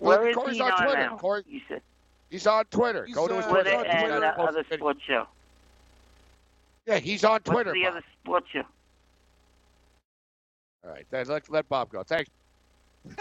[0.00, 1.00] Well, Where is Corey's he on Twitter.
[1.10, 1.16] now?
[1.16, 1.82] Corey- You said
[2.30, 3.04] he's on Twitter.
[3.04, 3.70] He's, Go to his uh, Twitter.
[3.70, 4.76] Twitter on and got the a post other video.
[4.78, 5.26] sports show.
[6.86, 7.70] Yeah, he's on Twitter.
[7.70, 7.72] What's Twitter.
[7.74, 7.92] the Bob.
[7.92, 8.62] other sports show?
[10.84, 12.02] All right, then let let Bob go.
[12.04, 12.30] Thanks.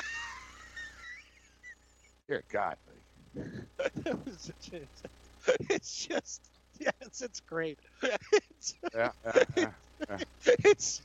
[2.27, 2.75] Dear God.
[3.35, 4.87] that was such a,
[5.69, 6.49] it's just
[6.79, 7.79] yes, it's great.
[8.51, 9.11] It's, Yeah,
[9.57, 9.71] yeah,
[10.09, 10.17] yeah.
[10.47, 11.01] it's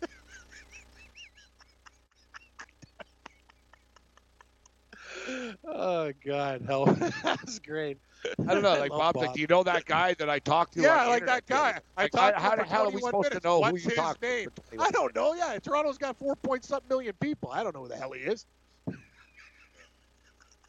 [5.65, 6.87] oh god, hell,
[7.23, 7.99] that's great.
[8.25, 10.75] I don't know, like love Bob, Like, do you know that guy that I talked
[10.75, 10.81] to?
[10.83, 11.79] Yeah, like that guy.
[11.97, 13.43] I Like, talked how, to how hell are we supposed minutes.
[13.43, 14.49] to know What's who you his talked name?
[14.73, 14.81] to?
[14.83, 15.35] I don't know.
[15.35, 17.51] Yeah, Toronto's got four point something million people.
[17.53, 18.45] I don't know who the hell he is.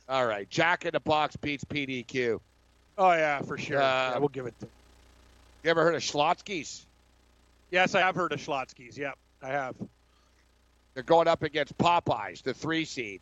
[0.07, 2.39] All right, Jack in the Box beats PDQ.
[2.97, 3.77] Oh yeah, for sure.
[3.77, 4.67] Uh, yeah, we'll give it to.
[5.63, 6.85] You ever heard of Schlotzsky's?
[7.71, 8.97] Yes, I have heard of Schlotzsky's.
[8.97, 9.75] Yep, I have.
[10.95, 13.21] They're going up against Popeyes, the three seed.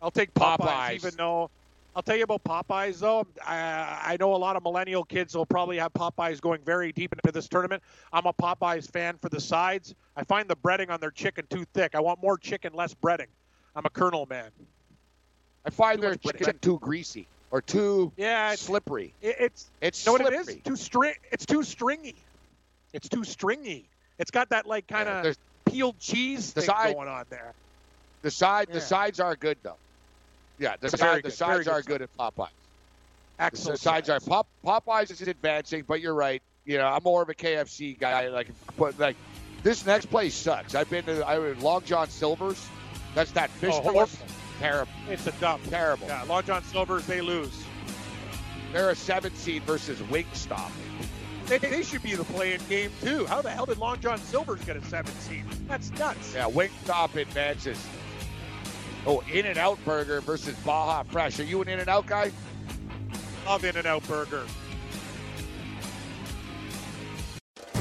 [0.00, 0.94] I'll take Popeyes, Popeyes.
[0.94, 1.50] even though
[1.96, 3.26] I'll tell you about Popeyes though.
[3.44, 7.12] I, I know a lot of millennial kids will probably have Popeyes going very deep
[7.12, 7.82] into this tournament.
[8.12, 9.94] I'm a Popeyes fan for the sides.
[10.16, 11.94] I find the breading on their chicken too thick.
[11.94, 13.26] I want more chicken, less breading.
[13.74, 14.50] I'm a Colonel man.
[15.64, 16.38] I find Too their much breading.
[16.38, 19.12] chicken too greasy or too Yeah, it's, slippery.
[19.20, 20.56] it, it's It's you know what it is?
[20.64, 21.14] Too string.
[21.32, 22.14] It's too stringy.
[22.92, 23.88] It's too stringy.
[24.18, 27.52] It's got that like kind of there's- peeled cheese thing side- going on there.
[28.22, 29.76] The side, the sides are good though.
[30.58, 32.48] Yeah, the, side, very the sides very are good good at Popeyes.
[33.38, 33.78] The Excellent.
[33.80, 36.42] sides are Pop, Popeyes is advancing, but you're right.
[36.64, 38.28] You know, I'm more of a KFC guy.
[38.28, 39.16] Like, but like
[39.62, 40.74] this next place sucks.
[40.74, 42.66] I've been to I was Long John Silver's.
[43.14, 43.92] That's that fish Oh, place.
[43.94, 44.16] horrible.
[44.58, 45.62] Terrible, It's a dump.
[45.70, 46.08] terrible.
[46.08, 47.62] Yeah, Long John Silver's they lose.
[48.72, 50.70] They're a seven seed versus Wingstop.
[51.46, 53.24] They, they should be the playing game too.
[53.26, 55.44] How the hell did Long John Silver's get a seven seed?
[55.68, 56.34] That's nuts.
[56.34, 57.78] Yeah, Wingstop advances.
[59.06, 61.40] Oh, In and Out Burger versus Baja Fresh.
[61.40, 62.30] Are you an In and Out guy?
[63.46, 64.44] Love In and Out Burger.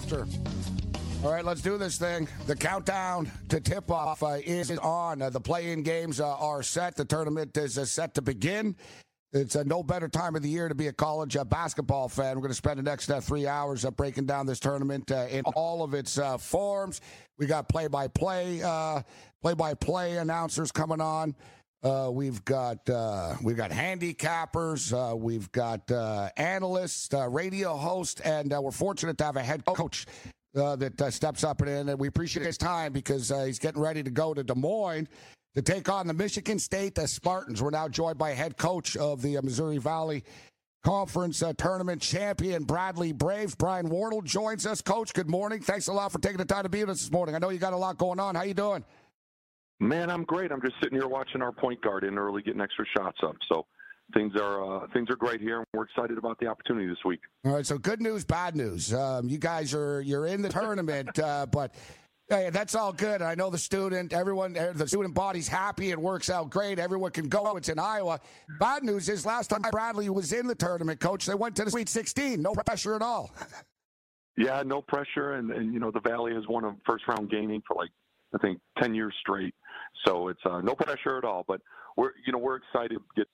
[0.00, 0.26] After.
[1.22, 2.26] All right, let's do this thing.
[2.46, 5.20] The countdown to tip off uh, is on.
[5.20, 6.96] Uh, the play in games uh, are set.
[6.96, 8.76] The tournament is uh, set to begin.
[9.34, 12.36] It's uh, no better time of the year to be a college uh, basketball fan.
[12.36, 15.92] We're going to spend the next three hours breaking down this tournament in all of
[15.92, 17.02] its forms.
[17.36, 18.60] We got play by play,
[19.42, 21.34] play by play announcers coming on.
[21.82, 28.20] Uh, we've got uh, we've got handicappers, uh, we've got uh, analysts, uh, radio hosts,
[28.20, 30.04] and uh, we're fortunate to have a head coach
[30.52, 31.88] that steps up and in.
[31.88, 35.08] And we appreciate his time because he's getting ready to go to Des Moines
[35.54, 37.62] to take on the Michigan State Spartans.
[37.62, 40.22] We're now joined by head coach of the Missouri Valley
[40.84, 43.54] Conference Tournament champion Bradley Braves.
[43.54, 44.82] Brian Wardle joins us.
[44.82, 45.60] Coach, good morning.
[45.60, 47.34] Thanks a lot for taking the time to be with us this morning.
[47.34, 48.34] I know you got a lot going on.
[48.34, 48.84] How you doing?
[49.80, 50.52] Man, I'm great.
[50.52, 53.36] I'm just sitting here watching our point guard in early, getting extra shots up.
[53.48, 53.66] So
[54.12, 57.20] things are uh, things are great here, and we're excited about the opportunity this week.
[57.46, 58.92] All right, so good news, bad news.
[58.92, 61.74] Um, you guys are you're in the tournament, uh, but
[62.28, 63.22] hey, that's all good.
[63.22, 65.90] I know the student, everyone, eh, the student body's happy.
[65.90, 66.78] It works out great.
[66.78, 67.56] Everyone can go.
[67.56, 68.20] It's in Iowa.
[68.58, 71.70] Bad news is last time Bradley was in the tournament, coach, they went to the
[71.70, 72.42] Sweet 16.
[72.42, 73.30] No pressure at all.
[74.36, 77.62] Yeah, no pressure, and, and you know the Valley has won a first round gaming
[77.66, 77.90] for like
[78.34, 79.54] I think ten years straight.
[80.06, 81.44] So it's uh, no pressure at all.
[81.46, 81.60] But
[81.96, 83.28] we're you know we're excited to get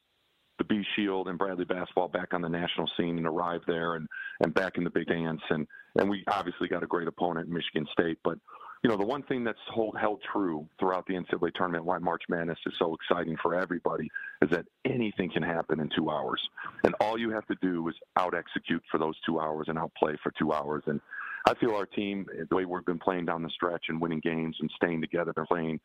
[0.58, 4.06] the B Shield and Bradley basketball back on the national scene and arrive there and
[4.40, 5.66] and back in the big dance and
[5.98, 8.18] and we obviously got a great opponent, Michigan State.
[8.24, 8.38] But
[8.82, 12.22] you know, the one thing that's hold, held true throughout the NCAA tournament, why March
[12.28, 14.08] Madness is so exciting for everybody,
[14.42, 16.40] is that anything can happen in two hours.
[16.84, 20.14] And all you have to do is out execute for those two hours and outplay
[20.22, 20.84] for two hours.
[20.86, 21.00] And
[21.48, 24.56] I feel our team, the way we've been playing down the stretch and winning games
[24.60, 25.80] and staying together and playing,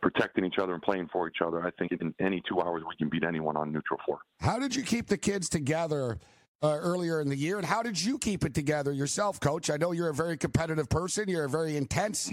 [0.00, 2.96] protecting each other and playing for each other, I think in any two hours we
[2.96, 4.18] can beat anyone on neutral floor.
[4.40, 6.18] How did you keep the kids together?
[6.62, 9.68] Uh, earlier in the year, and how did you keep it together yourself, Coach?
[9.68, 11.28] I know you're a very competitive person.
[11.28, 12.32] You're a very intense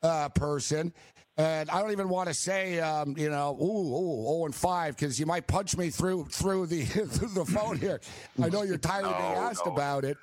[0.00, 0.92] uh, person.
[1.36, 4.96] And I don't even want to say, um, you know, ooh, ooh, oh and five,
[4.96, 8.00] because you might punch me through through the through the phone here.
[8.40, 9.72] I know you're tired of being No, asked no.
[9.72, 10.18] about it,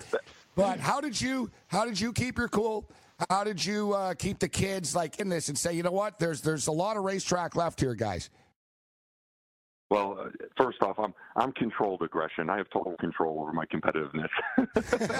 [0.56, 2.90] but how did you how did you keep your cool?
[3.30, 6.20] How did you uh, keep the kids like in this and say, you know what?
[6.20, 8.30] There's there's a lot of racetrack left here, guys.
[9.90, 12.50] Well, uh, first off, I'm I'm controlled aggression.
[12.50, 14.30] I have total control over my competitiveness.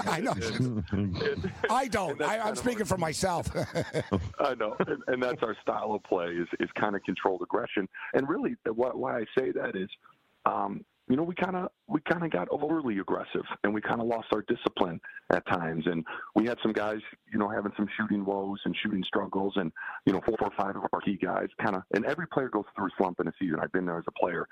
[0.08, 1.42] I know.
[1.70, 2.20] I don't.
[2.22, 3.50] I, I'm speaking for myself.
[4.40, 7.86] I know, and, and that's our style of play is is kind of controlled aggression.
[8.14, 9.90] And really, the- why, why I say that is,
[10.46, 10.82] um,
[11.12, 14.06] you know, we kind of we kind of got overly aggressive, and we kind of
[14.06, 14.98] lost our discipline
[15.30, 15.84] at times.
[15.84, 19.70] And we had some guys, you know, having some shooting woes and shooting struggles, and
[20.06, 21.82] you know, four or five of our key guys kind of.
[21.94, 23.58] And every player goes through a slump in a season.
[23.60, 24.48] I've been there as a player.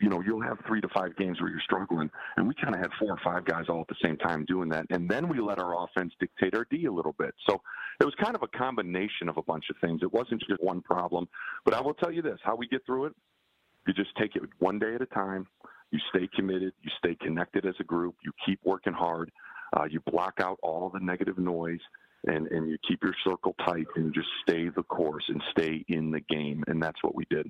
[0.00, 2.80] You know, you'll have three to five games where you're struggling, and we kind of
[2.80, 4.86] had four or five guys all at the same time doing that.
[4.90, 7.36] And then we let our offense dictate our D a little bit.
[7.48, 7.62] So
[8.00, 10.00] it was kind of a combination of a bunch of things.
[10.02, 11.28] It wasn't just one problem.
[11.64, 13.12] But I will tell you this: how we get through it,
[13.86, 15.46] you just take it one day at a time.
[15.94, 16.72] You stay committed.
[16.82, 18.16] You stay connected as a group.
[18.24, 19.30] You keep working hard.
[19.76, 21.78] Uh, you block out all the negative noise,
[22.26, 26.10] and and you keep your circle tight, and just stay the course and stay in
[26.10, 26.64] the game.
[26.66, 27.48] And that's what we did.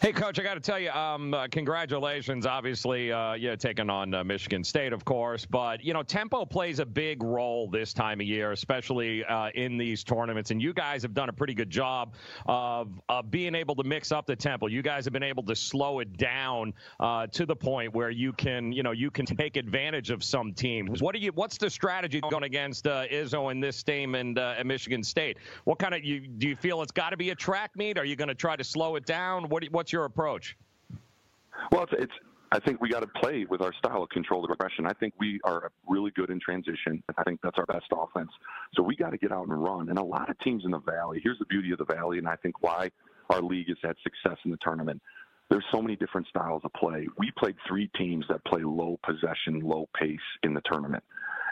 [0.00, 2.46] Hey, Coach, I got to tell you, um, uh, congratulations.
[2.46, 5.44] Obviously, uh, yeah, taking on uh, Michigan State, of course.
[5.44, 9.76] But, you know, tempo plays a big role this time of year, especially uh, in
[9.76, 10.50] these tournaments.
[10.50, 12.14] And you guys have done a pretty good job
[12.46, 12.88] of,
[13.30, 14.66] being able to mix up the tempo.
[14.66, 18.32] You guys have been able to slow it down uh, to the point where you
[18.32, 21.02] can, you know, you can take advantage of some teams.
[21.02, 21.30] What do you?
[21.32, 25.36] What's the strategy going against uh, Izzo in this team and uh, at Michigan State?
[25.64, 27.98] What kind of you do you feel it's got to be a track meet?
[27.98, 29.39] Are you going to try to slow it down?
[29.48, 30.56] What what's your approach?
[31.72, 32.12] Well, it's, it's
[32.52, 34.84] I think we got to play with our style of controlled aggression.
[34.84, 37.00] I think we are really good in transition.
[37.16, 38.30] I think that's our best offense.
[38.74, 39.88] So we got to get out and run.
[39.88, 42.26] And a lot of teams in the Valley, here's the beauty of the Valley, and
[42.26, 42.90] I think why
[43.30, 45.00] our league has had success in the tournament.
[45.48, 47.06] There's so many different styles of play.
[47.18, 51.04] We played three teams that play low possession, low pace in the tournament.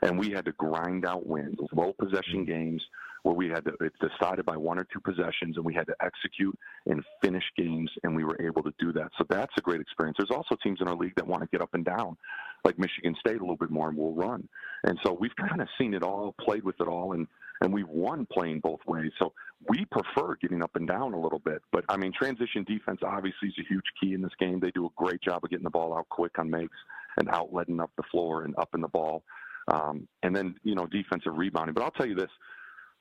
[0.02, 2.52] And we had to grind out wins, low possession mm-hmm.
[2.52, 2.82] games
[3.22, 5.94] where we had to, it's decided by one or two possessions and we had to
[6.02, 9.08] execute and finish games and we were able to do that.
[9.18, 10.16] So that's a great experience.
[10.18, 12.16] There's also teams in our league that want to get up and down,
[12.64, 14.48] like Michigan State a little bit more and will run.
[14.84, 17.26] And so we've kind of seen it all, played with it all, and
[17.60, 19.10] and we've won playing both ways.
[19.18, 19.32] So
[19.68, 21.60] we prefer getting up and down a little bit.
[21.72, 24.60] But I mean, transition defense obviously is a huge key in this game.
[24.60, 26.76] They do a great job of getting the ball out quick on makes
[27.16, 29.24] and outletting up the floor and up in the ball.
[29.72, 31.74] Um, and then you know defensive rebounding.
[31.74, 32.30] But I'll tell you this.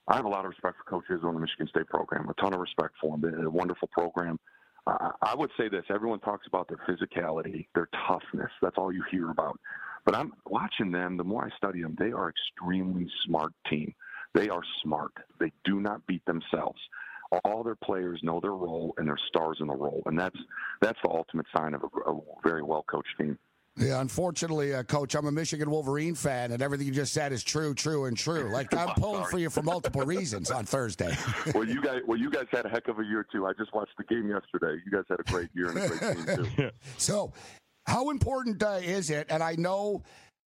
[0.07, 2.29] I have a lot of respect for Coach Izzo and the Michigan State program.
[2.29, 3.21] A ton of respect for them.
[3.21, 4.39] They're a wonderful program.
[4.85, 8.51] Uh, I would say this: everyone talks about their physicality, their toughness.
[8.61, 9.59] That's all you hear about.
[10.05, 11.17] But I'm watching them.
[11.17, 13.93] The more I study them, they are extremely smart team.
[14.33, 15.11] They are smart.
[15.39, 16.79] They do not beat themselves.
[17.43, 20.37] All their players know their role and they're stars in the role, and that's
[20.81, 23.37] that's the ultimate sign of a, a very well coached team.
[23.77, 27.43] Yeah, unfortunately, uh, Coach, I'm a Michigan Wolverine fan, and everything you just said is
[27.43, 28.51] true, true, and true.
[28.57, 31.15] Like I'm pulling for you for multiple reasons on Thursday.
[31.53, 33.45] well, you guys, well, you guys had a heck of a year too.
[33.45, 34.81] I just watched the game yesterday.
[34.83, 36.71] You guys had a great year and a great team too.
[36.97, 37.33] So,
[37.85, 39.27] how important uh, is it?
[39.29, 40.01] And I know,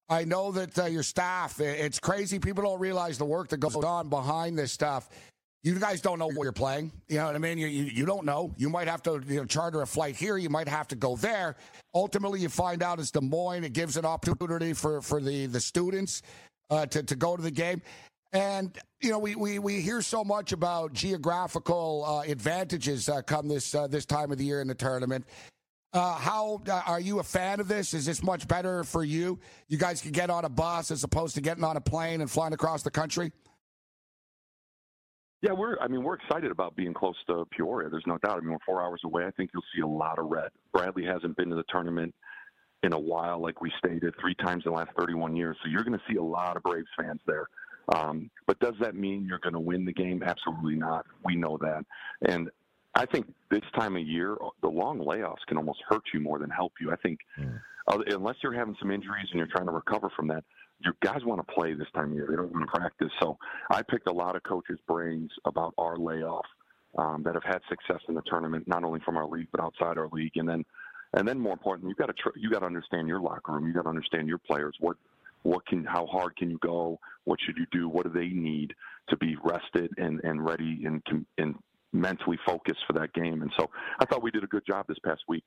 [0.10, 2.38] I know that uh, your staff, it's crazy.
[2.38, 5.10] People don't realize the work that goes on behind this stuff.
[5.64, 6.92] You guys don't know what you're playing.
[7.08, 7.60] You know what I mean?
[7.60, 8.52] You, you, you don't know.
[8.58, 10.38] You might have to you know, charter a flight here.
[10.38, 11.56] You might have to go there.
[11.94, 13.64] Ultimately, you find out it's Des Moines.
[13.64, 16.24] It gives an opportunity for, for the, the students
[16.72, 17.84] uh, to, to go to the game.
[18.34, 23.48] And, you know, we, we, we hear so much about geographical uh, advantages uh, come
[23.48, 25.26] this, uh, this time of the year in the tournament.
[25.94, 27.94] Uh, how uh, are you a fan of this?
[27.94, 29.38] Is this much better for you?
[29.68, 32.32] You guys can get on a bus as opposed to getting on a plane and
[32.32, 33.34] flying across the country.
[35.42, 35.78] Yeah, we're.
[35.80, 37.90] I mean, we're excited about being close to Peoria.
[37.90, 38.38] There's no doubt.
[38.38, 39.26] I mean, we're four hours away.
[39.26, 40.50] I think you'll see a lot of red.
[40.72, 42.14] Bradley hasn't been to the tournament
[42.84, 45.58] in a while, like we stated, three times in the last 31 years.
[45.64, 47.48] So you're going to see a lot of Braves fans there.
[47.96, 50.24] Um, but does that mean you're going to win the game?
[50.24, 51.06] Absolutely not.
[51.26, 51.86] We know that.
[52.28, 52.50] And
[52.96, 56.50] I think this time of year, the long layoffs can almost hurt you more than
[56.50, 56.92] help you.
[56.92, 57.20] I think,
[57.88, 60.44] uh, unless you're having some injuries and you're trying to recover from that,
[60.84, 62.28] your guys want to play this time of year.
[62.30, 63.12] They don't want to practice.
[63.22, 63.38] So
[63.70, 66.46] I picked a lot of coaches' brains about our layoff
[66.98, 69.98] um, that have had success in the tournament, not only from our league but outside
[69.98, 70.34] our league.
[70.36, 70.66] And then,
[71.14, 73.68] and then more important, you got to tr- you got to understand your locker room.
[73.68, 74.76] You got to understand your players.
[74.80, 74.98] What
[75.44, 77.00] what can how hard can you go?
[77.24, 77.90] What should you do?
[77.90, 78.74] What do they need
[79.10, 81.02] to be rested and and ready and
[81.38, 81.56] and
[81.94, 83.42] mentally focused for that game?
[83.42, 85.44] And so I thought we did a good job this past week.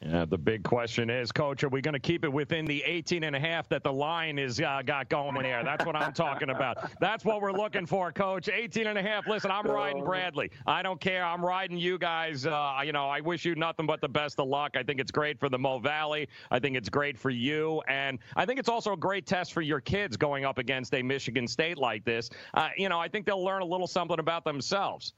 [0.00, 3.24] Yeah, the big question is, Coach, are we going to keep it within the 18
[3.24, 5.64] and a half that the line has uh, got going there?
[5.64, 6.92] That's what I'm talking about.
[7.00, 8.48] That's what we're looking for, Coach.
[8.48, 9.26] 18 and a half.
[9.26, 10.52] Listen, I'm riding Bradley.
[10.68, 11.24] I don't care.
[11.24, 12.46] I'm riding you guys.
[12.46, 14.76] Uh, you know, I wish you nothing but the best of luck.
[14.76, 16.28] I think it's great for the Mo Valley.
[16.52, 19.62] I think it's great for you, and I think it's also a great test for
[19.62, 22.30] your kids going up against a Michigan State like this.
[22.54, 25.14] Uh, you know, I think they'll learn a little something about themselves.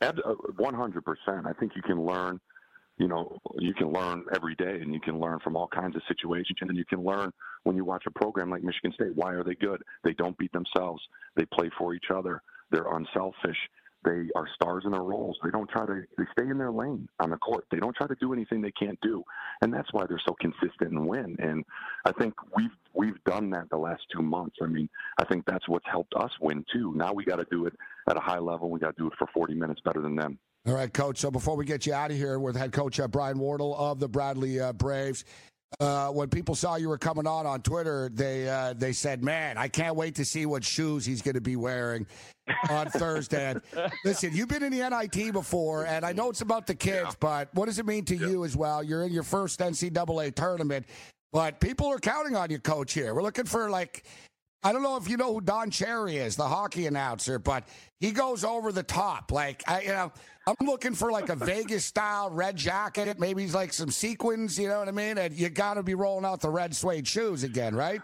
[0.00, 1.46] 100%.
[1.46, 2.40] I think you can learn–
[2.96, 6.02] you know, you can learn every day and you can learn from all kinds of
[6.06, 6.58] situations.
[6.60, 7.32] And then you can learn
[7.64, 9.14] when you watch a program like Michigan State.
[9.14, 9.82] Why are they good?
[10.04, 11.02] They don't beat themselves.
[11.36, 12.40] They play for each other.
[12.70, 13.56] They're unselfish.
[14.04, 15.38] They are stars in their roles.
[15.42, 17.64] They don't try to, they stay in their lane on the court.
[17.70, 19.24] They don't try to do anything they can't do.
[19.62, 21.36] And that's why they're so consistent and win.
[21.38, 21.64] And
[22.04, 24.56] I think we've, we've done that the last two months.
[24.62, 26.92] I mean, I think that's what's helped us win too.
[26.94, 27.72] Now we got to do it
[28.08, 28.70] at a high level.
[28.70, 30.38] We got to do it for 40 minutes better than them.
[30.66, 31.18] All right, Coach.
[31.18, 34.00] So before we get you out of here with head coach uh, Brian Wardle of
[34.00, 35.26] the Bradley uh, Braves,
[35.78, 39.58] uh, when people saw you were coming on on Twitter, they uh, they said, "Man,
[39.58, 42.06] I can't wait to see what shoes he's going to be wearing
[42.70, 43.60] on Thursday." And
[44.06, 47.14] listen, you've been in the NIT before, and I know it's about the kids, yeah.
[47.20, 48.28] but what does it mean to yeah.
[48.28, 48.82] you as well?
[48.82, 50.86] You're in your first NCAA tournament,
[51.30, 52.94] but people are counting on you, Coach.
[52.94, 54.06] Here, we're looking for like
[54.64, 57.68] I don't know if you know who Don Cherry is, the hockey announcer, but
[58.00, 59.30] he goes over the top.
[59.30, 60.12] Like, I, you know,
[60.46, 63.18] I'm looking for like a Vegas style red jacket.
[63.18, 65.16] Maybe like some sequins, you know what I mean?
[65.16, 68.02] And you got to be rolling out the red suede shoes again, right?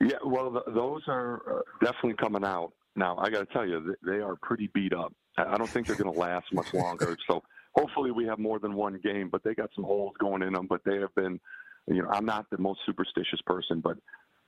[0.00, 2.72] Yeah, well, th- those are uh, definitely coming out.
[2.96, 5.12] Now, I got to tell you, they are pretty beat up.
[5.36, 7.16] I don't think they're going to last much longer.
[7.30, 7.42] so
[7.76, 10.66] hopefully we have more than one game, but they got some holes going in them.
[10.68, 11.38] But they have been,
[11.86, 13.96] you know, I'm not the most superstitious person, but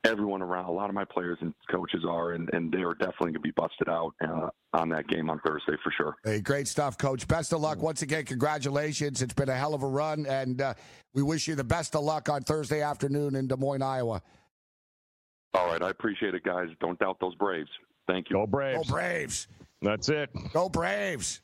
[0.05, 3.33] everyone around, a lot of my players and coaches are, and, and they are definitely
[3.33, 6.17] going to be busted out uh, on that game on Thursday for sure.
[6.25, 7.29] Hey, great stuff, Coach.
[7.29, 7.83] Best of luck.
[7.83, 9.23] Once again, congratulations.
[9.23, 10.75] It's been a hell of a run, and uh,
[11.15, 14.23] we wish you the best of luck on Thursday afternoon in Des Moines, Iowa.
[15.55, 15.83] All right.
[15.83, 16.69] I appreciate it, guys.
[16.81, 17.71] Don't doubt those Braves.
[18.07, 18.37] Thank you.
[18.37, 18.87] Go Braves.
[18.87, 19.49] Go Braves.
[19.83, 20.31] That's it.
[20.53, 21.41] Go Braves.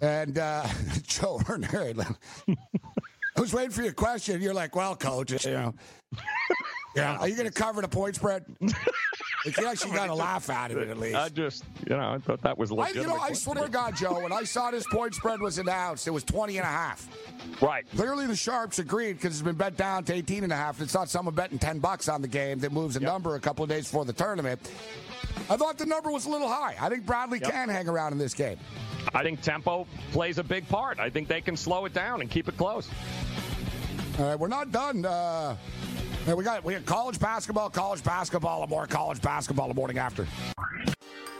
[0.00, 0.66] And uh,
[1.02, 4.40] Joe I was waiting for your question.
[4.40, 5.74] You're like, well, coach, you know.
[6.96, 7.16] Yeah.
[7.18, 8.44] Are you going to cover the point spread?
[9.46, 11.14] You actually got to laugh out of it at least.
[11.14, 12.96] I just, you know, I thought that was legit.
[12.96, 15.58] I, you know, I swear to God, Joe, when I saw this point spread was
[15.58, 17.08] announced, it was 20 and a half.
[17.62, 17.86] Right.
[17.94, 20.80] Clearly the Sharps agreed because it's been bet down to 18 and a half.
[20.80, 23.08] It's not someone betting 10 bucks on the game that moves a yep.
[23.08, 24.60] number a couple of days before the tournament.
[25.48, 26.74] I thought the number was a little high.
[26.80, 27.52] I think Bradley yep.
[27.52, 28.58] can hang around in this game.
[29.14, 30.98] I think tempo plays a big part.
[30.98, 32.88] I think they can slow it down and keep it close.
[34.18, 35.04] All right, we're not done.
[35.04, 35.56] Uh,
[36.34, 40.26] we got we got college basketball, college basketball, and more college basketball the morning after.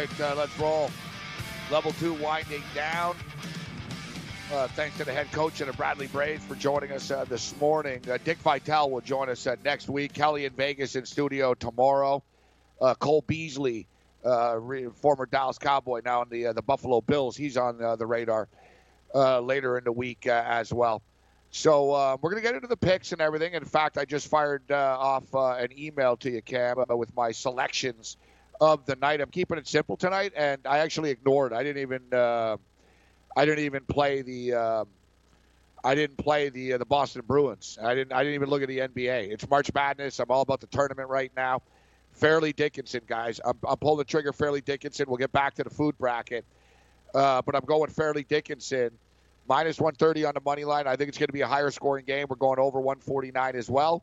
[0.00, 0.90] Right, uh, let's roll.
[1.70, 3.14] Level two winding down.
[4.50, 7.58] Uh, thanks to the head coach and the Bradley Braves for joining us uh, this
[7.60, 8.00] morning.
[8.10, 10.14] Uh, Dick Vitale will join us uh, next week.
[10.14, 12.22] Kelly in Vegas in studio tomorrow.
[12.80, 13.86] Uh, Cole Beasley,
[14.24, 17.36] re- former Dallas Cowboy, now in the the Buffalo Bills.
[17.36, 18.48] He's on the radar
[19.14, 21.02] later in the week as well.
[21.50, 23.52] So we're going to get into the picks and everything.
[23.52, 28.16] In fact, I just fired off an email to you, Cam, with my selections
[28.60, 29.20] of the night.
[29.20, 31.52] I'm keeping it simple tonight, and I actually ignored.
[31.52, 32.02] I didn't even.
[32.12, 32.56] Uh,
[33.36, 34.54] I didn't even play the.
[34.54, 34.84] Uh,
[35.82, 37.78] I didn't play the uh, the Boston Bruins.
[37.82, 38.12] I didn't.
[38.12, 39.32] I didn't even look at the NBA.
[39.32, 40.18] It's March Madness.
[40.18, 41.62] I'm all about the tournament right now.
[42.12, 43.40] Fairleigh Dickinson, guys.
[43.44, 44.32] I'm, I'm pulling the trigger.
[44.32, 45.06] Fairleigh Dickinson.
[45.08, 46.44] We'll get back to the food bracket,
[47.14, 48.90] uh, but I'm going Fairleigh Dickinson
[49.48, 50.86] minus 130 on the money line.
[50.86, 52.26] I think it's going to be a higher scoring game.
[52.28, 54.02] We're going over 149 as well.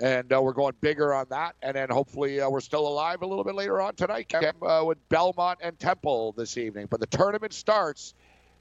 [0.00, 1.56] And uh, we're going bigger on that.
[1.62, 4.98] And then hopefully uh, we're still alive a little bit later on tonight uh, with
[5.08, 6.86] Belmont and Temple this evening.
[6.90, 8.14] But the tournament starts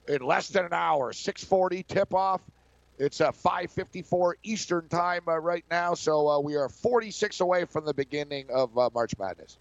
[0.08, 2.42] in less than an hour, 640 tip-off.
[2.98, 7.86] It's uh, 5:54 Eastern time uh, right now, so uh, we are 46 away from
[7.86, 9.58] the beginning of uh, March Madness.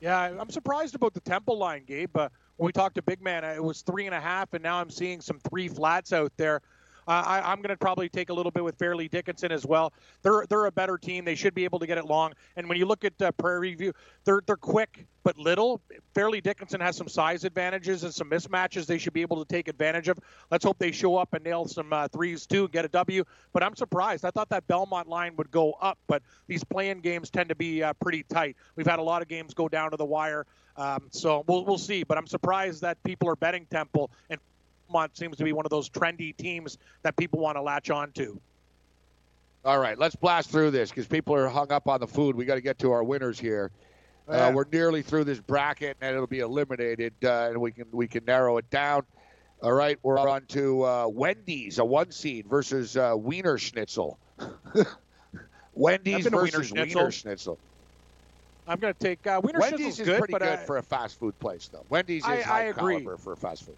[0.00, 2.16] Yeah, I'm surprised about the Temple line, Gabe.
[2.16, 4.88] When we talked to Big Man, it was three and a half, and now I'm
[4.88, 6.62] seeing some three flats out there.
[7.06, 9.92] Uh, I, am going to probably take a little bit with Fairleigh Dickinson as well.
[10.22, 11.24] They're they're a better team.
[11.24, 12.32] They should be able to get it long.
[12.56, 13.92] And when you look at uh, Prairie View,
[14.24, 15.80] they're they're quick but little.
[16.14, 19.66] Fairleigh Dickinson has some size advantages and some mismatches they should be able to take
[19.66, 20.18] advantage of.
[20.52, 23.24] Let's hope they show up and nail some uh, threes too and get a W.
[23.52, 24.24] But I'm surprised.
[24.24, 27.82] I thought that Belmont line would go up, but these playing games tend to be
[27.82, 28.56] uh, pretty tight.
[28.76, 30.46] We've had a lot of games go down to the wire.
[30.76, 32.04] Um, so we'll, we'll see.
[32.04, 34.38] But I'm surprised that people are betting Temple and
[34.88, 38.12] Vermont seems to be one of those trendy teams that people want to latch on
[38.12, 38.40] to.
[39.64, 42.36] All right, let's blast through this because people are hung up on the food.
[42.36, 43.70] We got to get to our winners here.
[44.28, 48.08] Uh, we're nearly through this bracket, and it'll be eliminated, uh, and we can we
[48.08, 49.04] can narrow it down.
[49.62, 54.16] All right, we're on to uh, Wendy's, a one seed versus uh, Wienerschnitzel.
[55.74, 56.94] Wendy's versus Wienerschnitzel.
[56.94, 57.58] Wiener Schnitzel.
[58.68, 61.18] I'm going to take uh, Wiener Wendy's is good, pretty good I, for a fast
[61.20, 61.84] food place, though.
[61.88, 62.94] Wendy's is I, high I agree.
[62.94, 63.76] caliber for fast food.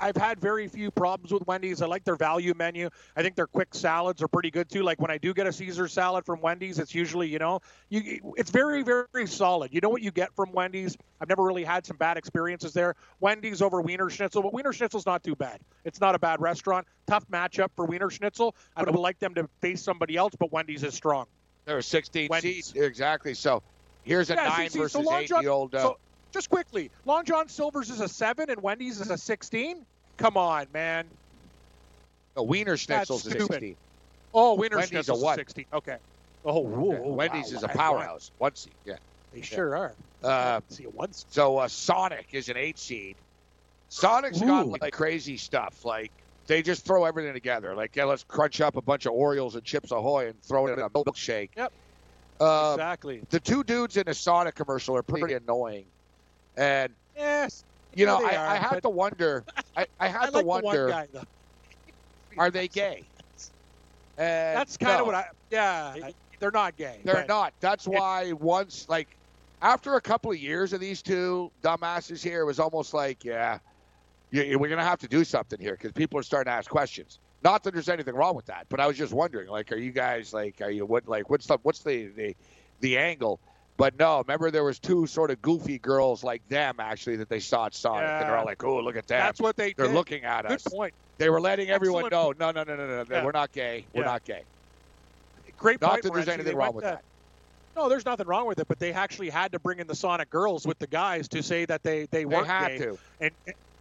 [0.00, 1.82] I've had very few problems with Wendy's.
[1.82, 2.88] I like their value menu.
[3.16, 4.82] I think their quick salads are pretty good too.
[4.82, 7.60] Like when I do get a Caesar salad from Wendy's, it's usually, you know,
[7.90, 9.72] you it's very very solid.
[9.74, 10.96] You know what you get from Wendy's.
[11.20, 12.94] I've never really had some bad experiences there.
[13.20, 15.60] Wendy's over Wienerschnitzel, but Wienerschnitzel's not too bad.
[15.84, 16.86] It's not a bad restaurant.
[17.06, 18.52] Tough matchup for Wienerschnitzel.
[18.76, 21.26] I would like them to face somebody else, but Wendy's is strong.
[21.66, 22.66] There are 16 Wendy's.
[22.66, 23.34] seats exactly.
[23.34, 23.62] So
[24.04, 25.28] here's a Yeah, nine see, see, versus so eight.
[25.28, 25.74] John- the old.
[25.74, 25.98] Uh, so
[26.32, 29.84] just quickly, Long John Silver's is a seven and Wendy's is a 16.
[30.20, 31.06] Come on, man.
[32.36, 33.48] no, Wienerschnitzel's That's a stupid.
[33.54, 33.76] 16.
[34.32, 35.36] Oh, Wiener Wendy's a Schnitzel's what?
[35.36, 35.64] 16.
[35.72, 35.96] Okay.
[36.44, 38.30] Oh, whoa, Yeah, whoa, Wendy's wow, is a powerhouse.
[38.38, 38.72] One seed.
[38.84, 38.94] Yeah.
[39.32, 39.94] They sure are.
[40.22, 41.12] Uh, See a one.
[41.12, 41.26] seed.
[41.32, 43.16] So uh, Sonic is an eight seed.
[43.88, 45.84] Sonic's got like crazy stuff.
[45.84, 46.12] Like
[46.46, 47.74] they just throw everything together.
[47.74, 50.72] Like yeah, let's crunch up a bunch of Orioles and Chips Ahoy and throw it
[50.74, 51.50] in a milkshake.
[51.56, 51.72] Yep.
[52.40, 53.20] Uh, exactly.
[53.30, 55.84] the two dudes in the Sonic commercial are pretty annoying,
[56.56, 57.64] and Yes.
[57.94, 59.44] You know I, are, I have to wonder.
[59.76, 60.88] I, I have I to like the wonder.
[60.88, 61.24] one guy.
[62.38, 63.04] Are they gay?
[64.18, 65.26] And That's kind no, of what I.
[65.50, 67.00] Yeah, I- they're not gay.
[67.04, 67.52] They're not.
[67.60, 69.16] That's why once, like,
[69.60, 73.58] after a couple of years of these two dumbasses here, it was almost like, yeah,
[74.30, 76.70] you, we're going to have to do something here because people are starting to ask
[76.70, 77.18] questions.
[77.44, 79.92] Not that there's anything wrong with that, but I was just wondering, like, are you
[79.92, 82.36] guys like, are you what, like, what's the, what's the, the,
[82.80, 83.38] the angle?
[83.80, 87.40] But no, remember there was two sort of goofy girls like them actually that they
[87.40, 89.86] saw at Sonic, and they're all like, oh, look at that!" That's what they They're
[89.86, 89.94] did.
[89.94, 90.64] looking at Good us.
[90.70, 90.92] point.
[91.16, 93.24] They were letting everyone Excellent know, no, no, no, no, no, Yeah.
[93.24, 93.86] we're not gay.
[93.94, 94.42] We're not gay.
[95.56, 96.02] Great Not point.
[96.02, 97.04] that there's anything They wrong with to- that.
[97.74, 100.28] No, there's nothing wrong with it, but they actually had to bring in the Sonic
[100.28, 102.78] girls with the guys to say that they they They weren't had gay.
[102.80, 102.98] to.
[103.20, 103.30] And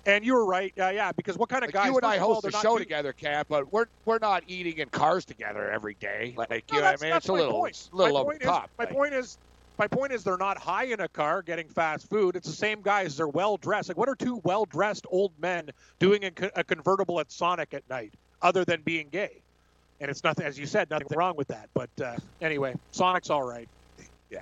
[0.06, 0.72] and you were right.
[0.80, 1.88] Uh, yeah, because what kind of Like guys?
[1.88, 4.44] you and I first of all, host the show together, Cap, but we're we're not
[4.48, 6.36] eating in cars together every day.
[6.38, 7.16] Like you know what I mean?
[7.18, 7.90] It's a little point.
[7.92, 8.70] little my over the top.
[8.78, 9.38] My Like, point is,
[9.80, 12.36] my point is, they're not high in a car getting fast food.
[12.36, 13.18] It's the same guys.
[13.18, 13.88] They're well dressed.
[13.88, 15.70] Like, what are two well dressed old men
[16.00, 19.42] doing in co- a convertible at Sonic at night, other than being gay?
[20.02, 21.70] And it's nothing, as you said, nothing wrong with that.
[21.74, 23.68] But uh, anyway, Sonic's all right.
[24.30, 24.42] yeah,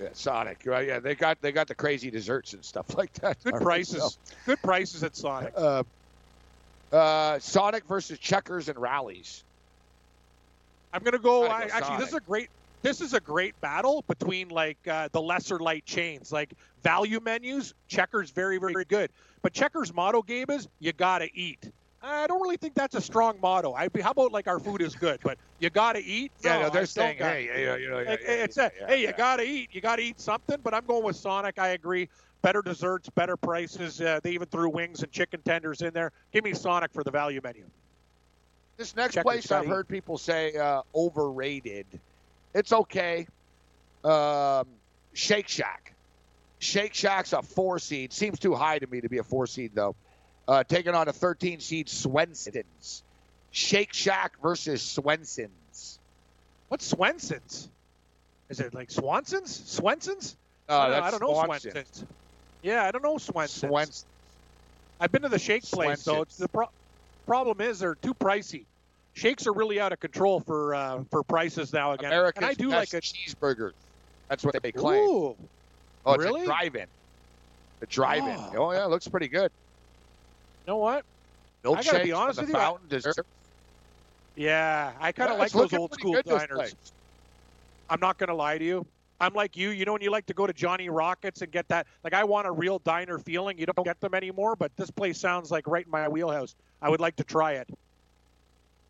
[0.00, 0.62] yeah, Sonic.
[0.64, 0.86] Right?
[0.86, 3.42] Yeah, they got they got the crazy desserts and stuff like that.
[3.42, 4.02] Good right, prices.
[4.02, 5.52] so, Good prices at Sonic.
[5.56, 5.82] uh,
[6.92, 9.42] uh, Sonic versus Checkers and Rally's.
[10.92, 11.46] I'm gonna go.
[11.46, 12.48] I, go actually, this is a great.
[12.86, 16.54] This is a great battle between like uh, the lesser light chains, like
[16.84, 17.74] value menus.
[17.88, 19.10] Checkers very very good,
[19.42, 21.72] but Checkers motto game is you gotta eat.
[22.00, 23.74] I don't really think that's a strong motto.
[23.74, 26.30] I how about like our food is good, but you gotta eat.
[26.44, 28.66] Yeah, No, no, they're saying, got- hey, you know, you know, Like, yeah, it's yeah,
[28.66, 29.16] a, yeah, hey, you yeah.
[29.16, 29.70] gotta eat.
[29.72, 30.58] You gotta eat something.
[30.62, 31.58] But I'm going with Sonic.
[31.58, 32.08] I agree.
[32.42, 34.00] Better desserts, better prices.
[34.00, 36.12] Uh, they even threw wings and chicken tenders in there.
[36.32, 37.64] Give me Sonic for the value menu.
[38.76, 41.86] This next Checkers place I've gotta heard people say uh, overrated.
[42.56, 43.26] It's okay.
[44.02, 44.66] Um,
[45.12, 45.92] Shake Shack.
[46.58, 48.14] Shake Shack's a four seed.
[48.14, 49.94] Seems too high to me to be a four seed though.
[50.48, 53.02] Uh, taking on a 13 seed Swenson's.
[53.50, 55.98] Shake Shack versus Swenson's.
[56.68, 57.68] What's Swenson's?
[58.48, 59.54] Is it like Swanson's?
[59.70, 60.36] Swenson's?
[60.68, 61.70] Uh, I don't I don't know Swanson.
[61.72, 62.04] Swenson's.
[62.62, 63.70] Yeah, I don't know Swenson's.
[63.70, 64.04] Swens-
[64.98, 66.22] I've been to the shake place, though.
[66.22, 66.70] It's the pro-
[67.26, 68.64] problem is they're too pricey.
[69.16, 72.12] Shakes are really out of control for uh, for prices now again.
[72.12, 73.70] America's and I do best like a cheeseburger.
[74.28, 75.02] That's what they claim.
[75.08, 75.36] Ooh,
[76.04, 76.42] oh, it's really?
[76.42, 76.86] a drive-in.
[77.80, 78.36] A drive-in.
[78.36, 78.52] Oh.
[78.56, 79.50] Oh, yeah, it looks pretty good.
[80.66, 81.04] you know what?
[81.64, 83.26] Milkshake I gotta be honest with the you, fountain dessert.
[84.34, 86.74] Yeah, I kind of Yeah, like those old school diners.
[87.88, 88.86] I'm not going to lie to you.
[89.18, 89.70] I'm like you.
[89.70, 92.22] You know when you like to go to Johnny Rockets and get that, like I
[92.24, 93.58] want a real diner feeling.
[93.58, 96.54] You don't get them anymore, but this place sounds like right in my wheelhouse.
[96.82, 97.70] I would like to try it.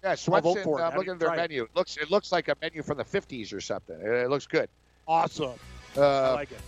[0.07, 0.63] Yeah, I'll Swenson.
[0.75, 1.37] I'm I looking at their it.
[1.37, 1.65] menu.
[1.65, 4.01] It looks it looks like a menu from the 50s or something.
[4.01, 4.69] It, it looks good.
[5.09, 5.55] Awesome.
[5.97, 6.61] I Uh, like it.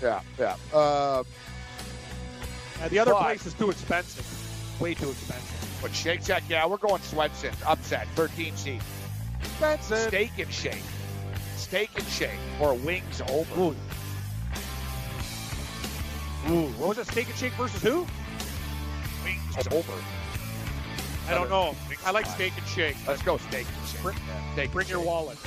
[0.00, 0.56] yeah, yeah.
[0.72, 1.24] Uh,
[2.80, 4.24] Uh, the other but- place is too expensive.
[4.80, 5.78] Way too expensive.
[5.82, 7.52] but Shake Shack, yeah, we're going Swenson.
[7.66, 8.80] Upset, 13 seed.
[9.40, 9.98] Expensive.
[10.08, 10.82] Steak and Shake.
[11.56, 12.30] Steak and Shake
[12.60, 13.60] or wings over.
[13.60, 13.76] Ooh.
[16.50, 16.68] Ooh.
[16.78, 17.06] What was it?
[17.08, 18.06] Steak and Shake versus who?
[19.24, 19.92] Wings over.
[21.28, 21.74] I don't know.
[22.04, 22.96] I like Steak and Shake.
[23.06, 24.02] Let's go steak and shake.
[24.02, 25.06] Bring- Yeah, steak Bring your shake.
[25.08, 25.38] wallet.